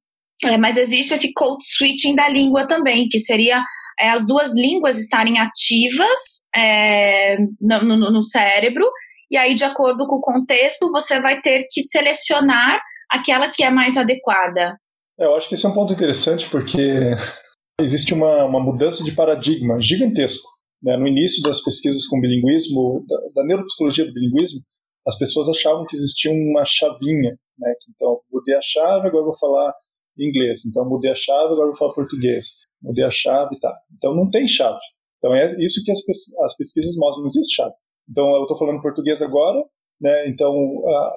é, 0.49 0.59
mas 0.59 0.77
existe 0.77 1.15
esse 1.15 1.33
code 1.33 1.65
switching 1.65 2.15
da 2.15 2.29
língua 2.29 2.67
também, 2.67 3.09
que 3.09 3.19
seria 3.19 3.63
é, 3.99 4.11
as 4.11 4.27
duas 4.27 4.55
línguas 4.55 4.99
estarem 4.99 5.39
ativas 5.39 6.19
é, 6.55 7.37
no, 7.61 7.83
no, 7.83 8.11
no 8.11 8.23
cérebro, 8.23 8.85
e 9.33 9.37
aí, 9.39 9.55
de 9.55 9.65
acordo 9.65 10.07
com 10.07 10.17
o 10.17 10.21
contexto, 10.21 10.91
você 10.91 11.19
vai 11.19 11.41
ter 11.41 11.67
que 11.71 11.81
selecionar 11.81 12.79
aquela 13.11 13.51
que 13.51 13.65
é 13.65 13.71
mais 13.71 13.97
adequada. 13.97 14.77
É, 15.19 15.25
eu 15.25 15.35
acho 15.35 15.49
que 15.49 15.55
esse 15.55 15.65
é 15.65 15.69
um 15.71 15.75
ponto 15.75 15.95
interessante 15.95 16.51
porque 16.51 17.01
existe 17.81 18.13
uma, 18.13 18.45
uma 18.45 18.61
mudança 18.61 19.03
de 19.03 19.13
paradigma 19.13 19.81
gigantesco. 19.81 20.47
Né? 20.83 20.99
No 20.99 21.09
início 21.09 21.43
das 21.43 21.63
pesquisas 21.63 22.07
com 22.09 22.21
bilinguismo, 22.21 23.07
da, 23.09 23.41
da 23.41 23.47
neuropsicologia 23.47 24.05
do 24.05 24.13
bilinguismo, 24.13 24.61
as 25.07 25.17
pessoas 25.17 25.49
achavam 25.49 25.87
que 25.87 25.97
existia 25.97 26.31
uma 26.31 26.65
chavinha, 26.67 27.31
né? 27.59 27.73
Então, 27.89 28.21
mudei 28.31 28.55
a 28.55 28.61
chave, 28.63 29.09
agora 29.09 29.25
vou 29.25 29.39
falar 29.39 29.73
inglês. 30.19 30.65
Então, 30.67 30.89
mudei 30.89 31.11
a 31.11 31.15
chave, 31.15 31.53
agora 31.53 31.69
vou 31.69 31.77
falar 31.77 31.95
português. 31.95 32.47
Mudei 32.83 33.05
a 33.05 33.11
chave, 33.11 33.59
tá. 33.61 33.75
Então, 33.97 34.15
não 34.15 34.31
tem 34.31 34.47
chave. 34.47 34.81
Então, 35.19 35.35
é 35.35 35.47
isso 35.63 35.83
que 35.85 35.93
as, 35.93 35.99
as 36.45 36.57
pesquisas 36.57 36.97
mostram, 36.97 37.23
não 37.23 37.29
existe 37.29 37.55
chave. 37.55 37.75
Então, 38.11 38.35
eu 38.37 38.43
estou 38.43 38.59
falando 38.59 38.83
português 38.83 39.23
agora, 39.23 39.63
né? 40.01 40.29
Então, 40.29 40.53
a, 40.87 41.15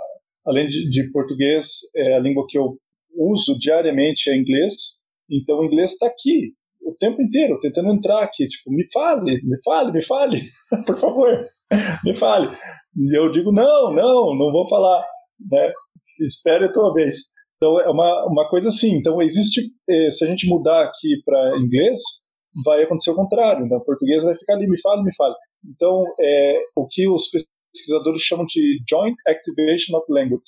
além 0.47 0.67
de, 0.67 0.89
de 0.89 1.11
português, 1.11 1.67
é 1.95 2.15
a 2.15 2.19
língua 2.19 2.45
que 2.47 2.57
eu 2.57 2.77
uso 3.17 3.57
diariamente 3.57 4.29
é 4.29 4.37
inglês. 4.37 4.75
Então, 5.29 5.59
o 5.59 5.65
inglês 5.65 5.93
está 5.93 6.07
aqui 6.07 6.53
o 6.85 6.93
tempo 6.93 7.21
inteiro, 7.21 7.59
tentando 7.59 7.91
entrar 7.91 8.23
aqui. 8.23 8.47
Tipo, 8.47 8.71
me 8.71 8.85
fale, 8.93 9.41
me 9.43 9.57
fale, 9.63 9.91
me 9.91 10.05
fale, 10.05 10.43
por 10.85 10.99
favor, 10.99 11.43
me 12.03 12.15
fale. 12.17 12.55
E 12.95 13.17
eu 13.17 13.31
digo, 13.31 13.51
não, 13.51 13.91
não, 13.91 14.35
não 14.35 14.51
vou 14.51 14.69
falar. 14.69 15.03
Né? 15.51 15.73
Espere 16.21 16.65
a 16.65 16.71
tua 16.71 16.93
vez. 16.93 17.15
Então, 17.57 17.79
é 17.79 17.89
uma, 17.89 18.25
uma 18.25 18.49
coisa 18.49 18.69
assim. 18.69 18.95
Então, 18.95 19.21
existe, 19.21 19.61
eh, 19.89 20.11
se 20.11 20.23
a 20.23 20.27
gente 20.27 20.47
mudar 20.47 20.83
aqui 20.83 21.21
para 21.25 21.57
inglês, 21.57 22.01
vai 22.63 22.83
acontecer 22.83 23.11
o 23.11 23.15
contrário. 23.15 23.65
Então, 23.65 23.83
português 23.83 24.23
vai 24.23 24.35
ficar 24.35 24.53
ali, 24.53 24.67
me 24.67 24.79
fale, 24.81 25.03
me 25.03 25.15
fale. 25.15 25.35
Então, 25.65 26.03
é, 26.19 26.61
o 26.75 26.87
que 26.87 27.07
os 27.07 27.29
pesquisadores 27.29 28.21
chamam 28.21 28.45
de 28.45 28.79
Joint 28.89 29.15
Activation 29.27 29.97
of 29.97 30.05
Language. 30.09 30.43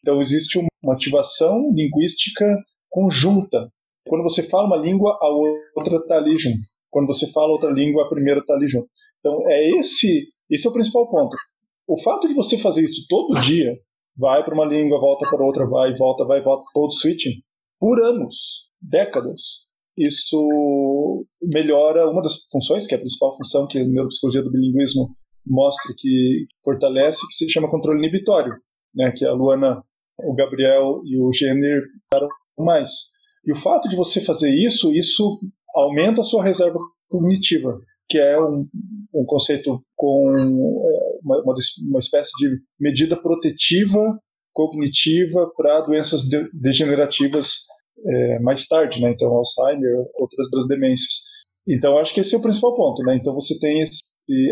Então, 0.00 0.20
existe 0.20 0.58
uma 0.58 0.94
ativação 0.94 1.70
linguística 1.74 2.56
conjunta. 2.90 3.68
Quando 4.08 4.22
você 4.22 4.42
fala 4.42 4.66
uma 4.66 4.76
língua, 4.76 5.18
a 5.20 5.28
outra 5.76 5.96
está 5.96 6.16
ali 6.16 6.36
junto. 6.36 6.60
Quando 6.90 7.06
você 7.06 7.30
fala 7.32 7.52
outra 7.52 7.70
língua, 7.70 8.04
a 8.04 8.08
primeira 8.08 8.40
está 8.40 8.54
ali 8.54 8.68
junto. 8.68 8.88
Então, 9.20 9.48
é 9.48 9.70
esse, 9.78 10.26
esse 10.50 10.66
é 10.66 10.70
o 10.70 10.72
principal 10.72 11.08
ponto. 11.08 11.36
O 11.86 12.00
fato 12.02 12.28
de 12.28 12.34
você 12.34 12.58
fazer 12.58 12.82
isso 12.82 13.06
todo 13.08 13.40
dia, 13.40 13.76
vai 14.16 14.44
para 14.44 14.54
uma 14.54 14.64
língua, 14.64 15.00
volta 15.00 15.28
para 15.28 15.44
outra, 15.44 15.66
vai, 15.66 15.94
volta, 15.96 16.24
vai, 16.24 16.42
volta, 16.42 16.64
todo 16.74 16.92
switching, 16.92 17.42
por 17.78 18.00
anos, 18.02 18.36
décadas, 18.80 19.66
isso 19.96 20.38
melhora 21.42 22.08
uma 22.08 22.22
das 22.22 22.44
funções, 22.50 22.86
que 22.86 22.94
é 22.94 22.96
a 22.96 23.00
principal 23.00 23.36
função 23.36 23.66
que 23.66 23.78
a 23.78 23.84
neuropsicologia 23.84 24.42
do 24.42 24.50
bilinguismo 24.50 25.08
mostra 25.46 25.92
que 25.98 26.46
fortalece, 26.64 27.26
que 27.26 27.34
se 27.34 27.50
chama 27.50 27.70
controle 27.70 27.98
inibitório, 27.98 28.52
né, 28.94 29.12
que 29.16 29.24
a 29.24 29.32
Luana, 29.32 29.82
o 30.18 30.34
Gabriel 30.34 31.02
e 31.04 31.18
o 31.18 31.32
Jenner 31.32 31.82
ficaram 32.04 32.28
mais. 32.58 32.90
E 33.44 33.52
o 33.52 33.56
fato 33.56 33.88
de 33.88 33.96
você 33.96 34.24
fazer 34.24 34.50
isso, 34.50 34.92
isso 34.92 35.40
aumenta 35.74 36.20
a 36.20 36.24
sua 36.24 36.42
reserva 36.42 36.78
cognitiva, 37.08 37.78
que 38.12 38.18
é 38.18 38.38
um, 38.38 38.68
um 39.14 39.24
conceito 39.24 39.82
com 39.96 40.36
é, 40.36 41.18
uma, 41.24 41.42
uma, 41.42 41.54
uma, 41.88 41.98
espécie 41.98 42.30
de 42.38 42.58
medida 42.78 43.16
protetiva 43.16 44.18
cognitiva 44.52 45.50
para 45.56 45.80
doenças 45.80 46.20
de, 46.20 46.46
degenerativas 46.52 47.54
é, 48.04 48.38
mais 48.40 48.66
tarde, 48.66 49.00
né? 49.00 49.10
Então, 49.12 49.28
Alzheimer, 49.28 50.04
outras 50.20 50.68
demências. 50.68 51.22
Então, 51.66 51.96
acho 51.96 52.12
que 52.12 52.20
esse 52.20 52.34
é 52.34 52.38
o 52.38 52.42
principal 52.42 52.74
ponto, 52.74 53.02
né? 53.02 53.16
Então, 53.16 53.32
você 53.32 53.58
tem 53.58 53.80
esse, 53.80 54.02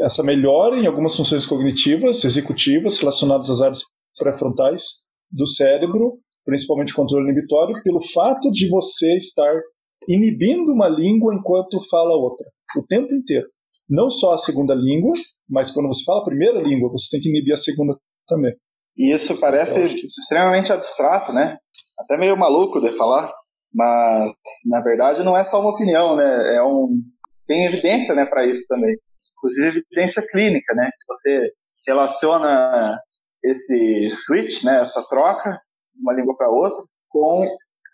essa 0.02 0.22
melhora 0.22 0.76
em 0.76 0.86
algumas 0.86 1.14
funções 1.14 1.44
cognitivas, 1.44 2.24
executivas, 2.24 2.98
relacionadas 2.98 3.50
às 3.50 3.60
áreas 3.60 3.82
pré-frontais 4.18 4.84
do 5.30 5.46
cérebro, 5.46 6.14
principalmente 6.46 6.94
controle 6.94 7.30
inibitório, 7.30 7.76
pelo 7.82 8.00
fato 8.00 8.50
de 8.50 8.70
você 8.70 9.18
estar 9.18 9.60
inibindo 10.08 10.72
uma 10.72 10.88
língua 10.88 11.34
enquanto 11.34 11.86
fala 11.90 12.16
outra, 12.16 12.46
o 12.76 12.86
tempo 12.86 13.12
inteiro. 13.12 13.46
Não 13.88 14.10
só 14.10 14.34
a 14.34 14.38
segunda 14.38 14.74
língua, 14.74 15.14
mas 15.48 15.70
quando 15.70 15.88
você 15.88 16.04
fala 16.04 16.20
a 16.20 16.24
primeira 16.24 16.60
língua, 16.60 16.90
você 16.90 17.08
tem 17.10 17.20
que 17.20 17.28
inibir 17.28 17.54
a 17.54 17.56
segunda 17.56 17.96
também. 18.28 18.54
E 18.96 19.12
isso 19.12 19.36
parece 19.38 19.96
extremamente 20.06 20.72
abstrato, 20.72 21.32
né? 21.32 21.58
Até 21.98 22.16
meio 22.16 22.36
maluco 22.36 22.80
de 22.80 22.90
falar, 22.96 23.32
mas 23.74 24.32
na 24.66 24.80
verdade 24.80 25.22
não 25.24 25.36
é 25.36 25.44
só 25.44 25.60
uma 25.60 25.70
opinião, 25.70 26.16
né? 26.16 26.56
É 26.56 26.62
um 26.62 27.00
tem 27.46 27.64
evidência, 27.64 28.14
né, 28.14 28.24
para 28.26 28.46
isso 28.46 28.64
também. 28.68 28.96
Inclusive 29.36 29.82
evidência 29.90 30.22
clínica, 30.22 30.72
né? 30.74 30.88
Você 31.08 31.50
relaciona 31.84 32.96
esse 33.42 34.14
switch, 34.14 34.62
né, 34.62 34.82
essa 34.82 35.02
troca 35.08 35.50
de 35.94 36.00
uma 36.00 36.12
língua 36.12 36.36
para 36.36 36.48
outra 36.48 36.84
com 37.08 37.44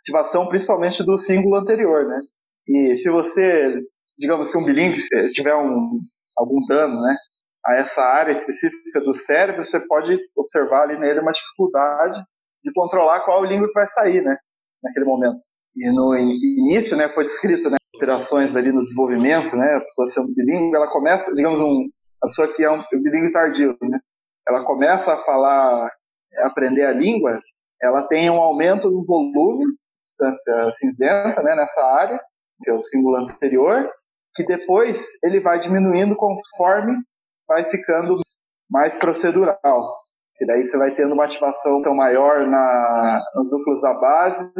ativação 0.02 0.46
principalmente 0.48 1.02
do 1.02 1.18
símbolo 1.18 1.56
anterior, 1.56 2.06
né? 2.06 2.20
E 2.68 2.96
se 2.96 3.08
você, 3.08 3.80
digamos 4.18 4.50
que 4.50 4.58
um 4.58 4.64
bilíngue 4.64 5.00
tiver 5.32 5.54
um, 5.54 5.98
algum 6.36 6.64
dano, 6.66 7.00
né, 7.00 7.16
a 7.64 7.74
essa 7.74 8.00
área 8.00 8.32
específica 8.32 9.00
do 9.00 9.14
cérebro, 9.14 9.64
você 9.64 9.80
pode 9.80 10.18
observar 10.36 10.82
ali 10.82 10.98
nele 10.98 11.20
uma 11.20 11.32
dificuldade 11.32 12.22
de 12.62 12.72
controlar 12.72 13.20
qual 13.20 13.44
língua 13.44 13.68
vai 13.74 13.86
sair, 13.88 14.22
né, 14.22 14.36
naquele 14.82 15.06
momento. 15.06 15.38
E 15.74 15.90
no 15.90 16.16
início, 16.16 16.96
né, 16.96 17.08
foi 17.08 17.24
descrito, 17.24 17.68
né, 17.68 17.76
operações 17.94 18.54
ali 18.54 18.72
no 18.72 18.82
desenvolvimento, 18.82 19.54
né, 19.56 19.76
a 19.76 19.80
pessoa 19.80 20.10
sendo 20.10 20.34
bilíngue, 20.34 20.76
ela 20.76 20.90
começa, 20.90 21.32
digamos, 21.34 21.60
um, 21.60 21.88
a 22.22 22.28
pessoa 22.28 22.54
que 22.54 22.62
é 22.62 22.70
um 22.70 22.82
bilíngue 22.92 23.32
tardio, 23.32 23.76
né, 23.82 23.98
ela 24.46 24.64
começa 24.64 25.12
a 25.12 25.18
falar, 25.18 25.90
a 26.38 26.46
aprender 26.46 26.84
a 26.84 26.92
língua, 26.92 27.40
ela 27.82 28.06
tem 28.06 28.30
um 28.30 28.40
aumento 28.40 28.88
do 28.88 29.04
volume, 29.04 29.64
substância 30.04 30.70
cinzenta, 30.78 31.42
né, 31.42 31.56
nessa 31.56 31.80
área, 31.82 32.20
que 32.62 32.70
é 32.70 32.74
o 32.74 32.82
símbolo 32.84 33.16
anterior, 33.16 33.90
que 34.36 34.44
depois 34.44 34.96
ele 35.24 35.40
vai 35.40 35.58
diminuindo 35.60 36.14
conforme 36.14 36.94
vai 37.48 37.64
ficando 37.70 38.18
mais 38.70 38.96
procedural. 38.98 39.56
E 40.40 40.46
daí 40.46 40.68
você 40.68 40.76
vai 40.76 40.94
tendo 40.94 41.14
uma 41.14 41.24
ativação 41.24 41.80
tão 41.80 41.94
maior 41.94 42.46
na, 42.46 43.22
nos 43.34 43.50
núcleos 43.50 43.80
da 43.80 43.94
base, 43.94 44.52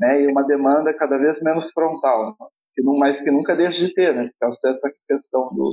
né, 0.00 0.22
e 0.22 0.26
uma 0.26 0.44
demanda 0.44 0.92
cada 0.94 1.16
vez 1.16 1.40
menos 1.40 1.70
frontal, 1.72 2.34
que 2.74 2.82
não, 2.82 2.98
mas 2.98 3.20
que 3.20 3.30
nunca 3.30 3.54
deixa 3.54 3.86
de 3.86 3.94
ter, 3.94 4.14
né, 4.14 4.28
causa 4.40 4.58
dessa 4.62 4.90
questão 5.06 5.42
do, 5.54 5.70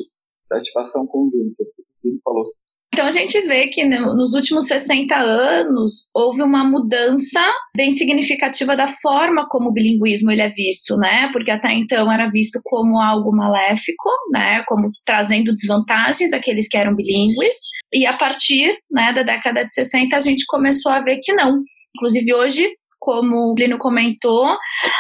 da 0.50 0.58
ativação 0.58 1.08
conjunta, 1.08 1.64
que 2.02 2.10
o 2.10 2.20
falou. 2.24 2.46
Então 2.94 3.06
a 3.06 3.12
gente 3.12 3.40
vê 3.44 3.68
que 3.68 3.86
nos 3.86 4.34
últimos 4.34 4.66
60 4.68 5.16
anos 5.16 6.10
houve 6.14 6.42
uma 6.42 6.64
mudança 6.64 7.40
bem 7.76 7.92
significativa 7.92 8.76
da 8.76 8.88
forma 8.88 9.48
como 9.48 9.70
o 9.70 9.74
bilinguismo 9.74 10.32
ele 10.32 10.42
é 10.42 10.50
visto, 10.50 10.98
né? 10.98 11.30
Porque 11.32 11.52
até 11.52 11.72
então 11.74 12.12
era 12.12 12.30
visto 12.30 12.60
como 12.64 13.00
algo 13.00 13.32
maléfico, 13.32 14.10
né? 14.34 14.64
Como 14.68 14.90
trazendo 15.06 15.54
desvantagens 15.54 16.34
àqueles 16.34 16.68
que 16.68 16.78
eram 16.78 16.96
bilíngues. 16.96 17.56
E 17.94 18.06
a 18.06 18.18
partir 18.18 18.76
né, 18.92 19.14
da 19.14 19.24
década 19.24 19.64
de 19.64 19.74
60 19.74 20.18
a 20.18 20.20
gente 20.20 20.44
começou 20.48 20.92
a 20.92 21.00
ver 21.00 21.20
que 21.22 21.32
não. 21.32 21.62
Inclusive 21.96 22.34
hoje 22.34 22.70
como 23.00 23.52
o 23.52 23.56
Lino 23.58 23.78
comentou, 23.78 24.46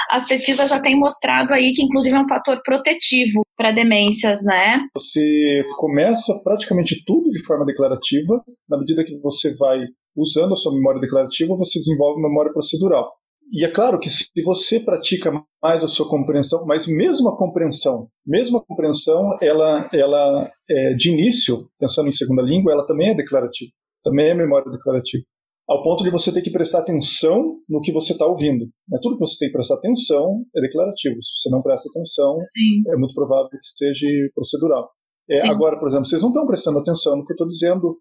as 0.10 0.28
pesquisas 0.28 0.70
já 0.70 0.80
têm 0.80 0.98
mostrado 0.98 1.54
aí 1.54 1.72
que 1.74 1.84
inclusive 1.84 2.16
é 2.16 2.20
um 2.20 2.28
fator 2.28 2.62
protetivo 2.64 3.42
para 3.58 3.72
demências, 3.72 4.44
né? 4.44 4.80
Você 4.98 5.64
começa 5.78 6.34
praticamente 6.44 7.04
tudo 7.06 7.30
de 7.30 7.44
forma 7.46 7.66
declarativa, 7.66 8.42
na 8.70 8.78
medida 8.78 9.04
que 9.04 9.18
você 9.20 9.56
vai 9.58 9.80
usando 10.16 10.54
a 10.54 10.56
sua 10.56 10.74
memória 10.74 11.02
declarativa, 11.02 11.56
você 11.56 11.80
desenvolve 11.80 12.22
memória 12.22 12.52
procedural. 12.52 13.12
E 13.52 13.66
é 13.66 13.72
claro 13.72 14.00
que 14.00 14.10
se 14.10 14.28
você 14.46 14.80
pratica 14.80 15.32
mais 15.62 15.84
a 15.84 15.88
sua 15.88 16.08
compreensão, 16.08 16.64
mas 16.68 16.86
mesmo 16.86 17.30
a 17.30 17.38
compreensão, 17.38 18.08
mesmo 18.26 18.58
a 18.60 18.64
compreensão, 18.64 19.38
ela, 19.42 19.90
ela 19.92 20.52
é, 20.70 20.94
de 20.94 21.10
início, 21.10 21.68
pensando 21.80 22.08
em 22.08 22.12
segunda 22.12 22.44
língua, 22.44 22.72
ela 22.72 22.86
também 22.86 23.10
é 23.10 23.16
declarativa, 23.16 23.72
também 24.04 24.30
é 24.30 24.34
memória 24.36 24.72
declarativa 24.72 25.24
ao 25.70 25.84
ponto 25.84 26.04
de 26.04 26.10
você 26.10 26.34
ter 26.34 26.42
que 26.42 26.52
prestar 26.52 26.80
atenção 26.80 27.56
no 27.70 27.80
que 27.82 27.94
você 27.94 28.14
está 28.14 28.26
ouvindo. 28.26 28.66
Né? 28.90 28.98
Tudo 29.04 29.16
que 29.18 29.26
você 29.26 29.38
tem 29.38 29.50
que 29.50 29.54
prestar 29.54 29.76
atenção 29.76 30.44
é 30.56 30.62
declarativo. 30.62 31.16
Se 31.22 31.44
você 31.44 31.50
não 31.52 31.62
presta 31.62 31.88
atenção, 31.90 32.40
Sim. 32.42 32.92
é 32.92 32.98
muito 32.98 33.14
provável 33.14 33.50
que 33.50 33.58
esteja 33.58 34.08
procedural. 34.34 34.90
É, 35.30 35.48
agora, 35.48 35.78
por 35.78 35.88
exemplo, 35.88 36.08
vocês 36.08 36.24
não 36.24 36.30
estão 36.30 36.48
prestando 36.48 36.80
atenção 36.80 37.16
no 37.16 37.24
que 37.24 37.34
eu 37.34 37.36
estou 37.36 37.48
dizendo 37.48 37.98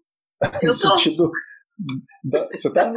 eu 0.63 0.73
no 0.73 0.79
tô. 0.79 0.97
sentido. 0.97 1.29
Da, 2.25 2.45
você 2.51 2.69
tá? 2.71 2.91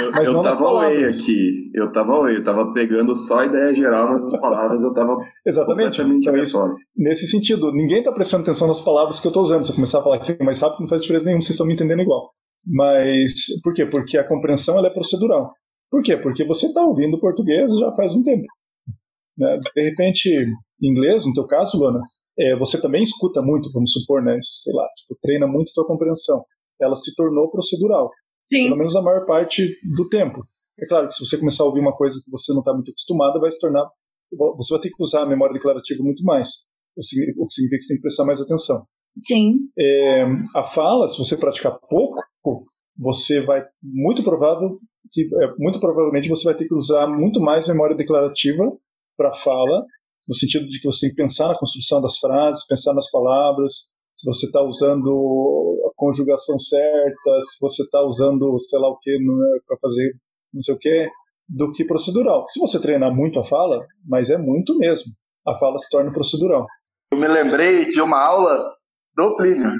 eu, 0.00 0.24
eu 0.24 0.40
tava 0.42 0.64
away 0.64 1.04
aqui. 1.04 1.70
Eu 1.74 1.92
tava 1.92 2.12
away. 2.14 2.36
Eu 2.36 2.42
tava 2.42 2.72
pegando 2.72 3.14
só 3.14 3.40
a 3.40 3.44
ideia 3.44 3.74
geral, 3.74 4.08
mas 4.08 4.24
as 4.24 4.40
palavras 4.40 4.82
eu 4.82 4.94
tava 4.94 5.16
Exatamente. 5.46 6.00
Então, 6.00 6.36
isso, 6.38 6.58
nesse 6.96 7.28
sentido, 7.28 7.70
ninguém 7.70 7.98
está 7.98 8.10
prestando 8.10 8.44
atenção 8.44 8.66
nas 8.66 8.80
palavras 8.80 9.20
que 9.20 9.26
eu 9.26 9.30
estou 9.30 9.42
usando. 9.42 9.64
Se 9.64 9.70
eu 9.70 9.76
começar 9.76 9.98
a 9.98 10.02
falar 10.02 10.16
aqui 10.16 10.42
mais 10.42 10.58
rápido, 10.58 10.80
não 10.80 10.88
faz 10.88 11.02
diferença 11.02 11.26
nenhuma. 11.26 11.42
Vocês 11.42 11.50
estão 11.50 11.66
me 11.66 11.74
entendendo 11.74 12.00
igual. 12.00 12.32
Mas 12.66 13.32
por 13.62 13.74
quê? 13.74 13.86
Porque 13.86 14.18
a 14.18 14.26
compreensão 14.26 14.76
ela 14.76 14.88
é 14.88 14.92
procedural. 14.92 15.52
Por 15.90 16.02
quê? 16.02 16.16
Porque 16.16 16.44
você 16.44 16.66
está 16.66 16.84
ouvindo 16.84 17.20
português 17.20 17.72
já 17.78 17.92
faz 17.92 18.12
um 18.14 18.22
tempo. 18.22 18.46
Né? 19.36 19.58
De 19.74 19.82
repente, 19.82 20.34
inglês, 20.82 21.24
no 21.24 21.32
teu 21.32 21.46
caso, 21.46 21.78
Luana, 21.78 22.00
é, 22.38 22.56
você 22.56 22.80
também 22.80 23.02
escuta 23.02 23.40
muito, 23.40 23.72
vamos 23.72 23.92
supor, 23.92 24.22
né? 24.22 24.38
Sei 24.42 24.72
lá, 24.72 24.86
tipo, 24.96 25.18
treina 25.22 25.46
muito 25.46 25.70
a 25.70 25.74
tua 25.74 25.86
compreensão. 25.86 26.44
Ela 26.80 26.94
se 26.94 27.14
tornou 27.14 27.50
procedural. 27.50 28.08
Sim. 28.50 28.64
Pelo 28.64 28.76
menos 28.76 28.96
a 28.96 29.02
maior 29.02 29.26
parte 29.26 29.76
do 29.96 30.08
tempo. 30.08 30.44
É 30.80 30.86
claro 30.86 31.08
que 31.08 31.14
se 31.14 31.26
você 31.26 31.36
começar 31.36 31.64
a 31.64 31.66
ouvir 31.66 31.80
uma 31.80 31.96
coisa 31.96 32.20
que 32.24 32.30
você 32.30 32.52
não 32.52 32.60
está 32.60 32.72
muito 32.72 32.90
acostumado, 32.90 33.40
vai 33.40 33.50
se 33.50 33.58
tornar. 33.58 33.88
Você 34.56 34.74
vai 34.74 34.80
ter 34.82 34.90
que 34.90 35.02
usar 35.02 35.22
a 35.22 35.26
memória 35.26 35.54
declarativa 35.54 36.02
muito 36.02 36.22
mais, 36.22 36.48
o 36.96 37.00
que 37.00 37.06
significa 37.06 37.78
que 37.78 37.82
você 37.82 37.88
tem 37.88 37.96
que 37.96 38.02
prestar 38.02 38.24
mais 38.24 38.40
atenção. 38.40 38.86
Sim. 39.22 39.54
É, 39.78 40.24
a 40.54 40.64
fala, 40.64 41.08
se 41.08 41.18
você 41.18 41.36
praticar 41.36 41.78
pouco, 41.88 42.20
você 42.96 43.40
vai 43.40 43.64
muito 43.82 44.22
provável 44.22 44.78
que 45.12 45.22
é, 45.22 45.54
muito 45.58 45.80
provavelmente 45.80 46.28
você 46.28 46.44
vai 46.44 46.54
ter 46.54 46.66
que 46.66 46.74
usar 46.74 47.06
muito 47.06 47.40
mais 47.40 47.66
memória 47.66 47.96
declarativa 47.96 48.70
para 49.16 49.34
fala, 49.34 49.84
no 50.28 50.34
sentido 50.34 50.68
de 50.68 50.80
que 50.80 50.86
você 50.86 51.06
tem 51.06 51.10
que 51.10 51.22
pensar 51.22 51.48
na 51.48 51.58
construção 51.58 52.00
das 52.02 52.18
frases, 52.18 52.66
pensar 52.66 52.92
nas 52.92 53.10
palavras, 53.10 53.72
se 54.16 54.26
você 54.26 54.46
está 54.46 54.60
usando 54.62 55.76
a 55.86 55.90
conjugação 55.96 56.58
certa, 56.58 57.42
se 57.42 57.58
você 57.60 57.82
está 57.82 58.02
usando 58.02 58.58
sei 58.58 58.78
lá 58.78 58.88
o 58.88 58.98
que 58.98 59.16
para 59.66 59.78
fazer 59.78 60.12
não 60.52 60.62
sei 60.62 60.74
o 60.74 60.78
que, 60.78 61.08
do 61.48 61.72
que 61.72 61.84
procedural. 61.84 62.46
Se 62.48 62.58
você 62.58 62.80
treinar 62.80 63.14
muito 63.14 63.38
a 63.38 63.44
fala, 63.44 63.86
mas 64.06 64.30
é 64.30 64.36
muito 64.36 64.76
mesmo, 64.78 65.12
a 65.46 65.54
fala 65.56 65.78
se 65.78 65.88
torna 65.90 66.12
procedural. 66.12 66.66
Eu 67.12 67.18
me 67.18 67.28
lembrei 67.28 67.86
de 67.86 68.00
uma 68.00 68.18
aula 68.18 68.77
do 69.18 69.36
Plínio. 69.36 69.72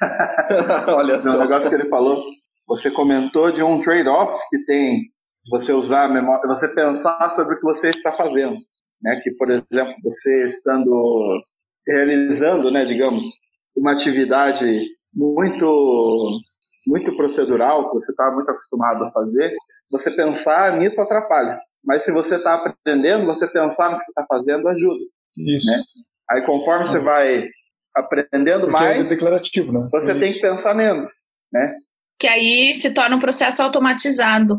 Olha 0.88 1.18
só. 1.18 1.36
Um 1.36 1.40
negócio 1.40 1.68
que 1.70 1.74
ele 1.74 1.88
falou. 1.88 2.22
Você 2.68 2.90
comentou 2.90 3.50
de 3.50 3.62
um 3.62 3.82
trade-off 3.82 4.38
que 4.50 4.64
tem 4.66 5.00
você 5.50 5.72
usar 5.72 6.04
a 6.04 6.08
memória, 6.08 6.46
você 6.46 6.68
pensar 6.68 7.34
sobre 7.34 7.54
o 7.54 7.58
que 7.58 7.64
você 7.64 7.88
está 7.88 8.12
fazendo, 8.12 8.56
né? 9.02 9.20
Que 9.22 9.32
por 9.32 9.50
exemplo 9.50 9.94
você 10.04 10.48
estando 10.50 11.42
realizando, 11.86 12.70
né, 12.70 12.84
digamos, 12.84 13.24
uma 13.76 13.92
atividade 13.92 14.86
muito 15.12 16.40
muito 16.86 17.16
procedural 17.16 17.90
que 17.90 17.98
você 17.98 18.12
está 18.12 18.30
muito 18.32 18.50
acostumado 18.50 19.04
a 19.04 19.10
fazer, 19.10 19.52
você 19.90 20.10
pensar 20.10 20.76
nisso 20.78 21.00
atrapalha. 21.00 21.58
Mas 21.84 22.04
se 22.04 22.12
você 22.12 22.36
está 22.36 22.54
aprendendo, 22.54 23.26
você 23.26 23.46
pensar 23.48 23.90
no 23.90 23.98
que 23.98 24.04
você 24.04 24.10
está 24.10 24.26
fazendo 24.28 24.68
ajuda. 24.68 25.00
Isso. 25.38 25.66
Né? 25.66 25.82
Aí 26.30 26.44
conforme 26.44 26.86
você 26.86 26.98
vai 26.98 27.48
aprendendo 27.94 28.60
Porque 28.66 28.72
mais, 28.72 29.06
é 29.06 29.08
declarativo, 29.08 29.72
né? 29.72 29.88
você 29.90 30.10
Isso. 30.10 30.20
tem 30.20 30.32
que 30.32 30.40
pensar 30.40 30.74
menos, 30.74 31.10
né? 31.52 31.74
que 32.22 32.28
aí 32.28 32.72
se 32.74 32.94
torna 32.94 33.16
um 33.16 33.20
processo 33.20 33.60
automatizado. 33.64 34.56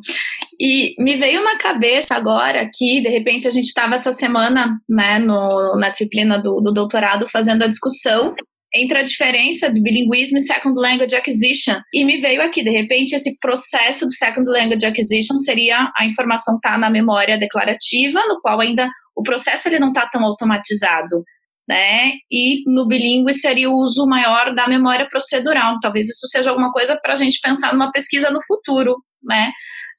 E 0.60 1.02
me 1.02 1.16
veio 1.16 1.42
na 1.42 1.58
cabeça 1.58 2.14
agora 2.14 2.70
que, 2.72 3.00
de 3.00 3.08
repente, 3.08 3.48
a 3.48 3.52
gente 3.52 3.68
estava 3.68 3.96
essa 3.96 4.12
semana 4.12 4.78
né, 4.90 5.18
no, 5.18 5.78
na 5.80 5.90
disciplina 5.90 6.38
do, 6.38 6.60
do 6.60 6.74
doutorado 6.74 7.26
fazendo 7.30 7.64
a 7.64 7.68
discussão 7.68 8.36
entre 8.76 8.98
a 8.98 9.04
diferença 9.04 9.72
de 9.72 9.82
bilinguismo 9.82 10.38
e 10.38 10.42
second 10.42 10.78
language 10.78 11.16
acquisition. 11.16 11.80
E 11.94 12.04
me 12.04 12.18
veio 12.18 12.42
aqui, 12.42 12.62
de 12.62 12.72
repente, 12.72 13.16
esse 13.16 13.38
processo 13.40 14.06
de 14.08 14.16
second 14.16 14.50
language 14.50 14.86
acquisition 14.86 15.38
seria 15.38 15.90
a 15.98 16.06
informação 16.06 16.56
estar 16.56 16.72
tá 16.72 16.78
na 16.78 16.90
memória 16.90 17.38
declarativa, 17.38 18.20
no 18.28 18.42
qual 18.42 18.60
ainda 18.60 18.90
o 19.16 19.24
processo 19.24 19.70
ele 19.70 19.80
não 19.80 19.90
está 19.90 20.10
tão 20.12 20.24
automatizado 20.24 21.24
né? 21.68 22.12
E 22.30 22.70
no 22.70 22.88
bilíngue 22.88 23.34
seria 23.34 23.70
o 23.70 23.80
uso 23.80 24.06
maior 24.06 24.54
da 24.54 24.68
memória 24.68 25.08
procedural. 25.10 25.80
Talvez 25.82 26.08
isso 26.08 26.28
seja 26.28 26.50
alguma 26.50 26.72
coisa 26.72 26.98
para 27.02 27.14
a 27.14 27.16
gente 27.16 27.40
pensar 27.42 27.74
numa 27.74 27.92
pesquisa 27.92 28.30
no 28.30 28.40
futuro, 28.46 28.96
né? 29.24 29.52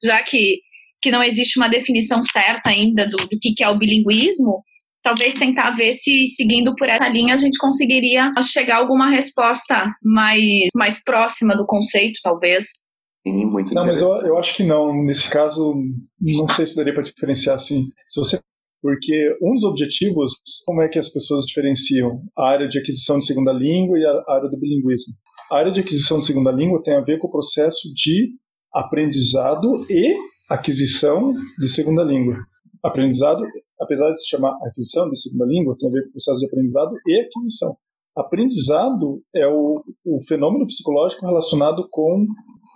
Já 0.03 0.21
que, 0.21 0.59
que 1.01 1.11
não 1.11 1.23
existe 1.23 1.59
uma 1.59 1.69
definição 1.69 2.21
certa 2.21 2.69
ainda 2.69 3.07
do, 3.07 3.17
do 3.17 3.37
que, 3.39 3.53
que 3.53 3.63
é 3.63 3.69
o 3.69 3.77
bilinguismo, 3.77 4.61
talvez 5.01 5.35
tentar 5.35 5.71
ver 5.71 5.91
se 5.91 6.25
seguindo 6.25 6.75
por 6.75 6.89
essa 6.89 7.07
linha 7.07 7.35
a 7.35 7.37
gente 7.37 7.57
conseguiria 7.59 8.31
chegar 8.41 8.77
a 8.77 8.79
alguma 8.79 9.09
resposta 9.09 9.91
mais, 10.03 10.69
mais 10.75 11.03
próxima 11.03 11.55
do 11.55 11.65
conceito, 11.65 12.19
talvez. 12.23 12.85
Sim, 13.27 13.45
muito 13.45 13.73
Não, 13.73 13.85
mas 13.85 13.99
eu, 13.99 14.07
eu 14.23 14.37
acho 14.37 14.55
que 14.55 14.63
não. 14.63 14.93
Nesse 15.03 15.27
caso, 15.27 15.75
não 16.19 16.47
sei 16.49 16.67
se 16.67 16.75
daria 16.75 16.93
para 16.93 17.03
diferenciar 17.03 17.55
assim. 17.55 17.85
Se 18.07 18.19
você 18.19 18.39
porque 18.85 19.35
um 19.41 19.55
dos 19.55 19.63
objetivos, 19.63 20.31
como 20.63 20.79
é 20.79 20.87
que 20.87 20.99
as 20.99 21.09
pessoas 21.09 21.43
diferenciam 21.45 22.21
a 22.37 22.49
área 22.49 22.67
de 22.67 22.77
aquisição 22.77 23.17
de 23.17 23.25
segunda 23.25 23.51
língua 23.51 23.97
e 23.97 24.05
a 24.05 24.23
área 24.27 24.47
do 24.47 24.59
bilinguismo? 24.59 25.11
A 25.51 25.57
área 25.57 25.71
de 25.71 25.79
aquisição 25.79 26.19
de 26.19 26.27
segunda 26.27 26.51
língua 26.51 26.83
tem 26.83 26.93
a 26.93 27.01
ver 27.01 27.17
com 27.17 27.27
o 27.27 27.31
processo 27.31 27.91
de 27.95 28.29
aprendizado 28.71 29.87
e 29.89 30.15
aquisição 30.47 31.33
de 31.57 31.67
segunda 31.67 32.03
língua. 32.03 32.37
Aprendizado, 32.83 33.43
apesar 33.81 34.11
de 34.11 34.21
se 34.21 34.29
chamar 34.29 34.55
aquisição 34.67 35.09
de 35.09 35.19
segunda 35.19 35.45
língua, 35.45 35.75
tem 35.79 35.89
a 35.89 35.91
ver 35.91 36.03
com 36.03 36.09
o 36.09 36.11
processo 36.11 36.39
de 36.39 36.45
aprendizado 36.45 36.93
e 37.07 37.21
aquisição. 37.21 37.75
Aprendizado 38.15 39.19
é 39.33 39.47
o, 39.47 39.83
o 40.05 40.23
fenômeno 40.27 40.67
psicológico 40.67 41.25
relacionado 41.25 41.87
com 41.89 42.27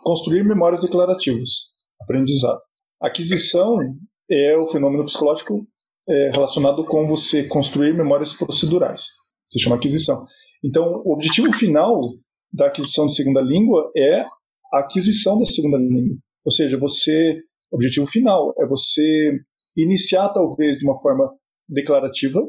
construir 0.01 0.43
memórias 0.43 0.81
declarativas. 0.81 1.51
Aprendizado. 2.01 2.61
Aquisição 2.99 3.77
é 4.27 4.57
o 4.57 4.69
fenômeno 4.69 5.05
psicológico 5.05 5.67
é, 6.09 6.31
relacionado 6.31 6.83
com 6.85 7.07
você 7.07 7.43
construir 7.47 7.93
memórias 7.93 8.33
procedurais. 8.33 9.03
Se 9.49 9.59
chama 9.59 9.75
aquisição. 9.75 10.25
Então, 10.63 11.01
o 11.05 11.13
objetivo 11.13 11.51
final 11.53 12.01
da 12.51 12.67
aquisição 12.67 13.07
de 13.07 13.15
segunda 13.15 13.41
língua 13.41 13.91
é 13.95 14.21
a 14.73 14.79
aquisição 14.79 15.37
da 15.37 15.45
segunda 15.45 15.77
língua. 15.77 16.17
Ou 16.45 16.51
seja, 16.51 16.77
você, 16.77 17.39
o 17.71 17.75
objetivo 17.75 18.07
final 18.07 18.53
é 18.59 18.65
você 18.67 19.39
iniciar 19.77 20.29
talvez 20.29 20.77
de 20.77 20.85
uma 20.85 20.99
forma 20.99 21.29
declarativa, 21.67 22.41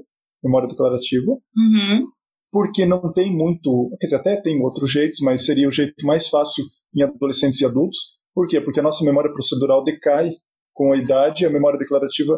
memória 0.43 0.69
declarativa, 0.69 1.33
Uhum. 1.33 2.05
porque 2.51 2.85
não 2.87 3.13
tem 3.13 3.31
muito, 3.31 3.91
quer 4.01 4.07
dizer, 4.07 4.17
até 4.17 4.41
tem 4.41 4.61
outros 4.63 4.91
jeitos, 4.91 5.21
mas 5.21 5.45
seria 5.45 5.69
o 5.69 5.73
jeito 5.73 6.05
mais 6.05 6.29
fácil 6.29 6.65
em 6.97 7.03
adolescentes 7.03 7.61
e 7.61 7.67
adultos. 7.67 7.99
Por 8.35 8.49
quê? 8.49 8.61
Porque 8.61 8.81
a 8.81 8.83
nossa 8.83 9.05
memória 9.05 9.33
procedural 9.33 9.85
decai 9.85 10.31
com 10.73 10.93
a 10.93 10.97
idade, 10.97 11.45
a 11.45 11.51
memória 11.51 11.79
declarativa 11.79 12.33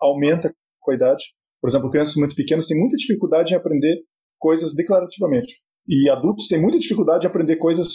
aumenta 0.00 0.54
com 0.86 0.92
a 0.92 0.94
idade. 0.94 1.24
Por 1.60 1.68
exemplo, 1.68 1.90
crianças 1.90 2.14
muito 2.14 2.36
pequenas 2.36 2.66
têm 2.66 2.78
muita 2.78 2.96
dificuldade 2.96 3.52
em 3.52 3.56
aprender 3.56 3.98
coisas 4.38 4.72
declarativamente. 4.72 5.52
E 5.88 6.08
adultos 6.08 6.46
têm 6.46 6.60
muita 6.60 6.78
dificuldade 6.78 7.26
em 7.26 7.28
aprender 7.28 7.56
coisas 7.56 7.88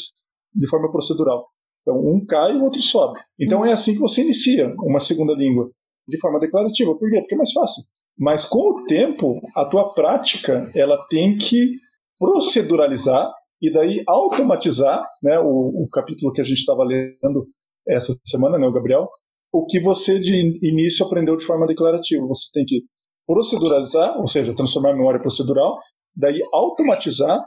de 0.54 0.68
forma 0.68 0.92
procedural. 0.92 1.48
Então, 1.82 1.98
um 1.98 2.24
cai 2.26 2.52
e 2.52 2.58
o 2.58 2.64
outro 2.64 2.82
sobe. 2.82 3.20
Então, 3.40 3.66
é 3.66 3.72
assim 3.72 3.94
que 3.94 4.00
você 4.00 4.22
inicia 4.22 4.68
uma 4.80 5.00
segunda 5.00 5.34
língua, 5.34 5.66
de 6.08 6.20
forma 6.20 6.40
declarativa. 6.40 6.94
Por 6.96 7.10
quê? 7.10 7.20
Porque 7.20 7.34
é 7.34 7.38
mais 7.38 7.52
fácil. 7.54 7.82
Mas, 8.20 8.46
com 8.46 8.60
o 8.60 8.86
tempo, 8.86 9.42
a 9.56 9.66
tua 9.66 9.94
prática 9.94 10.70
ela 10.76 10.98
tem 11.10 11.38
que 11.38 11.78
proceduralizar 12.20 13.32
e 13.62 13.72
daí 13.72 14.04
automatizar, 14.08 15.04
né, 15.24 15.40
o, 15.40 15.46
o 15.46 15.88
capítulo 15.92 16.34
que 16.34 16.42
a 16.42 16.44
gente 16.44 16.60
estava 16.60 16.84
lendo 16.84 17.44
essa 17.88 18.14
semana, 18.26 18.58
né, 18.58 18.68
o 18.68 18.72
Gabriel, 18.72 19.08
o 19.52 19.66
que 19.66 19.80
você 19.82 20.20
de 20.20 20.60
início 20.64 21.06
aprendeu 21.06 21.36
de 21.36 21.46
forma 21.46 21.68
declarativa. 21.68 22.26
Você 22.28 22.48
tem 22.54 22.66
que 22.66 22.82
proceduralizar, 23.28 24.20
ou 24.20 24.28
seja, 24.28 24.56
transformar 24.56 24.92
a 24.92 24.96
memória 24.96 25.20
procedural, 25.20 25.78
daí 26.16 26.40
automatizar, 26.54 27.40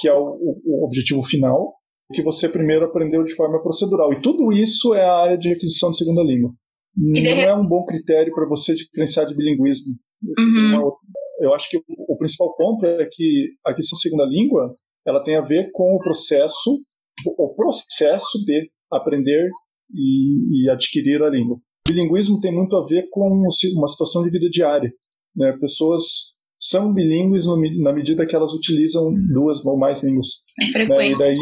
que 0.00 0.08
é 0.08 0.14
o, 0.14 0.20
o, 0.64 0.86
objetivo 0.86 1.22
final, 1.24 1.74
que 2.12 2.22
você 2.22 2.48
primeiro 2.48 2.86
aprendeu 2.86 3.22
de 3.24 3.34
forma 3.34 3.60
procedural. 3.62 4.12
E 4.12 4.22
tudo 4.22 4.52
isso 4.52 4.94
é 4.94 5.04
a 5.04 5.16
área 5.16 5.38
de 5.38 5.52
aquisição 5.52 5.90
de 5.90 5.98
segunda 5.98 6.22
língua. 6.22 6.50
Não 6.96 7.30
é 7.30 7.54
um 7.54 7.66
bom 7.66 7.84
critério 7.84 8.32
para 8.34 8.48
você 8.48 8.74
diferenciar 8.74 9.26
de 9.26 9.34
bilinguismo. 9.34 9.94
Uhum. 10.22 10.74
é 10.74 10.78
outra- 10.80 11.00
Eu 11.40 11.54
acho 11.54 11.68
que 11.70 11.76
o, 11.76 12.16
principal 12.16 12.56
ponto 12.56 12.84
é 12.84 13.08
que 13.10 13.48
a 13.64 13.72
de 13.72 14.00
segunda 14.00 14.24
língua 14.24 14.74
ela 15.06 15.22
tem 15.22 15.36
a 15.36 15.40
ver 15.40 15.70
com 15.72 15.94
o 15.94 15.98
processo, 15.98 16.74
o 17.24 17.54
processo 17.54 18.44
de 18.44 18.68
aprender 18.90 19.48
e, 19.92 20.64
e 20.64 20.70
adquirir 20.70 21.22
a 21.22 21.30
língua. 21.30 21.56
O 21.56 21.92
bilinguismo 21.92 22.40
tem 22.40 22.52
muito 22.52 22.76
a 22.76 22.84
ver 22.84 23.08
com 23.10 23.26
uma 23.76 23.88
situação 23.88 24.22
de 24.22 24.30
vida 24.30 24.48
diária. 24.50 24.92
né? 25.34 25.56
Pessoas 25.60 26.02
são 26.60 26.92
bilíngues 26.92 27.46
no 27.46 27.56
na 27.82 27.92
medida 27.92 28.26
que 28.26 28.34
elas 28.34 28.52
utilizam 28.52 29.10
duas 29.32 29.64
ou 29.64 29.78
mais 29.78 30.02
línguas. 30.02 30.28
Em 30.60 30.64
né? 30.64 30.70
E 30.70 30.72
frequência. 30.72 31.26
daí 31.26 31.36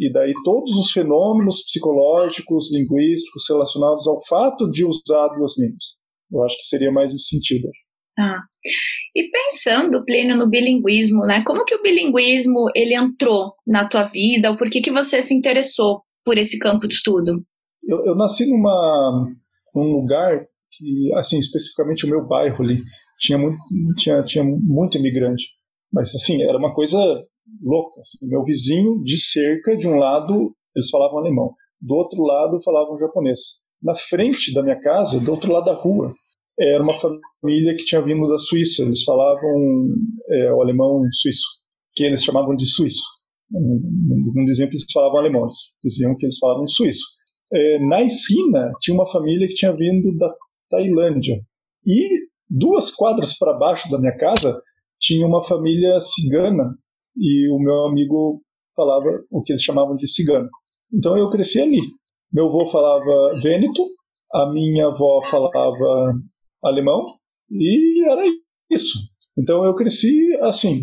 e 0.00 0.12
daí 0.12 0.32
todos 0.44 0.70
os 0.78 0.92
fenômenos 0.92 1.62
psicológicos, 1.64 2.72
linguísticos 2.72 3.44
relacionados 3.48 4.06
ao 4.06 4.24
fato 4.26 4.70
de 4.70 4.84
usar 4.84 5.28
duas 5.36 5.58
línguas. 5.58 5.96
Eu 6.32 6.44
acho 6.44 6.56
que 6.56 6.66
seria 6.66 6.92
mais 6.92 7.12
esse 7.12 7.28
sentido. 7.28 7.68
Tá. 8.14 8.42
E 9.16 9.28
pensando, 9.30 10.04
Plínio, 10.04 10.36
no 10.36 10.48
bilinguismo, 10.48 11.24
né? 11.24 11.42
Como 11.44 11.64
que 11.64 11.74
o 11.74 11.82
bilinguismo 11.82 12.70
ele 12.76 12.94
entrou 12.94 13.54
na 13.66 13.88
tua 13.88 14.04
vida? 14.04 14.50
Ou 14.50 14.56
por 14.56 14.70
que, 14.70 14.80
que 14.80 14.92
você 14.92 15.20
se 15.20 15.34
interessou 15.34 16.02
por 16.24 16.38
esse 16.38 16.58
campo 16.58 16.86
de 16.86 16.94
estudo? 16.94 17.42
Eu, 17.88 18.04
eu 18.04 18.14
nasci 18.14 18.46
numa 18.46 19.26
num 19.74 19.96
lugar 19.96 20.46
que, 20.72 21.12
assim, 21.14 21.38
especificamente 21.38 22.04
o 22.04 22.08
meu 22.08 22.26
bairro 22.26 22.62
ali 22.62 22.82
tinha 23.18 23.38
muito 23.38 23.58
tinha, 23.96 24.22
tinha 24.22 24.44
muito 24.44 24.98
imigrante, 24.98 25.44
mas 25.92 26.14
assim 26.14 26.42
era 26.42 26.58
uma 26.58 26.74
coisa 26.74 26.98
louca. 27.62 28.00
assim. 28.00 28.28
meu 28.28 28.44
vizinho 28.44 29.02
de 29.02 29.18
cerca 29.18 29.76
de 29.76 29.88
um 29.88 29.96
lado 29.96 30.52
eles 30.76 30.90
falavam 30.90 31.18
alemão, 31.18 31.54
do 31.80 31.94
outro 31.94 32.22
lado 32.22 32.62
falavam 32.62 32.98
japonês. 32.98 33.40
Na 33.82 33.94
frente 33.94 34.52
da 34.52 34.62
minha 34.62 34.78
casa, 34.80 35.18
do 35.18 35.30
outro 35.30 35.52
lado 35.52 35.64
da 35.64 35.74
rua, 35.74 36.12
era 36.58 36.82
uma 36.82 36.94
família 36.98 37.76
que 37.76 37.84
tinha 37.84 38.02
vindo 38.02 38.28
da 38.28 38.38
Suíça. 38.38 38.82
Eles 38.82 39.04
falavam 39.04 39.86
é, 40.28 40.52
o 40.52 40.60
alemão 40.60 41.02
suíço, 41.12 41.46
que 41.94 42.04
eles 42.04 42.22
chamavam 42.22 42.56
de 42.56 42.66
suíço. 42.66 43.02
Não, 43.50 44.44
diziam 44.44 44.68
que 44.68 44.74
eles 44.74 44.84
falavam 44.92 45.18
alemão, 45.18 45.42
eles 45.42 45.56
diziam 45.82 46.16
que 46.16 46.26
eles 46.26 46.38
falavam 46.38 46.66
suíço. 46.68 47.04
É, 47.52 47.78
na 47.80 48.02
esquina 48.02 48.72
tinha 48.80 48.94
uma 48.94 49.10
família 49.10 49.46
que 49.46 49.54
tinha 49.54 49.72
vindo 49.72 50.16
da 50.16 50.34
Tailândia. 50.70 51.40
E 51.86 52.08
duas 52.48 52.90
quadras 52.90 53.36
para 53.36 53.54
baixo 53.54 53.90
da 53.90 53.98
minha 53.98 54.16
casa 54.16 54.60
tinha 55.00 55.26
uma 55.26 55.44
família 55.44 56.00
cigana 56.00 56.74
e 57.16 57.48
o 57.50 57.58
meu 57.58 57.86
amigo 57.86 58.42
falava 58.74 59.06
o 59.30 59.42
que 59.42 59.52
eles 59.52 59.62
chamavam 59.62 59.96
de 59.96 60.08
cigano. 60.08 60.48
Então 60.92 61.16
eu 61.16 61.30
cresci 61.30 61.60
ali. 61.60 61.80
Meu 62.32 62.46
avô 62.46 62.66
falava 62.70 63.40
vêneto, 63.40 63.82
a 64.32 64.50
minha 64.52 64.86
avó 64.86 65.22
falava 65.30 66.12
alemão 66.62 67.06
e 67.50 68.04
era 68.10 68.24
isso. 68.70 68.98
Então 69.36 69.64
eu 69.64 69.74
cresci 69.74 70.34
assim. 70.42 70.80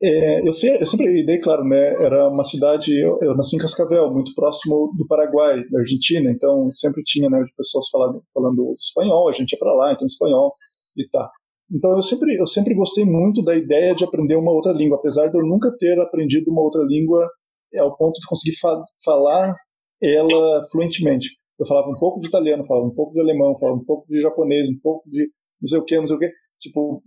É, 0.00 0.46
eu, 0.46 0.52
sei, 0.52 0.80
eu, 0.80 0.86
sempre 0.86 1.24
dei 1.26 1.38
claro, 1.38 1.64
né? 1.64 1.94
Era 2.00 2.28
uma 2.28 2.44
cidade, 2.44 2.92
eu, 2.96 3.18
eu, 3.20 3.34
nasci 3.34 3.56
em 3.56 3.58
Cascavel, 3.58 4.12
muito 4.12 4.32
próximo 4.34 4.92
do 4.96 5.06
Paraguai, 5.06 5.64
da 5.68 5.80
Argentina. 5.80 6.30
Então 6.30 6.70
sempre 6.70 7.02
tinha, 7.02 7.28
né, 7.28 7.44
pessoas 7.56 7.88
falando, 7.90 8.22
falando 8.32 8.74
espanhol. 8.74 9.28
A 9.28 9.32
gente 9.32 9.52
ia 9.52 9.58
para 9.58 9.74
lá, 9.74 9.92
então 9.92 10.06
espanhol 10.06 10.54
e 10.96 11.08
tá. 11.08 11.28
Então 11.70 11.96
eu 11.96 12.02
sempre, 12.02 12.36
eu 12.38 12.46
sempre 12.46 12.74
gostei 12.74 13.04
muito 13.04 13.42
da 13.42 13.56
ideia 13.56 13.94
de 13.94 14.04
aprender 14.04 14.36
uma 14.36 14.52
outra 14.52 14.72
língua, 14.72 14.98
apesar 14.98 15.28
de 15.28 15.36
eu 15.36 15.44
nunca 15.44 15.70
ter 15.78 15.98
aprendido 16.00 16.50
uma 16.50 16.62
outra 16.62 16.82
língua 16.82 17.28
ao 17.76 17.96
ponto 17.96 18.18
de 18.18 18.26
conseguir 18.26 18.56
fa 18.58 18.82
falar 19.04 19.54
ela 20.02 20.66
fluentemente. 20.70 21.28
Eu 21.58 21.66
falava 21.66 21.88
um 21.88 21.98
pouco 21.98 22.20
de 22.20 22.28
italiano, 22.28 22.64
falava 22.66 22.86
um 22.86 22.94
pouco 22.94 23.12
de 23.12 23.20
alemão, 23.20 23.58
falava 23.58 23.78
um 23.78 23.84
pouco 23.84 24.06
de 24.08 24.20
japonês, 24.20 24.68
um 24.68 24.78
pouco 24.80 25.08
de 25.10 25.28
não 25.60 25.68
sei 25.68 25.78
o 25.78 25.84
que, 25.84 25.96
não 25.98 26.06
sei 26.06 26.16
o 26.16 26.18
que, 26.20 26.30
tipo, 26.60 27.02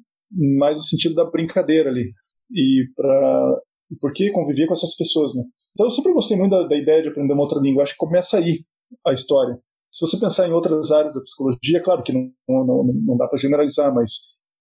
mais 0.59 0.77
no 0.77 0.83
sentido 0.83 1.15
da 1.15 1.25
brincadeira 1.25 1.89
ali. 1.89 2.11
E 2.53 2.85
para 2.95 3.61
porque 3.99 4.31
convivia 4.31 4.67
com 4.67 4.73
essas 4.73 4.95
pessoas, 4.95 5.33
né? 5.35 5.43
Então 5.73 5.87
eu 5.87 5.91
sempre 5.91 6.13
gostei 6.13 6.37
muito 6.37 6.51
da, 6.51 6.67
da 6.67 6.77
ideia 6.77 7.01
de 7.01 7.09
aprender 7.09 7.33
uma 7.33 7.43
outra 7.43 7.59
língua. 7.59 7.83
Acho 7.83 7.93
que 7.93 7.97
começa 7.97 8.37
aí 8.37 8.63
a 9.05 9.13
história. 9.13 9.57
Se 9.91 10.05
você 10.05 10.17
pensar 10.17 10.47
em 10.47 10.53
outras 10.53 10.91
áreas 10.91 11.13
da 11.13 11.21
psicologia, 11.21 11.83
claro 11.83 12.03
que 12.03 12.13
não, 12.13 12.31
não, 12.47 12.83
não 13.05 13.17
dá 13.17 13.27
para 13.27 13.37
generalizar, 13.37 13.93
mas 13.93 14.11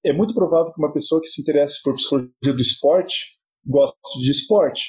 é 0.05 0.13
muito 0.13 0.35
provável 0.35 0.73
que 0.73 0.83
uma 0.83 0.93
pessoa 0.93 1.21
que 1.21 1.29
se 1.29 1.41
interesse 1.41 1.81
por 1.83 1.95
psicologia 1.95 2.33
do 2.43 2.61
esporte 2.61 3.15
goste 3.65 3.97
de 4.21 4.31
esporte. 4.31 4.83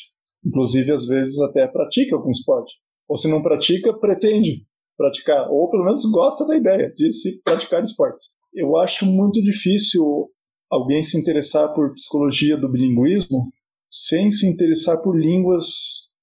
Inclusive, 0.43 0.91
às 0.91 1.05
vezes, 1.05 1.39
até 1.41 1.67
pratica 1.67 2.15
algum 2.15 2.31
esporte. 2.31 2.73
Ou 3.07 3.17
se 3.17 3.27
não 3.27 3.41
pratica, 3.41 3.93
pretende 3.93 4.65
praticar. 4.97 5.49
Ou 5.51 5.69
pelo 5.69 5.85
menos 5.85 6.03
gosta 6.05 6.45
da 6.45 6.55
ideia 6.55 6.91
de 6.95 7.11
se 7.13 7.39
praticar 7.43 7.83
esportes. 7.83 8.27
Eu 8.53 8.77
acho 8.77 9.05
muito 9.05 9.41
difícil 9.41 10.29
alguém 10.71 11.03
se 11.03 11.17
interessar 11.17 11.73
por 11.73 11.93
psicologia 11.93 12.55
do 12.57 12.69
bilinguismo 12.69 13.51
sem 13.91 14.31
se 14.31 14.47
interessar 14.47 15.01
por 15.01 15.17
línguas 15.19 15.65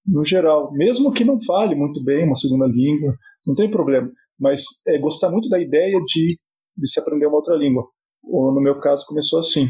no 0.07 0.25
geral. 0.25 0.73
Mesmo 0.73 1.13
que 1.13 1.25
não 1.25 1.39
fale 1.45 1.75
muito 1.75 2.03
bem 2.03 2.25
uma 2.25 2.37
segunda 2.37 2.67
língua, 2.67 3.15
não 3.47 3.55
tem 3.55 3.71
problema. 3.71 4.11
Mas 4.41 4.63
é 4.87 4.99
gostar 4.99 5.31
muito 5.31 5.49
da 5.49 5.61
ideia 5.61 5.99
de, 6.01 6.39
de 6.77 6.91
se 6.91 6.99
aprender 6.99 7.27
uma 7.27 7.37
outra 7.37 7.55
língua 7.55 7.85
ou 8.23 8.53
no 8.53 8.61
meu 8.61 8.79
caso 8.81 9.07
começou 9.07 9.41
assim. 9.41 9.69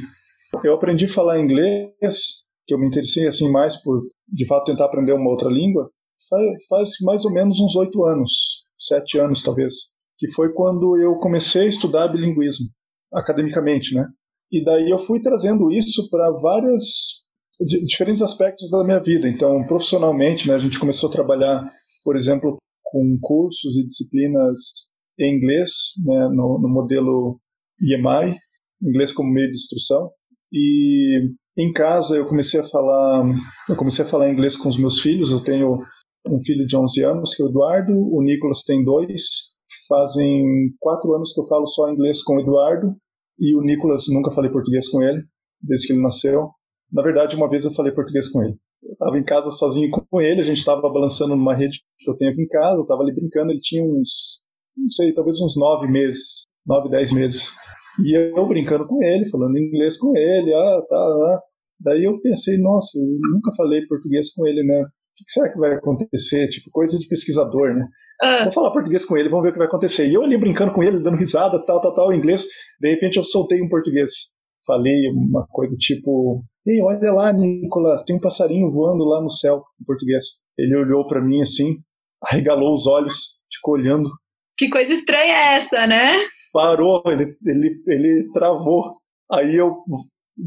Eu 0.64 0.74
aprendi 0.74 1.06
a 1.06 1.12
falar 1.12 1.40
inglês, 1.40 1.92
que 2.66 2.74
eu 2.74 2.78
me 2.78 2.86
interessei 2.86 3.26
assim 3.26 3.50
mais 3.50 3.76
por, 3.82 4.00
de 4.28 4.46
fato, 4.46 4.66
tentar 4.66 4.86
aprender 4.86 5.12
uma 5.12 5.30
outra 5.30 5.48
língua, 5.48 5.90
faz, 6.28 6.66
faz 6.68 6.90
mais 7.02 7.24
ou 7.24 7.32
menos 7.32 7.60
uns 7.60 7.76
oito 7.76 8.02
anos, 8.04 8.32
sete 8.78 9.18
anos 9.18 9.42
talvez, 9.42 9.74
que 10.18 10.30
foi 10.32 10.52
quando 10.52 10.96
eu 10.96 11.16
comecei 11.16 11.62
a 11.62 11.68
estudar 11.68 12.08
bilinguismo, 12.08 12.66
academicamente, 13.12 13.94
né? 13.94 14.06
E 14.50 14.64
daí 14.64 14.88
eu 14.88 15.00
fui 15.00 15.20
trazendo 15.20 15.70
isso 15.70 16.08
para 16.10 16.30
vários 16.40 17.26
diferentes 17.86 18.22
aspectos 18.22 18.70
da 18.70 18.84
minha 18.84 19.00
vida. 19.00 19.28
Então, 19.28 19.66
profissionalmente, 19.66 20.46
né, 20.48 20.54
a 20.54 20.58
gente 20.58 20.78
começou 20.78 21.08
a 21.08 21.12
trabalhar, 21.12 21.70
por 22.04 22.16
exemplo, 22.16 22.56
com 22.84 23.18
cursos 23.20 23.76
e 23.76 23.84
disciplinas 23.84 24.58
em 25.18 25.36
inglês, 25.36 25.70
né, 26.04 26.28
no, 26.28 26.58
no 26.60 26.68
modelo 26.68 27.38
EMI, 27.80 28.38
inglês 28.82 29.12
como 29.12 29.30
meio 29.30 29.48
de 29.48 29.54
instrução. 29.54 30.10
E 30.52 31.30
em 31.56 31.72
casa 31.72 32.16
eu 32.16 32.26
comecei 32.26 32.60
a 32.60 32.68
falar, 32.68 33.26
eu 33.68 33.76
comecei 33.76 34.04
a 34.04 34.08
falar 34.08 34.30
inglês 34.30 34.56
com 34.56 34.68
os 34.68 34.78
meus 34.78 35.00
filhos. 35.00 35.30
Eu 35.30 35.42
tenho 35.42 35.82
um 36.26 36.42
filho 36.44 36.66
de 36.66 36.76
11 36.76 37.04
anos, 37.04 37.34
que 37.34 37.42
é 37.42 37.44
o 37.44 37.48
Eduardo, 37.48 37.92
o 37.92 38.22
Nicolas 38.22 38.62
tem 38.62 38.82
dois. 38.82 39.22
Fazem 39.88 40.44
quatro 40.80 41.14
anos 41.14 41.32
que 41.34 41.40
eu 41.40 41.46
falo 41.46 41.66
só 41.66 41.90
inglês 41.90 42.22
com 42.22 42.36
o 42.36 42.40
Eduardo 42.40 42.96
e 43.38 43.54
o 43.56 43.62
Nicolas 43.62 44.04
nunca 44.08 44.32
falei 44.32 44.50
português 44.50 44.88
com 44.88 45.02
ele 45.02 45.22
desde 45.62 45.86
que 45.86 45.92
ele 45.92 46.02
nasceu. 46.02 46.50
Na 46.92 47.02
verdade, 47.02 47.36
uma 47.36 47.48
vez 47.48 47.64
eu 47.64 47.72
falei 47.72 47.92
português 47.92 48.28
com 48.28 48.42
ele. 48.42 48.56
Eu 48.82 48.92
estava 48.92 49.18
em 49.18 49.24
casa 49.24 49.50
sozinho 49.50 49.90
com 49.90 50.20
ele, 50.20 50.40
a 50.40 50.44
gente 50.44 50.58
estava 50.58 50.80
balançando 50.82 51.36
numa 51.36 51.54
rede 51.54 51.80
que 51.98 52.10
eu 52.10 52.16
tenho 52.16 52.30
aqui 52.30 52.42
em 52.42 52.48
casa, 52.48 52.78
eu 52.78 52.82
estava 52.82 53.02
ali 53.02 53.12
brincando, 53.12 53.50
ele 53.50 53.60
tinha 53.60 53.84
uns, 53.84 54.40
não 54.76 54.90
sei, 54.90 55.12
talvez 55.12 55.40
uns 55.40 55.56
nove 55.56 55.88
meses, 55.88 56.44
nove, 56.64 56.88
dez 56.88 57.12
meses. 57.12 57.50
E 58.04 58.16
eu 58.16 58.46
brincando 58.46 58.86
com 58.86 59.02
ele, 59.02 59.28
falando 59.30 59.58
inglês 59.58 59.98
com 59.98 60.16
ele, 60.16 60.54
ah, 60.54 60.82
tá, 60.88 60.96
ah. 60.96 61.40
Daí 61.80 62.04
eu 62.04 62.20
pensei, 62.20 62.56
nossa, 62.56 62.98
eu 62.98 63.32
nunca 63.32 63.52
falei 63.56 63.84
português 63.86 64.32
com 64.32 64.46
ele, 64.46 64.62
né? 64.62 64.82
O 64.82 65.24
que 65.24 65.32
será 65.32 65.52
que 65.52 65.58
vai 65.58 65.74
acontecer? 65.74 66.48
Tipo, 66.48 66.70
coisa 66.70 66.96
de 66.96 67.08
pesquisador, 67.08 67.74
né? 67.74 67.86
Uh. 68.22 68.44
Vou 68.44 68.52
falar 68.52 68.72
português 68.72 69.04
com 69.04 69.16
ele, 69.16 69.28
vamos 69.28 69.44
ver 69.44 69.50
o 69.50 69.52
que 69.52 69.58
vai 69.58 69.68
acontecer. 69.68 70.08
E 70.08 70.14
eu 70.14 70.22
ali 70.22 70.36
brincando 70.36 70.72
com 70.72 70.82
ele, 70.82 70.98
dando 70.98 71.16
risada, 71.16 71.64
tal, 71.64 71.80
tal, 71.80 71.94
tal, 71.94 72.12
em 72.12 72.18
inglês. 72.18 72.46
De 72.80 72.90
repente 72.90 73.16
eu 73.16 73.24
soltei 73.24 73.62
um 73.62 73.68
português. 73.68 74.10
Falei 74.66 75.08
uma 75.10 75.46
coisa 75.48 75.76
tipo: 75.78 76.42
Ei, 76.66 76.80
olha 76.82 77.12
lá, 77.12 77.32
Nicolas, 77.32 78.02
tem 78.04 78.16
um 78.16 78.20
passarinho 78.20 78.70
voando 78.70 79.04
lá 79.04 79.22
no 79.22 79.30
céu, 79.30 79.62
em 79.80 79.84
português. 79.84 80.24
Ele 80.58 80.76
olhou 80.76 81.06
para 81.06 81.20
mim 81.20 81.40
assim, 81.40 81.76
arregalou 82.22 82.72
os 82.72 82.86
olhos, 82.86 83.38
ficou 83.52 83.74
olhando. 83.74 84.08
Que 84.56 84.68
coisa 84.68 84.92
estranha 84.92 85.32
é 85.32 85.54
essa, 85.54 85.86
né? 85.86 86.14
parou, 86.52 87.02
ele, 87.06 87.36
ele, 87.46 87.82
ele 87.86 88.32
travou. 88.32 88.90
Aí 89.30 89.54
eu, 89.54 89.76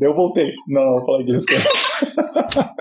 eu 0.01 0.13
voltei. 0.13 0.53
Não, 0.67 0.97
eu 0.97 1.05
falei 1.05 1.21
inglês 1.23 1.45
com 1.45 1.53
ele. 1.53 1.63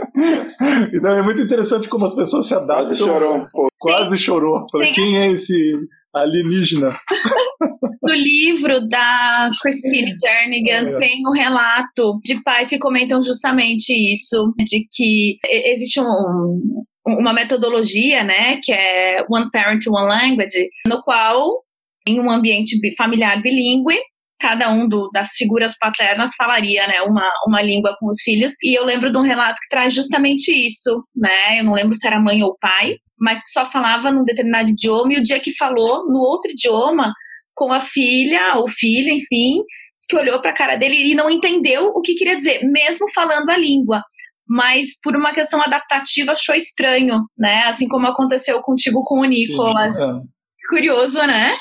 então 0.92 1.16
é 1.16 1.22
muito 1.22 1.40
interessante 1.40 1.88
como 1.88 2.04
as 2.04 2.14
pessoas 2.14 2.46
se 2.46 2.54
adaptam. 2.54 2.88
Quase 2.88 2.98
chorou 2.98 3.36
um 3.36 3.48
pouco. 3.48 3.70
Quase 3.78 4.18
chorou. 4.18 4.66
Falei, 4.70 4.92
quem 4.92 5.18
é 5.18 5.32
esse 5.32 5.74
alienígena? 6.14 6.98
No 8.02 8.14
livro 8.14 8.88
da 8.88 9.50
Christine 9.61 10.14
Jernigan 10.16 10.90
é. 10.90 10.96
tem 10.96 11.20
um 11.28 11.32
relato 11.32 12.18
de 12.24 12.42
pais 12.42 12.70
que 12.70 12.78
comentam 12.78 13.22
justamente 13.22 13.92
isso, 13.92 14.52
de 14.58 14.86
que 14.90 15.38
existe 15.44 16.00
um, 16.00 16.82
uma 17.06 17.32
metodologia, 17.32 18.24
né, 18.24 18.58
que 18.62 18.72
é 18.72 19.24
One 19.30 19.50
Parent, 19.52 19.86
One 19.86 20.08
Language, 20.08 20.68
no 20.88 21.02
qual 21.02 21.62
em 22.06 22.18
um 22.18 22.30
ambiente 22.30 22.76
familiar 22.96 23.40
bilíngue, 23.42 24.00
cada 24.41 24.72
um 24.72 24.88
do, 24.88 25.11
das 25.12 25.30
figuras 25.36 25.76
paternas 25.78 26.34
falaria 26.36 26.86
né, 26.86 27.03
uma, 27.03 27.28
uma 27.47 27.62
língua 27.62 27.95
com 27.99 28.09
os 28.09 28.20
filhos. 28.22 28.53
E 28.62 28.76
eu 28.76 28.84
lembro 28.84 29.12
de 29.12 29.18
um 29.18 29.22
relato 29.22 29.61
que 29.61 29.68
traz 29.68 29.95
justamente 29.95 30.51
isso, 30.51 31.05
né? 31.14 31.61
Eu 31.61 31.64
não 31.64 31.74
lembro 31.74 31.95
se 31.95 32.07
era 32.07 32.20
mãe 32.20 32.43
ou 32.43 32.57
pai, 32.59 32.97
mas 33.18 33.43
que 33.43 33.51
só 33.51 33.66
falava 33.66 34.11
num 34.11 34.24
determinado 34.24 34.70
idioma, 34.70 35.12
e 35.12 35.18
o 35.18 35.22
dia 35.22 35.38
que 35.38 35.55
falou 35.57 36.07
no 36.07 36.18
outro 36.18 36.51
idioma, 36.51 37.12
com 37.55 37.72
a 37.72 37.80
filha, 37.80 38.57
ou 38.57 38.68
filho, 38.68 39.12
enfim, 39.12 39.62
que 40.09 40.16
olhou 40.16 40.41
para 40.41 40.51
a 40.51 40.55
cara 40.55 40.76
dele 40.76 40.97
e 40.97 41.14
não 41.14 41.30
entendeu 41.30 41.86
o 41.95 42.01
que 42.01 42.14
queria 42.14 42.36
dizer, 42.36 42.64
mesmo 42.64 43.07
falando 43.14 43.49
a 43.49 43.57
língua. 43.57 44.03
Mas 44.49 44.99
por 45.01 45.14
uma 45.14 45.32
questão 45.32 45.62
adaptativa 45.62 46.32
achou 46.32 46.55
estranho, 46.55 47.20
né? 47.38 47.62
Assim 47.66 47.86
como 47.86 48.09
aconteceu 48.09 48.61
contigo 48.62 49.05
com 49.05 49.20
o 49.20 49.24
Nicolas. 49.24 50.01
É. 50.01 50.12
Curioso, 50.68 51.24
né? 51.24 51.55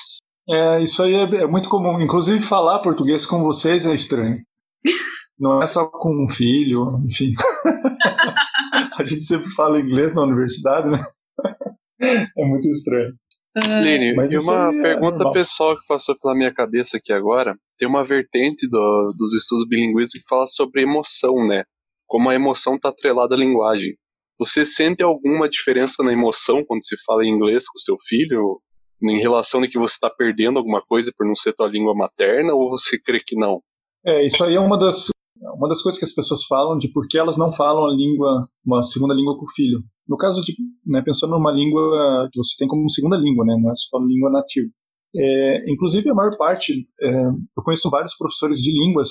É, 0.50 0.82
isso 0.84 1.04
aí 1.04 1.14
é, 1.14 1.24
é, 1.24 1.48
muito 1.48 1.70
comum. 1.70 2.02
Inclusive, 2.02 2.42
falar 2.42 2.80
português 2.80 3.26
com 3.26 3.44
vocês 3.44 3.86
é 3.86 3.94
estranho. 3.94 4.40
Não 5.40 5.62
é 5.62 5.68
só 5.68 5.86
com 5.86 6.26
um 6.26 6.30
filho, 6.30 6.86
enfim. 7.06 7.34
a 8.98 9.04
gente 9.06 9.24
sempre 9.24 9.50
fala 9.52 9.80
inglês 9.80 10.14
na 10.14 10.24
universidade, 10.24 10.90
né? 10.90 11.06
É 12.02 12.46
muito 12.46 12.68
estranho. 12.68 13.14
Lene, 13.56 14.14
e 14.32 14.38
uma 14.38 14.70
é 14.70 14.82
pergunta 14.82 15.18
normal. 15.18 15.34
pessoal 15.34 15.76
que 15.76 15.86
passou 15.88 16.16
pela 16.20 16.36
minha 16.36 16.54
cabeça 16.54 16.98
aqui 16.98 17.12
agora. 17.12 17.56
Tem 17.78 17.88
uma 17.88 18.04
vertente 18.04 18.68
do, 18.70 19.14
dos 19.18 19.34
estudos 19.34 19.68
bilinguísticos 19.68 20.22
que 20.22 20.30
fala 20.30 20.48
sobre 20.48 20.82
emoção, 20.82 21.48
né? 21.48 21.64
Como 22.08 22.30
a 22.30 22.36
emoção 22.36 22.76
está 22.76 22.90
atrelada 22.90 23.36
à 23.36 23.38
linguagem. 23.38 23.96
Você 24.38 24.66
sente 24.66 25.04
alguma 25.04 25.50
diferença 25.50 26.02
na 26.04 26.14
emoção 26.14 26.64
quando 26.66 26.84
se 26.84 26.96
fala 27.06 27.26
em 27.26 27.30
inglês 27.30 27.68
com 27.68 27.78
seu 27.80 27.98
filho? 28.08 28.62
Em 29.02 29.20
relação 29.20 29.62
de 29.62 29.68
que 29.68 29.80
você 29.80 29.94
está 29.94 30.10
perdendo 30.10 30.58
alguma 30.58 30.82
coisa 30.82 31.12
por 31.18 31.26
não 31.26 31.36
ser 31.36 31.54
tua 31.54 31.68
língua 31.68 31.96
materna, 31.96 32.54
ou 32.54 32.70
você 32.70 33.00
crê 33.00 33.20
que 33.20 33.36
não? 33.36 33.62
É, 34.06 34.26
isso 34.26 34.44
aí 34.44 34.56
é 34.56 34.60
uma 34.60 34.78
das, 34.78 35.10
uma 35.56 35.68
das 35.68 35.82
coisas 35.82 36.00
que 36.00 36.06
as 36.06 36.14
pessoas 36.14 36.44
falam 36.46 36.78
de 36.78 36.92
por 36.92 37.08
que 37.08 37.18
elas 37.18 37.38
não 37.38 37.52
falam 37.52 37.86
a 37.86 37.94
língua, 37.94 38.48
uma 38.66 38.84
segunda 38.84 39.14
língua 39.14 39.38
com 39.38 39.46
o 39.46 39.52
filho. 39.56 39.80
No 40.08 40.18
caso 40.18 40.42
de, 40.42 40.54
né, 40.86 41.02
pensando 41.02 41.32
numa 41.32 41.52
língua 41.52 42.28
que 42.32 42.38
você 42.38 42.56
tem 42.58 42.68
como 42.68 42.90
segunda 42.90 43.18
língua, 43.18 43.46
né, 43.46 43.56
não 43.62 43.72
é 43.72 43.76
só 43.76 43.98
língua 44.00 44.32
nativa. 44.32 44.68
É, 45.16 45.72
inclusive, 45.72 46.10
a 46.10 46.14
maior 46.14 46.38
parte, 46.38 46.74
é, 47.02 47.10
eu 47.58 47.64
conheço 47.64 47.90
vários 47.90 48.16
professores 48.16 48.60
de 48.60 48.72
línguas, 48.72 49.10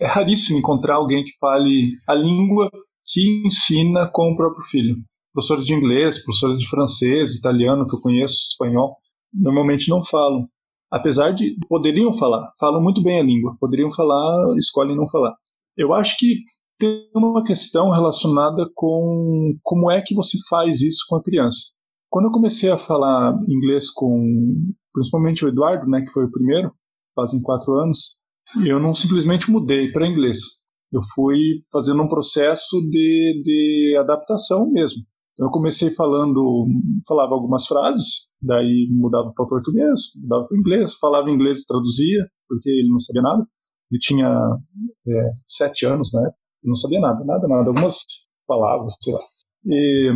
é 0.00 0.06
raríssimo 0.06 0.58
encontrar 0.58 0.96
alguém 0.96 1.24
que 1.24 1.32
fale 1.38 1.90
a 2.06 2.14
língua 2.14 2.70
que 3.06 3.42
ensina 3.44 4.08
com 4.08 4.32
o 4.32 4.36
próprio 4.36 4.64
filho. 4.66 4.96
professores 5.32 5.64
de 5.64 5.74
inglês, 5.74 6.22
professores 6.24 6.58
de 6.58 6.68
francês, 6.68 7.34
italiano 7.34 7.86
que 7.86 7.94
eu 7.94 8.00
conheço, 8.00 8.34
espanhol, 8.46 8.96
normalmente 9.32 9.88
não 9.88 10.04
falam. 10.04 10.48
Apesar 10.90 11.32
de 11.32 11.56
poderiam 11.68 12.16
falar, 12.18 12.52
falam 12.58 12.82
muito 12.82 13.02
bem 13.02 13.20
a 13.20 13.22
língua, 13.22 13.56
poderiam 13.60 13.92
falar, 13.92 14.56
escolhem 14.58 14.96
não 14.96 15.08
falar. 15.08 15.34
Eu 15.76 15.94
acho 15.94 16.16
que 16.18 16.40
tem 16.78 17.08
uma 17.14 17.44
questão 17.44 17.90
relacionada 17.90 18.68
com 18.74 19.54
como 19.62 19.90
é 19.90 20.00
que 20.00 20.14
você 20.14 20.38
faz 20.48 20.80
isso 20.80 21.04
com 21.08 21.16
a 21.16 21.22
criança. 21.22 21.58
Quando 22.08 22.24
eu 22.24 22.32
comecei 22.32 22.70
a 22.70 22.78
falar 22.78 23.38
inglês 23.46 23.88
com, 23.90 24.42
principalmente 24.92 25.44
o 25.44 25.48
Eduardo, 25.48 25.88
né, 25.88 26.00
que 26.00 26.10
foi 26.10 26.24
o 26.24 26.30
primeiro, 26.30 26.72
fazem 27.14 27.40
quatro 27.42 27.72
anos, 27.74 28.16
eu 28.66 28.80
não 28.80 28.94
simplesmente 28.94 29.50
mudei 29.50 29.92
para 29.92 30.08
inglês. 30.08 30.38
Eu 30.92 31.02
fui 31.14 31.38
fazendo 31.70 32.02
um 32.02 32.08
processo 32.08 32.80
de, 32.90 33.42
de 33.44 33.96
adaptação 34.00 34.68
mesmo. 34.72 35.02
Então, 35.34 35.46
eu 35.46 35.52
comecei 35.52 35.90
falando, 35.90 36.66
falava 37.06 37.32
algumas 37.32 37.66
frases, 37.66 38.29
daí 38.42 38.88
mudava 38.90 39.32
para 39.34 39.46
português, 39.46 40.00
mudava 40.22 40.46
para 40.46 40.58
inglês, 40.58 40.94
falava 40.94 41.30
inglês 41.30 41.60
e 41.60 41.66
traduzia, 41.66 42.26
porque 42.48 42.70
ele 42.70 42.88
não 42.88 43.00
sabia 43.00 43.22
nada. 43.22 43.46
Ele 43.90 44.00
tinha 44.00 44.56
é, 45.08 45.28
sete 45.46 45.86
anos 45.86 46.12
na 46.12 46.20
época, 46.20 46.38
ele 46.62 46.70
não 46.70 46.76
sabia 46.76 47.00
nada, 47.00 47.24
nada, 47.24 47.48
nada, 47.48 47.68
algumas 47.68 47.96
palavras, 48.46 48.94
sei 49.02 49.12
lá. 49.12 49.20
E 49.66 50.12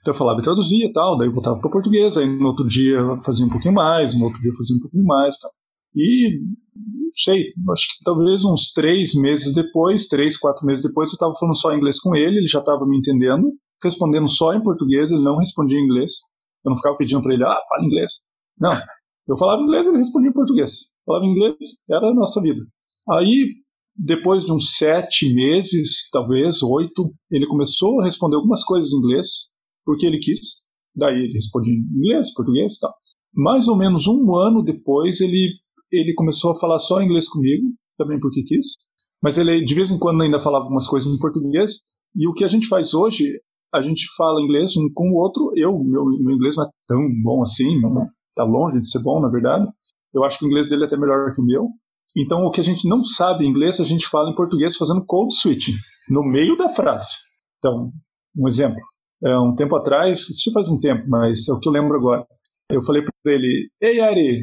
então 0.00 0.14
eu 0.14 0.18
falava 0.18 0.40
e 0.40 0.42
traduzia 0.42 0.86
e 0.86 0.92
tal, 0.92 1.18
daí 1.18 1.28
voltava 1.28 1.60
para 1.60 1.70
português, 1.70 2.16
aí 2.16 2.26
no 2.26 2.48
outro 2.48 2.66
dia 2.66 2.98
fazia 3.22 3.44
um 3.44 3.50
pouquinho 3.50 3.74
mais, 3.74 4.18
no 4.18 4.24
outro 4.24 4.40
dia 4.40 4.52
fazia 4.56 4.76
um 4.76 4.80
pouquinho 4.80 5.04
mais 5.04 5.36
tal. 5.38 5.50
E, 5.94 6.40
não 6.74 7.10
sei, 7.14 7.52
acho 7.72 7.86
que 7.88 8.04
talvez 8.04 8.44
uns 8.44 8.72
três 8.72 9.14
meses 9.14 9.52
depois, 9.52 10.06
três, 10.06 10.36
quatro 10.38 10.64
meses 10.64 10.82
depois, 10.82 11.10
eu 11.10 11.14
estava 11.14 11.34
falando 11.34 11.58
só 11.58 11.74
inglês 11.74 12.00
com 12.00 12.14
ele, 12.14 12.38
ele 12.38 12.46
já 12.46 12.60
estava 12.60 12.86
me 12.86 12.96
entendendo, 12.96 13.52
respondendo 13.82 14.28
só 14.28 14.54
em 14.54 14.62
português, 14.62 15.10
ele 15.10 15.22
não 15.22 15.36
respondia 15.36 15.78
em 15.78 15.84
inglês. 15.84 16.12
Eu 16.64 16.70
não 16.70 16.76
ficava 16.76 16.96
pedindo 16.96 17.22
para 17.22 17.34
ele, 17.34 17.44
ah, 17.44 17.60
fala 17.68 17.84
inglês. 17.84 18.12
Não, 18.58 18.78
eu 19.28 19.36
falava 19.36 19.62
inglês, 19.62 19.86
ele 19.86 19.98
respondia 19.98 20.30
em 20.30 20.34
português. 20.34 20.72
Falava 21.06 21.24
inglês, 21.24 21.56
era 21.90 22.08
a 22.08 22.14
nossa 22.14 22.40
vida. 22.40 22.60
Aí, 23.08 23.54
depois 23.96 24.44
de 24.44 24.52
uns 24.52 24.76
sete 24.76 25.32
meses, 25.34 26.08
talvez 26.12 26.62
oito, 26.62 27.12
ele 27.30 27.46
começou 27.46 28.00
a 28.00 28.04
responder 28.04 28.36
algumas 28.36 28.64
coisas 28.64 28.92
em 28.92 28.96
inglês, 28.96 29.26
porque 29.84 30.06
ele 30.06 30.18
quis. 30.18 30.40
Daí 30.94 31.24
ele 31.24 31.34
respondia 31.34 31.74
em 31.74 31.78
inglês, 31.78 32.32
português 32.34 32.74
e 32.74 32.80
tal. 32.80 32.94
Mais 33.32 33.68
ou 33.68 33.76
menos 33.76 34.06
um 34.06 34.34
ano 34.36 34.62
depois, 34.62 35.20
ele, 35.20 35.52
ele 35.90 36.14
começou 36.14 36.52
a 36.52 36.58
falar 36.58 36.78
só 36.78 37.00
inglês 37.00 37.28
comigo, 37.28 37.68
também 37.96 38.18
porque 38.18 38.42
quis. 38.42 38.66
Mas 39.22 39.36
ele, 39.38 39.64
de 39.64 39.74
vez 39.74 39.90
em 39.90 39.98
quando, 39.98 40.22
ainda 40.22 40.40
falava 40.40 40.64
algumas 40.64 40.86
coisas 40.86 41.12
em 41.12 41.18
português. 41.18 41.78
E 42.16 42.26
o 42.26 42.32
que 42.32 42.44
a 42.44 42.48
gente 42.48 42.66
faz 42.66 42.94
hoje, 42.94 43.24
a 43.72 43.80
gente 43.80 44.04
fala 44.16 44.40
inglês 44.40 44.76
um 44.76 44.88
com 44.92 45.10
o 45.10 45.16
outro. 45.16 45.52
Eu, 45.56 45.78
meu, 45.78 46.04
meu 46.04 46.34
inglês 46.34 46.56
não 46.56 46.64
é 46.64 46.68
tão 46.88 47.08
bom 47.22 47.42
assim, 47.42 47.80
não 47.80 48.06
está 48.30 48.44
longe 48.44 48.80
de 48.80 48.90
ser 48.90 49.00
bom, 49.02 49.20
na 49.20 49.28
verdade. 49.28 49.66
Eu 50.12 50.24
acho 50.24 50.38
que 50.38 50.44
o 50.44 50.48
inglês 50.48 50.68
dele 50.68 50.84
é 50.84 50.86
até 50.86 50.96
melhor 50.96 51.32
que 51.32 51.40
o 51.40 51.44
meu. 51.44 51.68
Então, 52.16 52.44
o 52.44 52.50
que 52.50 52.60
a 52.60 52.64
gente 52.64 52.88
não 52.88 53.04
sabe 53.04 53.44
em 53.44 53.48
inglês, 53.48 53.78
a 53.78 53.84
gente 53.84 54.08
fala 54.08 54.30
em 54.30 54.34
português 54.34 54.76
fazendo 54.76 55.04
code 55.06 55.34
switching, 55.34 55.74
no 56.08 56.24
meio 56.24 56.56
da 56.56 56.68
frase. 56.70 57.14
Então, 57.58 57.90
um 58.36 58.48
exemplo 58.48 58.80
é, 59.24 59.38
um 59.38 59.54
tempo 59.54 59.76
atrás, 59.76 60.28
isso 60.28 60.50
faz 60.52 60.68
um 60.68 60.80
tempo, 60.80 61.04
mas 61.08 61.46
é 61.46 61.52
o 61.52 61.58
que 61.58 61.68
eu 61.68 61.72
lembro 61.72 61.96
agora. 61.96 62.26
Eu 62.70 62.82
falei 62.82 63.02
para 63.02 63.32
ele: 63.32 63.70
Hey 63.82 64.00
Ari, 64.00 64.42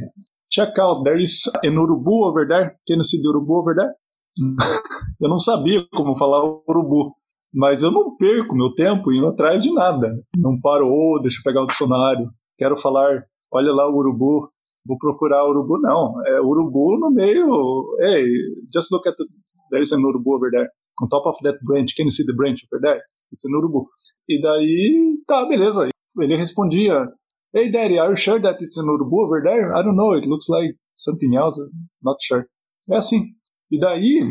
check 0.52 0.78
out, 0.80 1.04
there 1.04 1.22
is 1.22 1.42
an 1.64 1.80
urubu 1.80 2.26
over 2.26 2.48
there. 2.48 2.76
Can 2.88 2.98
you 2.98 3.04
see 3.04 3.22
the 3.22 3.28
urubu 3.28 3.60
over 3.60 3.76
there? 3.76 3.92
eu 5.20 5.30
não 5.30 5.40
sabia 5.40 5.84
como 5.96 6.16
falar 6.16 6.44
urubu, 6.44 7.10
mas 7.54 7.82
eu 7.82 7.92
não 7.92 8.16
perco 8.18 8.56
meu 8.56 8.74
tempo 8.74 9.12
indo 9.12 9.28
atrás 9.28 9.64
de 9.64 9.74
nada. 9.74 10.14
Não 10.38 10.60
paro, 10.62 10.88
oh, 10.88 11.20
deixa 11.22 11.40
eu 11.40 11.44
pegar 11.44 11.64
o 11.64 11.68
dicionário, 11.68 12.28
quero 12.58 12.78
falar, 12.78 13.24
olha 13.52 13.72
lá 13.74 13.90
o 13.90 13.96
urubu, 13.96 14.48
vou 14.86 14.98
procurar 14.98 15.46
urubu. 15.46 15.78
Não, 15.80 16.14
é 16.28 16.42
urubu 16.42 16.98
no 17.00 17.12
meio. 17.12 17.84
Hey, 18.02 18.26
just 18.74 18.92
look 18.92 19.08
at 19.08 19.16
the, 19.16 19.24
there 19.72 19.84
is 19.84 19.92
an 19.92 20.02
urubu 20.02 20.36
over 20.36 20.50
there. 20.52 20.68
On 21.02 21.08
top 21.10 21.28
of 21.28 21.38
that 21.44 21.60
branch, 21.64 21.94
can 21.96 22.06
you 22.06 22.12
see 22.12 22.26
the 22.26 22.34
branch 22.34 22.66
over 22.72 22.82
there? 22.82 23.00
It's 23.32 23.46
an 23.46 23.54
urubu. 23.54 23.88
E 24.30 24.42
daí, 24.42 25.18
tá, 25.28 25.46
beleza. 25.46 25.88
Ele 26.20 26.36
respondia, 26.36 27.08
Hey 27.54 27.72
daddy, 27.72 28.00
are 28.00 28.12
you 28.12 28.18
sure 28.18 28.42
that 28.42 28.62
it's 28.62 28.78
an 28.78 28.86
urubu 28.88 29.26
over 29.26 29.42
there? 29.42 29.76
I 29.76 29.84
don't 29.84 29.96
know, 29.96 30.14
it 30.14 30.26
looks 30.26 30.48
like 30.50 30.76
something 30.98 31.36
else, 31.36 31.60
not 32.04 32.18
sure. 32.22 32.46
É 32.90 32.98
assim. 32.98 33.26
E 33.72 33.80
daí, 33.80 34.22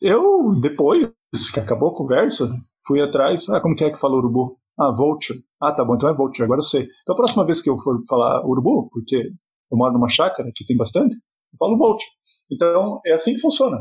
eu, 0.00 0.54
depois 0.60 1.12
que 1.52 1.60
acabou 1.60 1.90
a 1.90 1.96
conversa, 1.96 2.48
fui 2.86 3.00
atrás, 3.00 3.48
ah, 3.48 3.60
como 3.60 3.74
que 3.74 3.84
é 3.84 3.90
que 3.90 4.00
fala 4.00 4.16
urubu? 4.16 4.56
Ah, 4.78 4.92
vulture. 4.92 5.40
Ah, 5.60 5.72
tá 5.72 5.84
bom, 5.84 5.94
então 5.96 6.08
é 6.08 6.14
vulture, 6.14 6.44
agora 6.44 6.58
eu 6.58 6.64
sei. 6.64 6.86
Então 7.02 7.14
a 7.14 7.16
próxima 7.16 7.44
vez 7.44 7.60
que 7.60 7.70
eu 7.70 7.78
for 7.78 8.00
falar 8.08 8.44
urubu, 8.46 8.88
porque 8.90 9.16
eu 9.16 9.78
moro 9.78 9.94
numa 9.94 10.08
chácara 10.08 10.50
que 10.54 10.64
tem 10.64 10.76
bastante, 10.76 11.14
eu 11.14 11.56
falo 11.58 11.78
vulture. 11.78 12.08
Então, 12.50 13.00
é 13.04 13.14
assim 13.14 13.34
que 13.34 13.40
funciona. 13.40 13.78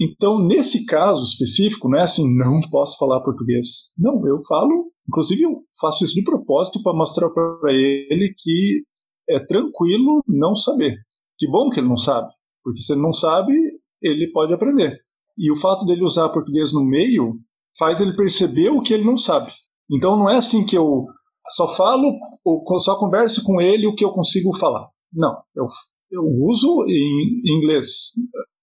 Então, 0.00 0.38
nesse 0.38 0.84
caso 0.86 1.22
específico, 1.24 1.88
não 1.88 1.98
é 1.98 2.02
assim, 2.02 2.24
não 2.38 2.60
posso 2.70 2.96
falar 2.96 3.20
português. 3.20 3.90
Não, 3.98 4.26
eu 4.26 4.42
falo, 4.44 4.84
inclusive 5.06 5.42
eu 5.42 5.62
faço 5.78 6.04
isso 6.04 6.14
de 6.14 6.22
propósito 6.22 6.82
para 6.82 6.96
mostrar 6.96 7.28
para 7.28 7.72
ele 7.72 8.34
que 8.36 8.82
é 9.28 9.38
tranquilo 9.40 10.22
não 10.26 10.56
saber. 10.56 10.96
Que 11.38 11.46
bom 11.48 11.68
que 11.68 11.80
ele 11.80 11.88
não 11.88 11.98
sabe, 11.98 12.28
porque 12.64 12.80
se 12.80 12.92
ele 12.92 13.02
não 13.02 13.12
sabe, 13.12 13.52
ele 14.00 14.30
pode 14.32 14.54
aprender. 14.54 14.98
E 15.36 15.50
o 15.50 15.56
fato 15.56 15.84
dele 15.84 16.04
usar 16.04 16.28
português 16.28 16.72
no 16.72 16.84
meio 16.84 17.34
faz 17.78 18.00
ele 18.00 18.14
perceber 18.14 18.70
o 18.70 18.82
que 18.82 18.92
ele 18.92 19.04
não 19.04 19.16
sabe. 19.16 19.52
Então 19.90 20.16
não 20.16 20.28
é 20.28 20.36
assim 20.36 20.64
que 20.64 20.76
eu 20.76 21.06
só 21.50 21.74
falo, 21.74 22.14
ou 22.44 22.64
só 22.80 22.98
converso 22.98 23.42
com 23.44 23.60
ele 23.60 23.86
o 23.86 23.94
que 23.94 24.04
eu 24.04 24.12
consigo 24.12 24.56
falar. 24.56 24.88
Não, 25.12 25.36
eu, 25.54 25.66
eu 26.10 26.22
uso 26.22 26.84
em 26.88 27.42
inglês 27.44 27.88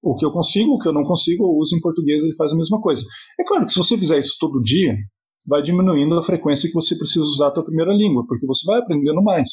o 0.01 0.15
que 0.15 0.25
eu 0.25 0.31
consigo, 0.31 0.73
o 0.73 0.79
que 0.79 0.87
eu 0.87 0.93
não 0.93 1.03
consigo, 1.03 1.43
eu 1.43 1.57
uso 1.57 1.75
em 1.75 1.81
português, 1.81 2.23
ele 2.23 2.35
faz 2.35 2.53
a 2.53 2.55
mesma 2.55 2.79
coisa. 2.81 3.03
É 3.39 3.43
claro 3.43 3.65
que 3.65 3.73
se 3.73 3.77
você 3.77 3.97
fizer 3.97 4.17
isso 4.17 4.35
todo 4.39 4.61
dia, 4.61 4.95
vai 5.47 5.61
diminuindo 5.61 6.17
a 6.17 6.23
frequência 6.23 6.67
que 6.67 6.73
você 6.73 6.97
precisa 6.97 7.25
usar 7.25 7.47
a 7.47 7.51
tua 7.51 7.65
primeira 7.65 7.93
língua, 7.93 8.25
porque 8.27 8.45
você 8.45 8.65
vai 8.65 8.79
aprendendo 8.79 9.21
mais 9.21 9.49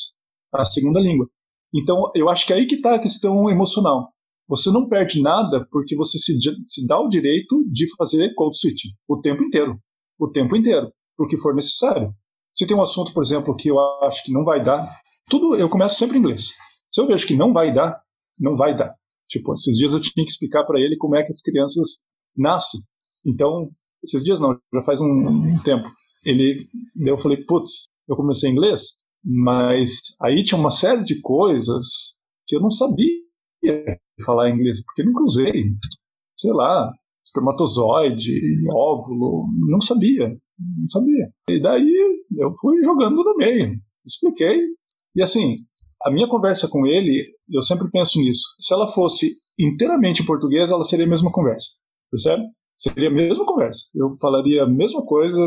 a 0.52 0.64
segunda 0.64 1.00
língua. 1.00 1.28
Então, 1.74 2.10
eu 2.14 2.28
acho 2.28 2.46
que 2.46 2.52
é 2.52 2.56
aí 2.56 2.66
que 2.66 2.76
está 2.76 2.94
a 2.94 2.98
questão 2.98 3.50
emocional. 3.50 4.12
Você 4.48 4.70
não 4.70 4.88
perde 4.88 5.20
nada 5.20 5.66
porque 5.70 5.96
você 5.96 6.18
se, 6.18 6.38
se 6.66 6.86
dá 6.86 6.98
o 7.00 7.08
direito 7.08 7.64
de 7.70 7.86
fazer 7.96 8.32
code 8.34 8.58
switching 8.58 8.90
o 9.08 9.20
tempo 9.20 9.42
inteiro. 9.42 9.78
O 10.18 10.28
tempo 10.28 10.56
inteiro, 10.56 10.90
o 11.18 11.26
que 11.26 11.36
for 11.36 11.54
necessário. 11.54 12.12
Se 12.54 12.66
tem 12.66 12.76
um 12.76 12.82
assunto, 12.82 13.12
por 13.12 13.22
exemplo, 13.22 13.54
que 13.56 13.68
eu 13.68 13.78
acho 14.04 14.22
que 14.24 14.32
não 14.32 14.44
vai 14.44 14.62
dar, 14.62 14.88
tudo 15.28 15.56
eu 15.56 15.68
começo 15.68 15.96
sempre 15.96 16.16
em 16.16 16.20
inglês. 16.20 16.52
Se 16.90 17.00
eu 17.00 17.06
vejo 17.06 17.26
que 17.26 17.36
não 17.36 17.52
vai 17.52 17.74
dar, 17.74 18.00
não 18.40 18.56
vai 18.56 18.76
dar. 18.76 18.94
Tipo, 19.28 19.52
esses 19.52 19.76
dias 19.76 19.92
eu 19.92 20.00
tinha 20.00 20.24
que 20.24 20.30
explicar 20.30 20.64
para 20.64 20.80
ele 20.80 20.96
como 20.96 21.16
é 21.16 21.22
que 21.22 21.30
as 21.30 21.42
crianças 21.42 21.98
nascem. 22.36 22.80
Então, 23.26 23.68
esses 24.02 24.22
dias 24.22 24.38
não, 24.38 24.56
já 24.72 24.82
faz 24.84 25.00
um, 25.00 25.06
um 25.06 25.62
tempo. 25.62 25.88
Ele, 26.24 26.68
eu 26.96 27.18
falei, 27.18 27.44
putz, 27.44 27.88
eu 28.08 28.14
comecei 28.14 28.48
inglês, 28.50 28.82
mas 29.24 29.90
aí 30.22 30.44
tinha 30.44 30.58
uma 30.58 30.70
série 30.70 31.02
de 31.02 31.20
coisas 31.20 31.84
que 32.46 32.56
eu 32.56 32.60
não 32.60 32.70
sabia 32.70 33.25
falar 34.24 34.50
inglês, 34.50 34.82
porque 34.84 35.04
nunca 35.04 35.24
usei. 35.24 35.64
Sei 36.36 36.52
lá, 36.52 36.92
espermatozoide, 37.24 38.32
óvulo, 38.72 39.46
não 39.68 39.80
sabia, 39.80 40.28
não 40.28 40.90
sabia. 40.90 41.28
E 41.50 41.60
daí 41.60 42.24
eu 42.38 42.52
fui 42.60 42.82
jogando 42.82 43.22
no 43.22 43.36
meio, 43.36 43.74
expliquei. 44.04 44.60
E 45.14 45.22
assim, 45.22 45.56
a 46.04 46.10
minha 46.10 46.28
conversa 46.28 46.68
com 46.68 46.86
ele, 46.86 47.26
eu 47.50 47.62
sempre 47.62 47.90
penso 47.90 48.18
nisso. 48.18 48.42
Se 48.58 48.72
ela 48.74 48.92
fosse 48.92 49.28
inteiramente 49.58 50.22
em 50.22 50.26
português, 50.26 50.70
ela 50.70 50.84
seria 50.84 51.06
a 51.06 51.08
mesma 51.08 51.32
conversa. 51.32 51.66
Percebe? 52.10 52.42
Seria 52.78 53.08
a 53.08 53.12
mesma 53.12 53.44
conversa. 53.46 53.80
Eu 53.94 54.16
falaria 54.20 54.64
a 54.64 54.68
mesma 54.68 55.04
coisa, 55.06 55.38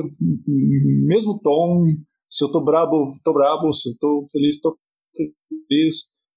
mesmo 1.06 1.40
tom. 1.42 1.86
Se 2.30 2.44
eu 2.44 2.52
tô 2.52 2.64
brabo, 2.64 3.14
tô 3.24 3.34
brabo. 3.34 3.72
Se 3.72 3.90
eu 3.90 3.94
tô 4.00 4.28
feliz, 4.32 4.60
tô 4.60 4.76
feliz. 5.68 5.96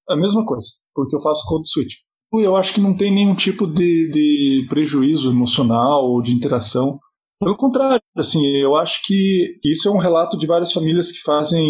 A 0.08 0.16
mesma 0.16 0.44
coisa, 0.44 0.66
porque 0.94 1.14
eu 1.14 1.20
faço 1.20 1.46
code 1.46 1.70
switch. 1.70 1.94
Eu 2.32 2.56
acho 2.56 2.72
que 2.72 2.80
não 2.80 2.96
tem 2.96 3.12
nenhum 3.12 3.34
tipo 3.34 3.66
de, 3.66 4.10
de 4.10 4.66
prejuízo 4.68 5.30
emocional 5.30 6.04
ou 6.04 6.22
de 6.22 6.32
interação. 6.32 6.98
Pelo 7.38 7.56
contrário, 7.56 8.00
assim, 8.16 8.46
eu 8.56 8.74
acho 8.76 9.00
que 9.04 9.58
isso 9.64 9.88
é 9.88 9.92
um 9.92 9.98
relato 9.98 10.38
de 10.38 10.46
várias 10.46 10.72
famílias 10.72 11.12
que 11.12 11.20
fazem 11.20 11.62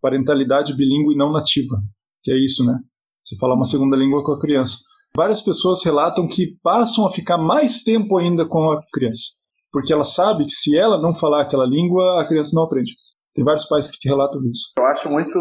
parentalidade 0.00 0.76
bilíngue 0.76 1.16
não 1.16 1.30
nativa, 1.30 1.76
que 2.22 2.30
é 2.32 2.44
isso, 2.44 2.64
né? 2.64 2.78
Você 3.24 3.36
falar 3.36 3.54
uma 3.54 3.66
segunda 3.66 3.96
língua 3.96 4.24
com 4.24 4.32
a 4.32 4.40
criança. 4.40 4.78
Várias 5.14 5.42
pessoas 5.42 5.84
relatam 5.84 6.26
que 6.26 6.56
passam 6.62 7.06
a 7.06 7.10
ficar 7.10 7.38
mais 7.38 7.82
tempo 7.82 8.16
ainda 8.16 8.46
com 8.46 8.70
a 8.70 8.80
criança, 8.92 9.26
porque 9.72 9.92
ela 9.92 10.04
sabe 10.04 10.44
que 10.44 10.52
se 10.52 10.76
ela 10.76 11.00
não 11.00 11.14
falar 11.14 11.42
aquela 11.42 11.66
língua, 11.66 12.20
a 12.20 12.26
criança 12.26 12.52
não 12.54 12.64
aprende. 12.64 12.92
Tem 13.34 13.44
vários 13.44 13.66
pais 13.66 13.90
que 13.90 14.08
relatam 14.08 14.40
isso. 14.44 14.72
Eu 14.78 14.86
acho 14.86 15.08
muito, 15.08 15.38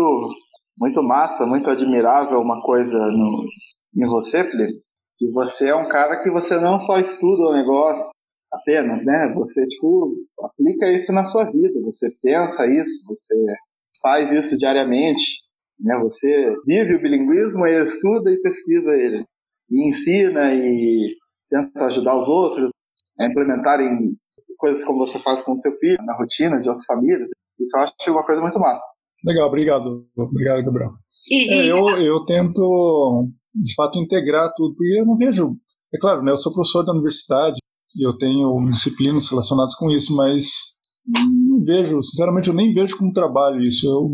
muito 0.77 1.01
massa, 1.03 1.45
muito 1.45 1.69
admirável 1.69 2.39
uma 2.39 2.61
coisa 2.61 2.97
no, 3.11 3.45
em 3.95 4.07
você, 4.07 4.43
Felipe, 4.43 4.73
que 5.17 5.29
você 5.31 5.69
é 5.69 5.75
um 5.75 5.87
cara 5.87 6.21
que 6.21 6.29
você 6.29 6.59
não 6.59 6.79
só 6.81 6.99
estuda 6.99 7.49
o 7.49 7.53
negócio, 7.53 8.11
apenas, 8.51 9.03
né? 9.03 9.33
Você, 9.35 9.65
tipo, 9.67 10.15
aplica 10.41 10.91
isso 10.91 11.11
na 11.11 11.25
sua 11.25 11.45
vida, 11.51 11.79
você 11.81 12.09
pensa 12.21 12.65
isso, 12.67 13.03
você 13.05 13.55
faz 14.01 14.31
isso 14.31 14.57
diariamente, 14.57 15.23
né? 15.79 15.97
Você 15.99 16.55
vive 16.65 16.95
o 16.95 17.01
bilinguismo 17.01 17.65
e 17.67 17.83
estuda 17.83 18.31
e 18.31 18.41
pesquisa 18.41 18.91
ele, 18.91 19.25
e 19.69 19.89
ensina 19.89 20.53
e 20.53 21.15
tenta 21.49 21.85
ajudar 21.85 22.15
os 22.17 22.27
outros 22.27 22.69
a 23.19 23.25
implementarem 23.25 24.15
coisas 24.57 24.83
como 24.83 24.99
você 24.99 25.19
faz 25.19 25.41
com 25.43 25.53
o 25.53 25.59
seu 25.59 25.71
filho, 25.77 26.03
na 26.03 26.15
rotina 26.15 26.59
de 26.59 26.69
outras 26.69 26.85
famílias. 26.85 27.29
Isso 27.59 27.75
eu 27.75 27.81
acho 27.81 27.93
uma 28.09 28.25
coisa 28.25 28.41
muito 28.41 28.59
massa. 28.59 28.83
Legal, 29.25 29.47
obrigado. 29.47 30.07
Obrigado, 30.17 30.63
Gabriel. 30.63 30.91
E, 31.29 31.49
é, 31.49 31.65
eu, 31.71 31.87
eu 32.01 32.25
tento, 32.25 33.29
de 33.53 33.73
fato, 33.75 33.99
integrar 33.99 34.53
tudo, 34.55 34.75
porque 34.75 34.99
eu 34.99 35.05
não 35.05 35.17
vejo. 35.17 35.55
É 35.93 35.97
claro, 35.99 36.23
né, 36.23 36.31
eu 36.31 36.37
sou 36.37 36.53
professor 36.53 36.83
da 36.83 36.91
universidade 36.91 37.59
e 37.95 38.05
eu 38.05 38.17
tenho 38.17 38.65
disciplinas 38.69 39.27
relacionadas 39.29 39.73
com 39.75 39.89
isso, 39.89 40.15
mas 40.15 40.45
não 41.49 41.63
vejo, 41.63 42.03
sinceramente, 42.03 42.49
eu 42.49 42.53
nem 42.53 42.73
vejo 42.73 42.97
como 42.97 43.13
trabalho 43.13 43.61
isso. 43.61 43.87
Eu, 43.87 44.09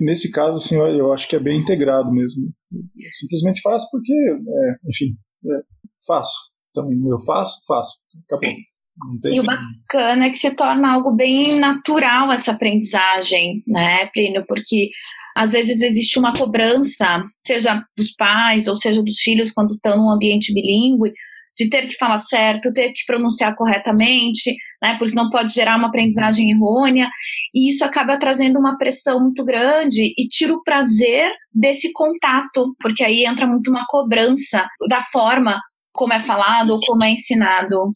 nesse 0.00 0.30
caso, 0.30 0.58
assim, 0.58 0.76
eu, 0.76 0.86
eu 0.86 1.12
acho 1.12 1.28
que 1.28 1.36
é 1.36 1.40
bem 1.40 1.60
integrado 1.60 2.10
mesmo. 2.12 2.52
Eu 2.72 3.10
simplesmente 3.12 3.60
faço 3.60 3.86
porque, 3.90 4.12
é, 4.12 4.76
enfim, 4.88 5.16
é, 5.46 5.62
faço. 6.06 6.34
Então, 6.70 6.88
eu 7.10 7.20
faço, 7.24 7.60
faço. 7.66 7.92
Acabou. 8.24 8.50
E 9.24 9.40
o 9.40 9.44
bacana 9.44 10.26
é 10.26 10.30
que 10.30 10.36
se 10.38 10.50
torna 10.54 10.92
algo 10.92 11.12
bem 11.12 11.58
natural 11.58 12.30
essa 12.30 12.52
aprendizagem, 12.52 13.62
né, 13.66 14.06
Plínio? 14.12 14.44
Porque 14.46 14.90
às 15.36 15.52
vezes 15.52 15.82
existe 15.82 16.18
uma 16.18 16.32
cobrança, 16.32 17.22
seja 17.46 17.82
dos 17.96 18.12
pais 18.14 18.68
ou 18.68 18.76
seja 18.76 19.02
dos 19.02 19.18
filhos, 19.18 19.50
quando 19.50 19.74
estão 19.74 19.96
num 19.96 20.10
ambiente 20.10 20.52
bilíngue, 20.52 21.12
de 21.56 21.68
ter 21.68 21.86
que 21.86 21.96
falar 21.96 22.18
certo, 22.18 22.72
ter 22.72 22.92
que 22.92 23.04
pronunciar 23.06 23.54
corretamente, 23.54 24.54
né? 24.82 24.96
Porque 24.98 25.14
não 25.14 25.30
pode 25.30 25.52
gerar 25.52 25.76
uma 25.76 25.88
aprendizagem 25.88 26.50
errônea, 26.50 27.08
e 27.54 27.68
isso 27.68 27.84
acaba 27.84 28.18
trazendo 28.18 28.58
uma 28.58 28.78
pressão 28.78 29.20
muito 29.20 29.44
grande 29.44 30.14
e 30.16 30.26
tira 30.28 30.54
o 30.54 30.62
prazer 30.62 31.30
desse 31.54 31.92
contato, 31.92 32.74
porque 32.80 33.04
aí 33.04 33.24
entra 33.26 33.46
muito 33.46 33.70
uma 33.70 33.84
cobrança 33.86 34.66
da 34.88 35.00
forma 35.00 35.60
como 35.92 36.12
é 36.12 36.18
falado 36.18 36.70
ou 36.70 36.80
como 36.80 37.04
é 37.04 37.10
ensinado. 37.10 37.92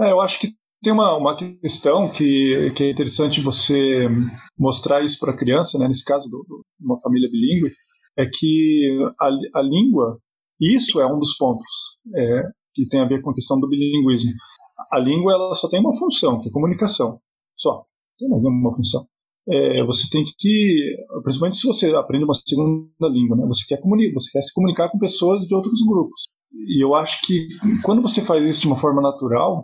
É, 0.00 0.12
eu 0.12 0.20
acho 0.20 0.40
que 0.40 0.48
tem 0.82 0.92
uma, 0.92 1.14
uma 1.16 1.36
questão 1.36 2.08
que, 2.10 2.72
que 2.74 2.84
é 2.84 2.90
interessante 2.90 3.42
você 3.42 4.08
mostrar 4.58 5.04
isso 5.04 5.18
para 5.18 5.32
a 5.32 5.36
criança, 5.36 5.78
né, 5.78 5.86
nesse 5.86 6.04
caso 6.04 6.28
de 6.28 6.36
uma 6.80 6.98
família 7.00 7.28
bilíngue, 7.30 7.74
é 8.16 8.24
que 8.26 8.98
a, 9.20 9.58
a 9.58 9.62
língua, 9.62 10.18
isso 10.58 11.00
é 11.00 11.06
um 11.06 11.18
dos 11.18 11.36
pontos 11.36 11.70
é, 12.16 12.42
que 12.74 12.88
tem 12.88 13.00
a 13.00 13.04
ver 13.08 13.20
com 13.20 13.30
a 13.30 13.34
questão 13.34 13.60
do 13.60 13.68
bilinguismo. 13.68 14.32
A 14.90 14.98
língua 14.98 15.34
ela 15.34 15.54
só 15.54 15.68
tem 15.68 15.80
uma 15.80 15.96
função, 15.98 16.40
que 16.40 16.48
é 16.48 16.52
comunicação, 16.52 17.18
só. 17.58 17.84
Tem 18.18 18.28
mais 18.30 18.42
nenhuma 18.42 18.74
função. 18.74 19.06
É, 19.48 19.84
você 19.84 20.08
tem 20.10 20.24
que, 20.38 20.96
principalmente 21.22 21.58
se 21.58 21.66
você 21.66 21.94
aprende 21.94 22.24
uma 22.24 22.34
segunda 22.34 23.08
língua, 23.08 23.36
né, 23.36 23.46
você 23.46 23.66
quer 23.66 23.80
comunicar, 23.82 24.14
você 24.14 24.30
quer 24.30 24.42
se 24.42 24.54
comunicar 24.54 24.88
com 24.88 24.98
pessoas 24.98 25.42
de 25.42 25.54
outros 25.54 25.78
grupos. 25.86 26.28
E 26.52 26.82
eu 26.82 26.94
acho 26.94 27.20
que 27.22 27.48
quando 27.84 28.00
você 28.00 28.24
faz 28.24 28.46
isso 28.46 28.62
de 28.62 28.66
uma 28.66 28.80
forma 28.80 29.02
natural, 29.02 29.60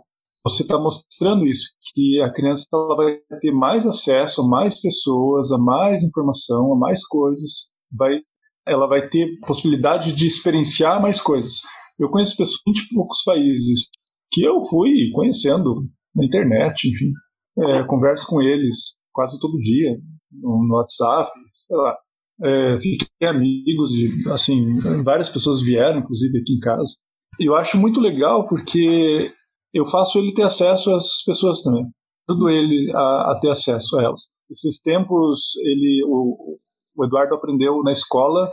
você 0.47 0.63
está 0.63 0.77
mostrando 0.79 1.45
isso, 1.45 1.67
que 1.93 2.21
a 2.21 2.31
criança 2.31 2.65
ela 2.73 2.95
vai 2.95 3.17
ter 3.41 3.51
mais 3.51 3.85
acesso 3.85 4.41
a 4.41 4.47
mais 4.47 4.79
pessoas, 4.81 5.51
a 5.51 5.57
mais 5.57 6.03
informação, 6.03 6.73
a 6.73 6.77
mais 6.77 7.05
coisas, 7.05 7.51
vai, 7.91 8.19
ela 8.65 8.87
vai 8.87 9.09
ter 9.09 9.27
possibilidade 9.45 10.13
de 10.13 10.25
experienciar 10.25 11.01
mais 11.01 11.19
coisas. 11.19 11.61
Eu 11.99 12.09
conheço 12.09 12.37
pessoas 12.37 12.61
de 12.73 12.87
poucos 12.93 13.23
países 13.23 13.89
que 14.31 14.43
eu 14.43 14.63
fui 14.65 15.09
conhecendo 15.13 15.85
na 16.15 16.25
internet, 16.25 16.87
enfim, 16.87 17.11
é, 17.59 17.83
converso 17.83 18.25
com 18.27 18.41
eles 18.41 18.95
quase 19.11 19.39
todo 19.39 19.57
dia 19.59 19.97
no, 20.31 20.75
WhatsApp, 20.75 21.31
sei 21.53 21.77
lá. 21.77 21.97
É, 22.43 22.77
fiquei 22.79 23.27
amigos 23.27 23.89
de, 23.89 24.29
assim, 24.29 24.75
várias 25.03 25.27
pessoas 25.27 25.63
vieram, 25.63 25.99
inclusive 25.99 26.37
aqui 26.37 26.53
em 26.53 26.59
casa. 26.59 26.93
E 27.39 27.45
eu 27.45 27.55
acho 27.55 27.77
muito 27.77 27.99
legal 27.99 28.47
porque 28.47 29.31
eu 29.73 29.85
faço 29.85 30.17
ele 30.17 30.33
ter 30.33 30.43
acesso 30.43 30.93
às 30.93 31.23
pessoas 31.25 31.61
também. 31.61 31.85
Tudo 32.27 32.49
ele 32.49 32.91
a, 32.93 33.31
a 33.31 33.39
ter 33.39 33.49
acesso 33.49 33.97
a 33.97 34.03
elas. 34.03 34.21
Esses 34.49 34.81
tempos, 34.81 35.55
ele, 35.63 36.03
o, 36.05 36.55
o, 36.97 37.05
Eduardo 37.05 37.35
aprendeu 37.35 37.81
na 37.83 37.91
escola 37.91 38.49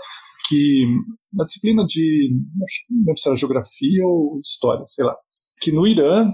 que, 0.49 0.87
na 1.33 1.45
disciplina 1.45 1.85
de, 1.87 2.31
não 2.91 2.99
lembro 2.99 3.19
se 3.19 3.29
era 3.29 3.37
geografia 3.37 4.05
ou 4.05 4.41
história, 4.41 4.85
sei 4.87 5.05
lá, 5.05 5.17
que 5.61 5.73
no 5.73 5.87
Irã 5.87 6.29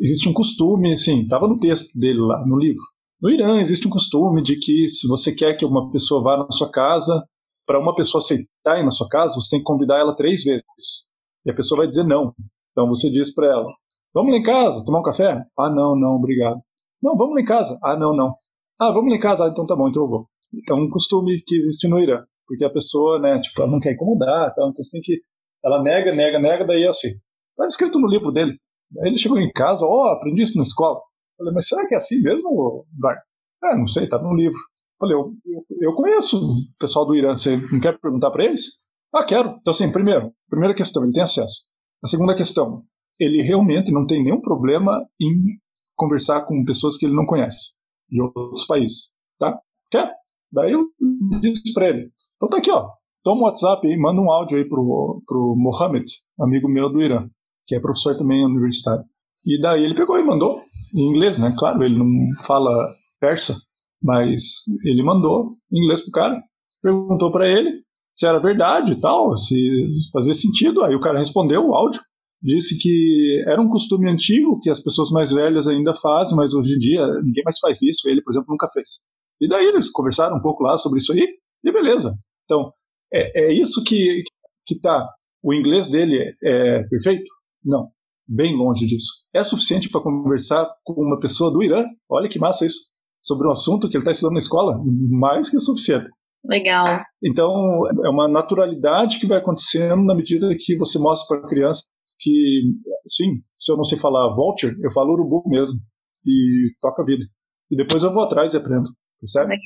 existe 0.00 0.28
um 0.28 0.32
costume, 0.32 0.92
assim, 0.92 1.22
estava 1.22 1.46
no 1.46 1.58
texto 1.58 1.90
dele 1.98 2.20
lá, 2.20 2.44
no 2.46 2.58
livro. 2.58 2.82
No 3.20 3.28
Irã 3.28 3.60
existe 3.60 3.86
um 3.86 3.90
costume 3.90 4.42
de 4.42 4.56
que 4.58 4.88
se 4.88 5.06
você 5.06 5.32
quer 5.32 5.56
que 5.56 5.64
uma 5.64 5.92
pessoa 5.92 6.22
vá 6.22 6.38
na 6.38 6.50
sua 6.50 6.70
casa, 6.70 7.22
para 7.66 7.78
uma 7.78 7.94
pessoa 7.94 8.20
aceitar 8.20 8.80
ir 8.80 8.84
na 8.84 8.90
sua 8.90 9.08
casa, 9.08 9.34
você 9.34 9.50
tem 9.50 9.60
que 9.60 9.64
convidar 9.64 9.98
ela 9.98 10.16
três 10.16 10.42
vezes. 10.42 10.64
E 11.44 11.50
a 11.50 11.54
pessoa 11.54 11.78
vai 11.78 11.86
dizer 11.86 12.04
não. 12.04 12.34
Então 12.72 12.88
você 12.88 13.10
diz 13.10 13.32
para 13.34 13.46
ela: 13.46 13.70
Vamos 14.12 14.32
lá 14.32 14.38
em 14.38 14.42
casa, 14.42 14.84
tomar 14.84 15.00
um 15.00 15.04
café? 15.04 15.44
Ah, 15.58 15.70
não, 15.70 15.94
não, 15.96 16.16
obrigado. 16.16 16.60
Não, 17.02 17.16
vamos 17.16 17.34
lá 17.34 17.40
em 17.40 17.44
casa. 17.44 17.78
Ah, 17.82 17.96
não, 17.96 18.14
não. 18.14 18.34
Ah, 18.78 18.90
vamos 18.90 19.10
lá 19.10 19.16
em 19.16 19.20
casa. 19.20 19.44
Ah, 19.44 19.48
então 19.48 19.66
tá 19.66 19.76
bom, 19.76 19.88
então 19.88 20.02
eu 20.02 20.08
vou. 20.08 20.26
É 20.68 20.74
um 20.74 20.90
costume 20.90 21.40
que 21.46 21.56
existe 21.56 21.86
no 21.88 21.98
Irã. 21.98 22.24
Porque 22.46 22.64
a 22.64 22.70
pessoa, 22.70 23.20
né, 23.20 23.40
tipo, 23.40 23.62
ela 23.62 23.70
não 23.70 23.78
quer 23.78 23.92
incomodar, 23.92 24.50
então 24.50 24.72
você 24.74 24.90
tem 24.90 25.00
que. 25.00 25.20
Ela 25.64 25.80
nega, 25.82 26.12
nega, 26.12 26.38
nega, 26.40 26.66
daí 26.66 26.82
é 26.82 26.88
assim. 26.88 27.10
Tá 27.56 27.66
escrito 27.66 28.00
no 28.00 28.08
livro 28.08 28.32
dele. 28.32 28.58
Aí 29.00 29.08
ele 29.08 29.18
chegou 29.18 29.38
em 29.38 29.52
casa, 29.52 29.86
ó, 29.86 30.06
oh, 30.06 30.08
aprendi 30.08 30.42
isso 30.42 30.56
na 30.56 30.64
escola. 30.64 31.00
Falei, 31.38 31.54
mas 31.54 31.68
será 31.68 31.86
que 31.86 31.94
é 31.94 31.98
assim 31.98 32.20
mesmo, 32.20 32.84
Bar? 32.98 33.16
É, 33.62 33.76
não 33.76 33.86
sei, 33.86 34.08
tá 34.08 34.18
no 34.18 34.34
livro. 34.34 34.58
Falei, 34.98 35.14
eu, 35.14 35.32
eu, 35.46 35.64
eu 35.80 35.94
conheço 35.94 36.38
o 36.38 36.78
pessoal 36.78 37.06
do 37.06 37.14
Irã, 37.14 37.36
você 37.36 37.56
não 37.56 37.80
quer 37.80 37.98
perguntar 38.00 38.30
para 38.30 38.44
eles? 38.44 38.64
Ah, 39.14 39.24
quero. 39.24 39.56
Então, 39.60 39.70
assim, 39.70 39.92
primeiro, 39.92 40.32
primeira 40.48 40.74
questão, 40.74 41.04
ele 41.04 41.12
tem 41.12 41.22
acesso. 41.22 41.62
A 42.02 42.08
segunda 42.08 42.34
questão, 42.34 42.82
ele 43.20 43.42
realmente 43.42 43.92
não 43.92 44.06
tem 44.06 44.24
nenhum 44.24 44.40
problema 44.40 45.04
em 45.20 45.58
conversar 45.96 46.42
com 46.46 46.64
pessoas 46.64 46.96
que 46.96 47.04
ele 47.06 47.14
não 47.14 47.26
conhece, 47.26 47.72
de 48.08 48.20
outros 48.22 48.66
países, 48.66 49.10
tá? 49.38 49.60
Quer? 49.90 50.10
Daí 50.50 50.72
eu 50.72 50.86
disse 51.40 51.72
para 51.74 51.90
ele, 51.90 52.10
então 52.36 52.48
tá 52.48 52.56
aqui, 52.56 52.70
ó, 52.70 52.88
toma 53.22 53.42
um 53.42 53.44
WhatsApp 53.44 53.86
aí, 53.86 53.96
manda 53.96 54.20
um 54.20 54.30
áudio 54.30 54.58
aí 54.58 54.64
pro, 54.64 55.22
pro 55.26 55.54
Mohamed, 55.56 56.10
amigo 56.40 56.68
meu 56.68 56.88
do 56.88 57.02
Irã, 57.02 57.28
que 57.66 57.74
é 57.74 57.80
professor 57.80 58.16
também 58.16 58.44
universitário. 58.44 59.04
E 59.46 59.60
daí 59.60 59.84
ele 59.84 59.94
pegou 59.94 60.18
e 60.18 60.24
mandou, 60.24 60.62
em 60.94 61.10
inglês, 61.10 61.38
né? 61.38 61.54
Claro, 61.58 61.84
ele 61.84 61.98
não 61.98 62.08
fala 62.44 62.90
persa, 63.20 63.56
mas 64.02 64.64
ele 64.84 65.02
mandou 65.02 65.42
em 65.72 65.84
inglês 65.84 66.00
pro 66.00 66.10
cara, 66.10 66.42
perguntou 66.82 67.30
para 67.30 67.46
ele 67.48 67.80
se 68.16 68.26
era 68.26 68.38
verdade 68.38 68.92
e 68.92 69.00
tal, 69.00 69.36
se 69.36 69.88
fazia 70.12 70.34
sentido. 70.34 70.84
Aí 70.84 70.94
o 70.94 71.00
cara 71.00 71.18
respondeu 71.18 71.66
o 71.66 71.74
áudio, 71.74 72.00
disse 72.42 72.78
que 72.78 73.42
era 73.46 73.60
um 73.60 73.68
costume 73.68 74.10
antigo 74.10 74.60
que 74.60 74.70
as 74.70 74.80
pessoas 74.80 75.10
mais 75.10 75.32
velhas 75.32 75.68
ainda 75.68 75.94
fazem, 75.94 76.36
mas 76.36 76.54
hoje 76.54 76.74
em 76.74 76.78
dia 76.78 77.06
ninguém 77.22 77.44
mais 77.44 77.58
faz 77.58 77.80
isso. 77.82 78.08
Ele, 78.08 78.22
por 78.22 78.32
exemplo, 78.32 78.48
nunca 78.50 78.68
fez. 78.72 78.88
E 79.40 79.48
daí 79.48 79.66
eles 79.66 79.90
conversaram 79.90 80.36
um 80.36 80.42
pouco 80.42 80.62
lá 80.62 80.76
sobre 80.76 80.98
isso 80.98 81.12
aí 81.12 81.26
e 81.64 81.72
beleza. 81.72 82.12
Então, 82.44 82.72
é, 83.12 83.46
é 83.46 83.52
isso 83.52 83.82
que, 83.84 84.22
que 84.66 84.78
tá. 84.78 85.08
O 85.42 85.54
inglês 85.54 85.88
dele 85.88 86.34
é 86.42 86.82
perfeito? 86.88 87.30
Não. 87.64 87.88
Bem 88.26 88.56
longe 88.56 88.86
disso. 88.86 89.08
É 89.34 89.42
suficiente 89.42 89.88
para 89.88 90.00
conversar 90.00 90.68
com 90.84 90.94
uma 91.02 91.18
pessoa 91.18 91.50
do 91.50 91.62
Irã? 91.62 91.84
Olha 92.08 92.28
que 92.28 92.38
massa 92.38 92.64
isso. 92.64 92.78
Sobre 93.22 93.46
um 93.48 93.50
assunto 93.50 93.88
que 93.88 93.96
ele 93.96 94.02
está 94.02 94.12
estudando 94.12 94.34
na 94.34 94.38
escola? 94.38 94.78
Mais 95.10 95.50
que 95.50 95.58
suficiente. 95.58 96.08
Legal. 96.44 97.02
Então, 97.22 97.86
é 98.04 98.08
uma 98.08 98.28
naturalidade 98.28 99.18
que 99.18 99.26
vai 99.26 99.38
acontecendo 99.38 100.02
na 100.04 100.14
medida 100.14 100.54
que 100.58 100.76
você 100.76 100.98
mostra 100.98 101.26
para 101.28 101.46
a 101.46 101.50
criança 101.50 101.82
que, 102.20 102.62
sim, 103.08 103.32
se 103.58 103.72
eu 103.72 103.76
não 103.76 103.84
sei 103.84 103.98
falar 103.98 104.34
vulture, 104.34 104.74
eu 104.82 104.92
falo 104.92 105.12
urubu 105.12 105.42
mesmo. 105.46 105.76
E 106.26 106.72
toca 106.80 107.02
a 107.02 107.04
vida. 107.04 107.24
E 107.70 107.76
depois 107.76 108.02
eu 108.02 108.12
vou 108.12 108.22
atrás 108.22 108.52
e 108.52 108.56
aprendo. 108.56 108.90
Percebe? 109.20 109.50
Legal. 109.50 109.60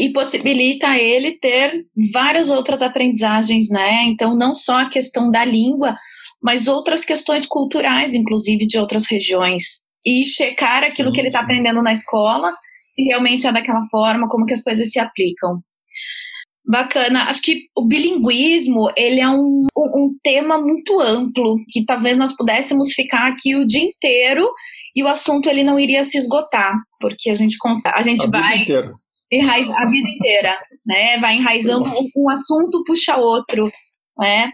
E 0.00 0.12
possibilita 0.12 0.96
ele 0.96 1.38
ter 1.38 1.84
várias 2.12 2.50
outras 2.50 2.82
aprendizagens, 2.82 3.68
né? 3.70 4.04
Então, 4.04 4.36
não 4.36 4.54
só 4.54 4.80
a 4.80 4.88
questão 4.88 5.30
da 5.30 5.44
língua, 5.44 5.96
mas 6.42 6.68
outras 6.68 7.04
questões 7.04 7.46
culturais, 7.46 8.14
inclusive 8.14 8.66
de 8.66 8.78
outras 8.78 9.06
regiões. 9.06 9.82
E 10.04 10.24
checar 10.24 10.84
aquilo 10.84 11.12
que 11.12 11.20
ele 11.20 11.28
está 11.28 11.40
aprendendo 11.40 11.82
na 11.82 11.92
escola, 11.92 12.50
se 12.90 13.02
realmente 13.04 13.46
é 13.46 13.52
daquela 13.52 13.82
forma, 13.90 14.28
como 14.28 14.46
que 14.46 14.54
as 14.54 14.62
coisas 14.62 14.90
se 14.90 14.98
aplicam. 14.98 15.60
Bacana. 16.66 17.24
Acho 17.24 17.42
que 17.42 17.62
o 17.76 17.86
bilinguismo, 17.86 18.90
ele 18.96 19.20
é 19.20 19.28
um, 19.28 19.66
um, 19.76 20.16
tema 20.22 20.60
muito 20.60 21.00
amplo, 21.00 21.56
que 21.68 21.84
talvez 21.84 22.16
nós 22.16 22.34
pudéssemos 22.36 22.92
ficar 22.92 23.28
aqui 23.28 23.56
o 23.56 23.66
dia 23.66 23.82
inteiro 23.82 24.48
e 24.94 25.02
o 25.02 25.08
assunto 25.08 25.48
ele 25.48 25.64
não 25.64 25.78
iria 25.78 26.02
se 26.02 26.18
esgotar, 26.18 26.74
porque 27.00 27.30
a 27.30 27.34
gente 27.34 27.56
a 27.94 28.02
gente 28.02 28.24
a 28.24 28.30
vai 28.30 28.58
vida 28.58 28.92
a 29.32 29.86
vida 29.88 30.08
inteira, 30.08 30.58
né? 30.86 31.18
Vai 31.18 31.36
enraizando 31.36 31.84
um, 31.88 32.08
um 32.16 32.30
assunto 32.30 32.82
puxa 32.84 33.16
outro, 33.16 33.70
né? 34.18 34.50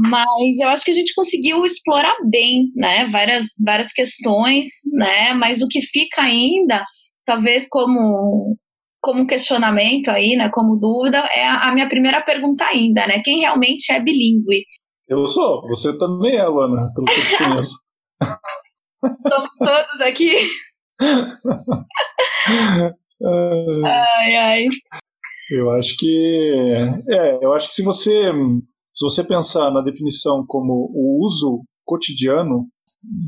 mas 0.00 0.60
eu 0.60 0.68
acho 0.68 0.84
que 0.84 0.92
a 0.92 0.94
gente 0.94 1.12
conseguiu 1.12 1.64
explorar 1.64 2.14
bem, 2.30 2.70
né, 2.76 3.04
várias, 3.06 3.46
várias 3.64 3.92
questões, 3.92 4.66
né, 4.92 5.32
mas 5.34 5.60
o 5.60 5.66
que 5.66 5.80
fica 5.82 6.22
ainda, 6.22 6.84
talvez 7.24 7.68
como 7.68 8.56
como 9.00 9.26
questionamento 9.26 10.08
aí, 10.08 10.36
né, 10.36 10.50
como 10.52 10.78
dúvida, 10.78 11.18
é 11.34 11.46
a, 11.46 11.72
minha 11.72 11.88
primeira 11.88 12.20
pergunta 12.22 12.64
ainda, 12.64 13.06
né, 13.06 13.20
quem 13.24 13.40
realmente 13.40 13.92
é 13.92 14.00
bilíngue? 14.00 14.64
Eu 15.08 15.26
sou, 15.26 15.62
você 15.68 15.96
também 15.96 16.36
é, 16.36 16.46
Luana, 16.46 16.92
pelo 16.94 17.06
que 17.06 17.18
eu 17.18 17.24
te 17.24 17.38
conheço. 17.38 17.76
Somos 19.32 19.56
todos 19.58 20.00
aqui. 20.00 20.32
ai, 23.84 24.36
ai. 24.36 24.66
Eu 25.50 25.70
acho 25.70 25.96
que 25.96 26.74
é, 27.08 27.38
eu 27.40 27.54
acho 27.54 27.68
que 27.68 27.74
se 27.74 27.82
você 27.82 28.30
se 28.94 29.04
você 29.04 29.24
pensar 29.24 29.70
na 29.70 29.80
definição 29.80 30.44
como 30.46 30.90
o 30.92 31.24
uso 31.24 31.62
cotidiano 31.84 32.66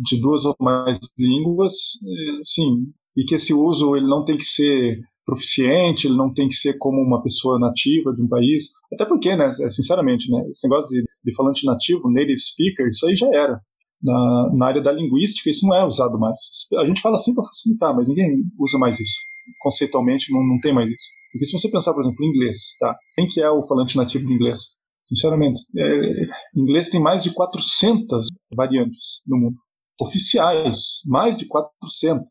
de 0.05 0.21
duas 0.21 0.45
ou 0.45 0.55
mais 0.61 0.99
línguas, 1.17 1.73
é, 1.73 2.41
sim, 2.45 2.93
e 3.17 3.25
que 3.25 3.37
esse 3.37 3.55
uso 3.55 3.97
ele 3.97 4.07
não 4.07 4.25
tem 4.25 4.37
que 4.37 4.45
ser 4.45 4.99
proficiente, 5.31 6.07
ele 6.09 6.17
não 6.17 6.33
tem 6.33 6.49
que 6.49 6.55
ser 6.55 6.77
como 6.79 7.01
uma 7.01 7.23
pessoa 7.23 7.59
nativa 7.59 8.13
de 8.13 8.23
um 8.23 8.29
país, 8.29 8.65
até 8.93 9.05
porque, 9.05 9.35
né, 9.37 9.49
é, 9.49 9.71
sinceramente, 9.71 10.29
né, 10.31 10.43
esse 10.51 10.67
negócio 10.69 10.89
de, 10.91 11.05
de 11.25 11.35
falante 11.37 11.65
nativo, 11.65 12.11
native 12.11 12.39
speaker, 12.39 12.89
isso 12.89 13.07
aí 13.07 13.15
já 13.15 13.29
era. 13.29 13.61
Na, 14.03 14.51
na 14.55 14.67
área 14.67 14.83
da 14.83 14.91
linguística, 14.91 15.51
isso 15.51 15.67
não 15.67 15.77
é 15.77 15.85
usado 15.85 16.19
mais. 16.19 16.37
A 16.79 16.87
gente 16.87 17.03
fala 17.03 17.17
assim 17.17 17.35
para 17.35 17.45
facilitar, 17.45 17.95
mas 17.95 18.09
ninguém 18.09 18.43
usa 18.59 18.79
mais 18.79 18.99
isso. 18.99 19.15
Conceitualmente, 19.61 20.33
não, 20.33 20.43
não 20.43 20.59
tem 20.59 20.75
mais 20.75 20.89
isso. 20.89 21.05
Porque 21.33 21.47
se 21.47 21.53
você 21.53 21.71
pensar, 21.71 21.93
por 21.93 22.01
exemplo, 22.03 22.25
em 22.25 22.29
inglês, 22.29 22.59
tá? 22.81 22.97
Quem 23.15 23.29
que 23.29 23.41
é 23.41 23.51
o 23.51 23.67
falante 23.69 23.97
nativo 23.97 24.27
de 24.27 24.33
inglês? 24.33 24.59
Sinceramente, 25.07 25.61
é, 25.77 26.27
inglês 26.57 26.89
tem 26.89 27.01
mais 27.01 27.23
de 27.23 27.33
400 27.33 28.27
variantes 28.57 29.21
no 29.27 29.37
mundo. 29.37 29.57
Oficiais, 30.01 30.79
mais 31.07 31.37
de 31.37 31.47
400. 31.47 32.25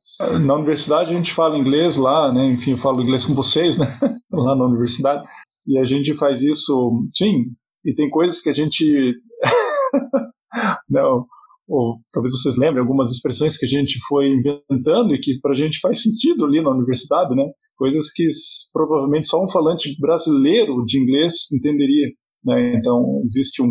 Na 0.44 0.56
universidade 0.56 1.12
a 1.12 1.14
gente 1.14 1.34
fala 1.34 1.58
inglês 1.58 1.98
lá, 1.98 2.32
né? 2.34 2.48
Enfim, 2.48 2.72
eu 2.72 2.78
falo 2.78 3.02
inglês 3.02 3.24
com 3.24 3.36
vocês, 3.36 3.78
né? 3.78 3.86
lá 4.32 4.56
na 4.56 4.66
universidade. 4.66 5.24
E 5.68 5.78
a 5.78 5.86
gente 5.86 6.16
faz 6.16 6.42
isso, 6.42 7.06
sim. 7.16 7.46
E 7.86 7.94
tem 7.94 8.10
coisas 8.10 8.42
que 8.42 8.50
a 8.50 8.54
gente. 8.54 9.14
não, 10.90 11.22
ou 11.70 11.98
talvez 12.12 12.32
vocês 12.32 12.58
lembrem 12.58 12.82
algumas 12.82 13.12
expressões 13.12 13.56
que 13.56 13.66
a 13.66 13.70
gente 13.70 14.00
foi 14.08 14.28
inventando 14.30 15.14
e 15.14 15.20
que 15.20 15.40
para 15.40 15.52
a 15.52 15.56
gente 15.56 15.80
faz 15.80 16.02
sentido 16.02 16.46
ali 16.46 16.62
na 16.62 16.72
universidade, 16.72 17.36
né? 17.36 17.46
Coisas 17.78 18.12
que 18.12 18.28
provavelmente 18.74 19.28
só 19.28 19.44
um 19.44 19.50
falante 19.50 19.96
brasileiro 20.00 20.84
de 20.86 21.00
inglês 21.00 21.36
entenderia. 21.54 22.08
Né? 22.44 22.76
Então, 22.76 23.22
existe 23.24 23.62
um 23.62 23.70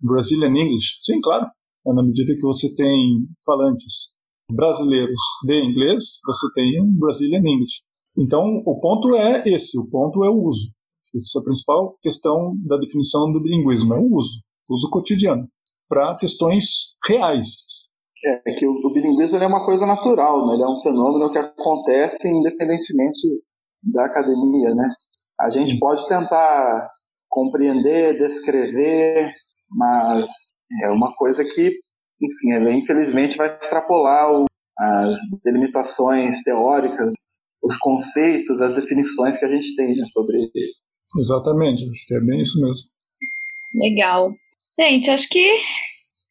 Brazilian 0.00 0.48
English. 0.48 0.96
Sim, 1.00 1.20
claro. 1.20 1.46
É 1.86 1.92
na 1.92 2.02
medida 2.02 2.34
que 2.34 2.42
você 2.42 2.74
tem 2.74 3.26
falantes 3.44 4.18
brasileiros 4.52 5.20
de 5.44 5.54
inglês, 5.62 6.02
você 6.24 6.46
tem 6.54 6.82
um 6.82 6.92
Brazilian 6.98 7.40
English. 7.40 7.82
Então, 8.16 8.62
o 8.66 8.80
ponto 8.80 9.14
é 9.14 9.42
esse, 9.46 9.78
o 9.78 9.88
ponto 9.88 10.24
é 10.24 10.30
o 10.30 10.40
uso. 10.40 10.68
Essa 11.16 11.38
é 11.38 11.40
a 11.40 11.44
principal 11.44 11.96
questão 12.02 12.54
da 12.66 12.76
definição 12.76 13.30
do 13.30 13.42
bilinguismo, 13.42 13.94
é 13.94 13.98
o 13.98 14.14
uso, 14.14 14.40
uso 14.70 14.90
cotidiano, 14.90 15.46
para 15.88 16.16
questões 16.16 16.94
reais. 17.06 17.48
É, 18.24 18.52
que 18.52 18.66
o, 18.66 18.70
o 18.70 18.92
bilinguismo 18.92 19.38
é 19.38 19.46
uma 19.46 19.64
coisa 19.64 19.86
natural, 19.86 20.48
né? 20.48 20.54
ele 20.54 20.64
é 20.64 20.66
um 20.66 20.80
fenômeno 20.80 21.30
que 21.30 21.38
acontece 21.38 22.28
independentemente 22.28 23.28
da 23.82 24.06
academia. 24.06 24.74
Né? 24.74 24.90
A 25.40 25.50
gente 25.50 25.78
pode 25.78 26.06
tentar 26.08 26.88
compreender, 27.28 28.18
descrever, 28.18 29.32
mas 29.70 30.26
é 30.82 30.88
uma 30.90 31.14
coisa 31.14 31.44
que, 31.44 31.72
enfim, 32.22 32.52
ela, 32.52 32.72
infelizmente 32.72 33.36
vai 33.36 33.48
extrapolar 33.48 34.32
o, 34.32 34.44
as 34.78 35.18
delimitações 35.44 36.42
teóricas, 36.42 37.12
os 37.62 37.76
conceitos, 37.78 38.60
as 38.60 38.76
definições 38.76 39.38
que 39.38 39.44
a 39.44 39.48
gente 39.48 39.74
tem 39.74 39.96
né, 39.96 40.06
sobre 40.12 40.36
ele. 40.36 40.50
Exatamente, 41.18 41.84
acho 41.84 42.06
que 42.06 42.14
é 42.14 42.20
bem 42.20 42.40
isso 42.40 42.60
mesmo. 42.60 42.84
Legal. 43.74 44.30
Gente, 44.78 45.10
acho 45.10 45.28
que 45.28 45.58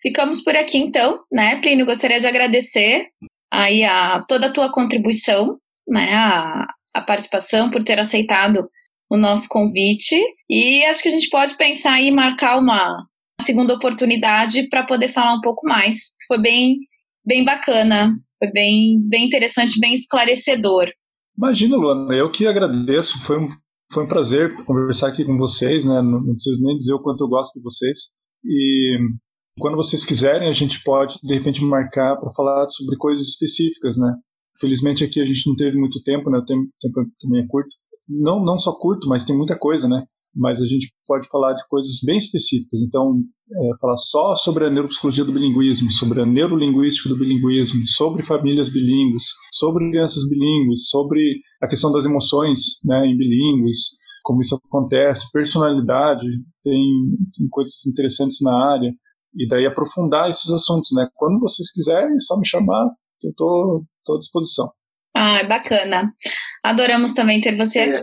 ficamos 0.01 0.41
por 0.41 0.55
aqui 0.55 0.77
então, 0.77 1.19
né, 1.31 1.59
Plínio? 1.59 1.85
Gostaria 1.85 2.17
de 2.17 2.27
agradecer 2.27 3.07
aí 3.51 3.83
a 3.83 4.23
toda 4.27 4.47
a 4.47 4.53
tua 4.53 4.71
contribuição, 4.71 5.57
né, 5.88 6.13
a, 6.13 6.65
a 6.93 7.01
participação, 7.01 7.69
por 7.69 7.83
ter 7.83 7.99
aceitado 7.99 8.69
o 9.09 9.17
nosso 9.17 9.47
convite. 9.49 10.15
E 10.49 10.83
acho 10.85 11.01
que 11.01 11.09
a 11.09 11.11
gente 11.11 11.29
pode 11.29 11.55
pensar 11.57 11.99
em 11.99 12.11
marcar 12.11 12.57
uma 12.57 13.05
segunda 13.41 13.73
oportunidade 13.73 14.67
para 14.69 14.85
poder 14.85 15.09
falar 15.09 15.33
um 15.33 15.41
pouco 15.41 15.67
mais. 15.67 16.15
Foi 16.27 16.39
bem, 16.39 16.77
bem 17.25 17.43
bacana, 17.43 18.11
foi 18.39 18.51
bem, 18.51 19.01
bem 19.07 19.25
interessante, 19.25 19.79
bem 19.79 19.93
esclarecedor. 19.93 20.91
Imagina, 21.38 21.77
Luana, 21.77 22.15
eu 22.15 22.31
que 22.31 22.47
agradeço. 22.47 23.17
Foi 23.25 23.39
um, 23.39 23.49
foi 23.93 24.03
um 24.03 24.07
prazer 24.07 24.55
conversar 24.65 25.09
aqui 25.09 25.23
com 25.23 25.38
vocês, 25.38 25.85
né? 25.85 26.01
Não, 26.01 26.21
não 26.21 26.33
preciso 26.33 26.63
nem 26.63 26.77
dizer 26.77 26.93
o 26.93 27.01
quanto 27.01 27.23
eu 27.23 27.29
gosto 27.29 27.53
de 27.53 27.61
vocês. 27.61 27.99
E 28.43 28.97
quando 29.59 29.77
vocês 29.77 30.03
quiserem, 30.03 30.49
a 30.49 30.53
gente 30.53 30.81
pode, 30.83 31.17
de 31.21 31.33
repente, 31.33 31.63
marcar 31.63 32.17
para 32.17 32.33
falar 32.33 32.67
sobre 32.69 32.97
coisas 32.97 33.27
específicas, 33.27 33.97
né? 33.97 34.13
Felizmente 34.59 35.03
aqui 35.03 35.21
a 35.21 35.25
gente 35.25 35.47
não 35.47 35.55
teve 35.55 35.77
muito 35.77 36.01
tempo, 36.03 36.29
né? 36.29 36.39
O 36.39 36.45
tempo, 36.45 36.67
também 37.21 37.43
é 37.43 37.47
curto 37.47 37.69
não, 38.07 38.43
não 38.43 38.59
só 38.59 38.73
curto, 38.73 39.07
mas 39.07 39.25
tem 39.25 39.35
muita 39.35 39.57
coisa, 39.57 39.88
né? 39.88 40.03
Mas 40.38 40.61
a 40.61 40.65
gente 40.65 40.91
pode 41.07 41.27
falar 41.29 41.53
de 41.53 41.67
coisas 41.67 41.99
bem 42.05 42.17
específicas. 42.17 42.81
Então, 42.81 43.19
é, 43.51 43.77
falar 43.79 43.97
só 43.97 44.35
sobre 44.35 44.65
a 44.65 44.69
neuropsicologia 44.69 45.25
do 45.25 45.33
bilinguismo, 45.33 45.89
sobre 45.91 46.21
a 46.21 46.25
neurolinguística 46.25 47.09
do 47.09 47.17
bilinguismo, 47.17 47.88
sobre 47.88 48.23
famílias 48.23 48.69
bilíngues, 48.69 49.23
sobre 49.53 49.89
crianças 49.89 50.27
bilíngues, 50.29 50.89
sobre 50.89 51.39
a 51.61 51.67
questão 51.67 51.91
das 51.91 52.05
emoções 52.05 52.59
né, 52.85 53.05
em 53.07 53.17
bilíngues, 53.17 53.79
como 54.23 54.41
isso 54.41 54.55
acontece, 54.55 55.31
personalidade, 55.31 56.27
tem, 56.61 56.83
tem 57.35 57.47
coisas 57.49 57.85
interessantes 57.88 58.39
na 58.41 58.73
área. 58.73 58.91
E 59.35 59.47
daí 59.47 59.65
aprofundar 59.65 60.29
esses 60.29 60.51
assuntos, 60.51 60.89
né? 60.93 61.07
Quando 61.15 61.39
vocês 61.39 61.71
quiserem, 61.71 62.15
é 62.15 62.19
só 62.19 62.38
me 62.38 62.45
chamar, 62.45 62.89
que 63.19 63.27
eu 63.27 63.31
estou 63.31 64.15
à 64.15 64.19
disposição. 64.19 64.69
Ah, 65.15 65.43
bacana. 65.43 66.11
Adoramos 66.63 67.13
também 67.13 67.39
ter 67.39 67.55
você 67.55 67.79
aqui. 67.79 68.01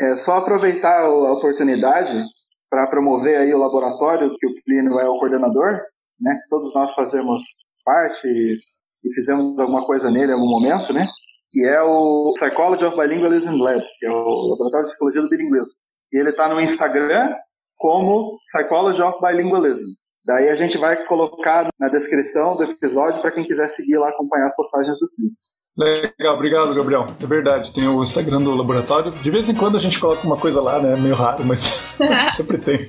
É, 0.00 0.16
só 0.16 0.38
aproveitar 0.38 1.02
a 1.02 1.32
oportunidade 1.32 2.24
para 2.68 2.88
promover 2.88 3.38
aí 3.38 3.54
o 3.54 3.58
laboratório 3.58 4.34
que 4.36 4.46
o 4.46 4.54
Plínio 4.64 4.98
é 4.98 5.08
o 5.08 5.18
coordenador, 5.18 5.80
né? 6.20 6.36
Todos 6.50 6.74
nós 6.74 6.92
fazemos 6.94 7.40
parte 7.84 8.26
e 8.26 9.14
fizemos 9.14 9.58
alguma 9.58 9.84
coisa 9.84 10.10
nele 10.10 10.32
em 10.32 10.34
algum 10.34 10.48
momento, 10.48 10.92
né? 10.92 11.06
Que 11.52 11.64
é 11.64 11.80
o 11.82 12.34
Psychology 12.34 12.84
of 12.84 12.96
Bilingualism 12.96 13.62
Lab, 13.62 13.84
que 14.00 14.06
é 14.06 14.10
o 14.10 14.50
laboratório 14.50 14.86
de 14.86 14.90
psicologia 14.90 15.22
do 15.22 15.28
bilinguismo. 15.28 15.72
E 16.12 16.18
ele 16.18 16.30
está 16.30 16.48
no 16.48 16.60
Instagram 16.60 17.32
como 17.76 18.38
Psychology 18.52 19.02
of 19.02 19.18
Bilingualism. 19.20 19.84
Daí 20.26 20.48
a 20.48 20.56
gente 20.56 20.78
vai 20.78 20.96
colocar 21.04 21.68
na 21.78 21.88
descrição 21.88 22.56
do 22.56 22.64
episódio 22.64 23.20
para 23.20 23.30
quem 23.30 23.44
quiser 23.44 23.70
seguir 23.72 23.98
lá 23.98 24.08
acompanhar 24.08 24.46
as 24.46 24.56
postagens 24.56 24.98
do 24.98 25.08
Plínio. 25.14 25.36
Legal, 25.76 26.34
obrigado, 26.34 26.74
Gabriel. 26.74 27.06
É 27.20 27.26
verdade, 27.26 27.72
tem 27.72 27.88
o 27.88 28.02
Instagram 28.02 28.38
do 28.38 28.54
laboratório. 28.54 29.10
De 29.10 29.30
vez 29.30 29.48
em 29.48 29.54
quando 29.54 29.76
a 29.76 29.80
gente 29.80 29.98
coloca 29.98 30.24
uma 30.24 30.36
coisa 30.36 30.60
lá, 30.60 30.78
né? 30.78 30.92
É 30.92 30.96
meio 30.96 31.16
raro, 31.16 31.44
mas 31.44 31.72
sempre 32.36 32.58
tem 32.58 32.88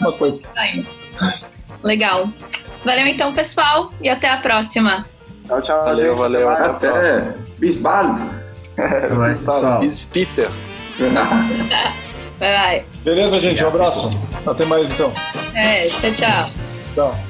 uma 0.00 0.12
coisa. 0.12 0.40
Legal. 1.82 2.28
Valeu 2.84 3.06
então, 3.06 3.32
pessoal, 3.32 3.90
e 4.00 4.08
até 4.08 4.28
a 4.28 4.36
próxima. 4.36 5.04
Tchau, 5.46 5.62
tchau. 5.62 5.84
Valeu, 5.84 6.10
gente. 6.10 6.18
valeu. 6.20 6.48
Até. 6.48 6.88
até. 6.88 7.34
Bis 7.58 7.76
bald. 7.76 8.20
Bis 9.80 10.06
Peter. 10.06 10.48
Vai, 12.40 12.54
vai. 12.54 12.84
Beleza, 13.04 13.38
gente? 13.38 13.62
Um 13.62 13.68
abraço. 13.68 14.10
Até 14.46 14.64
mais 14.64 14.90
então. 14.90 15.12
É, 15.54 15.88
tchau, 15.88 16.10
tchau. 16.12 16.50
Tchau. 16.94 17.29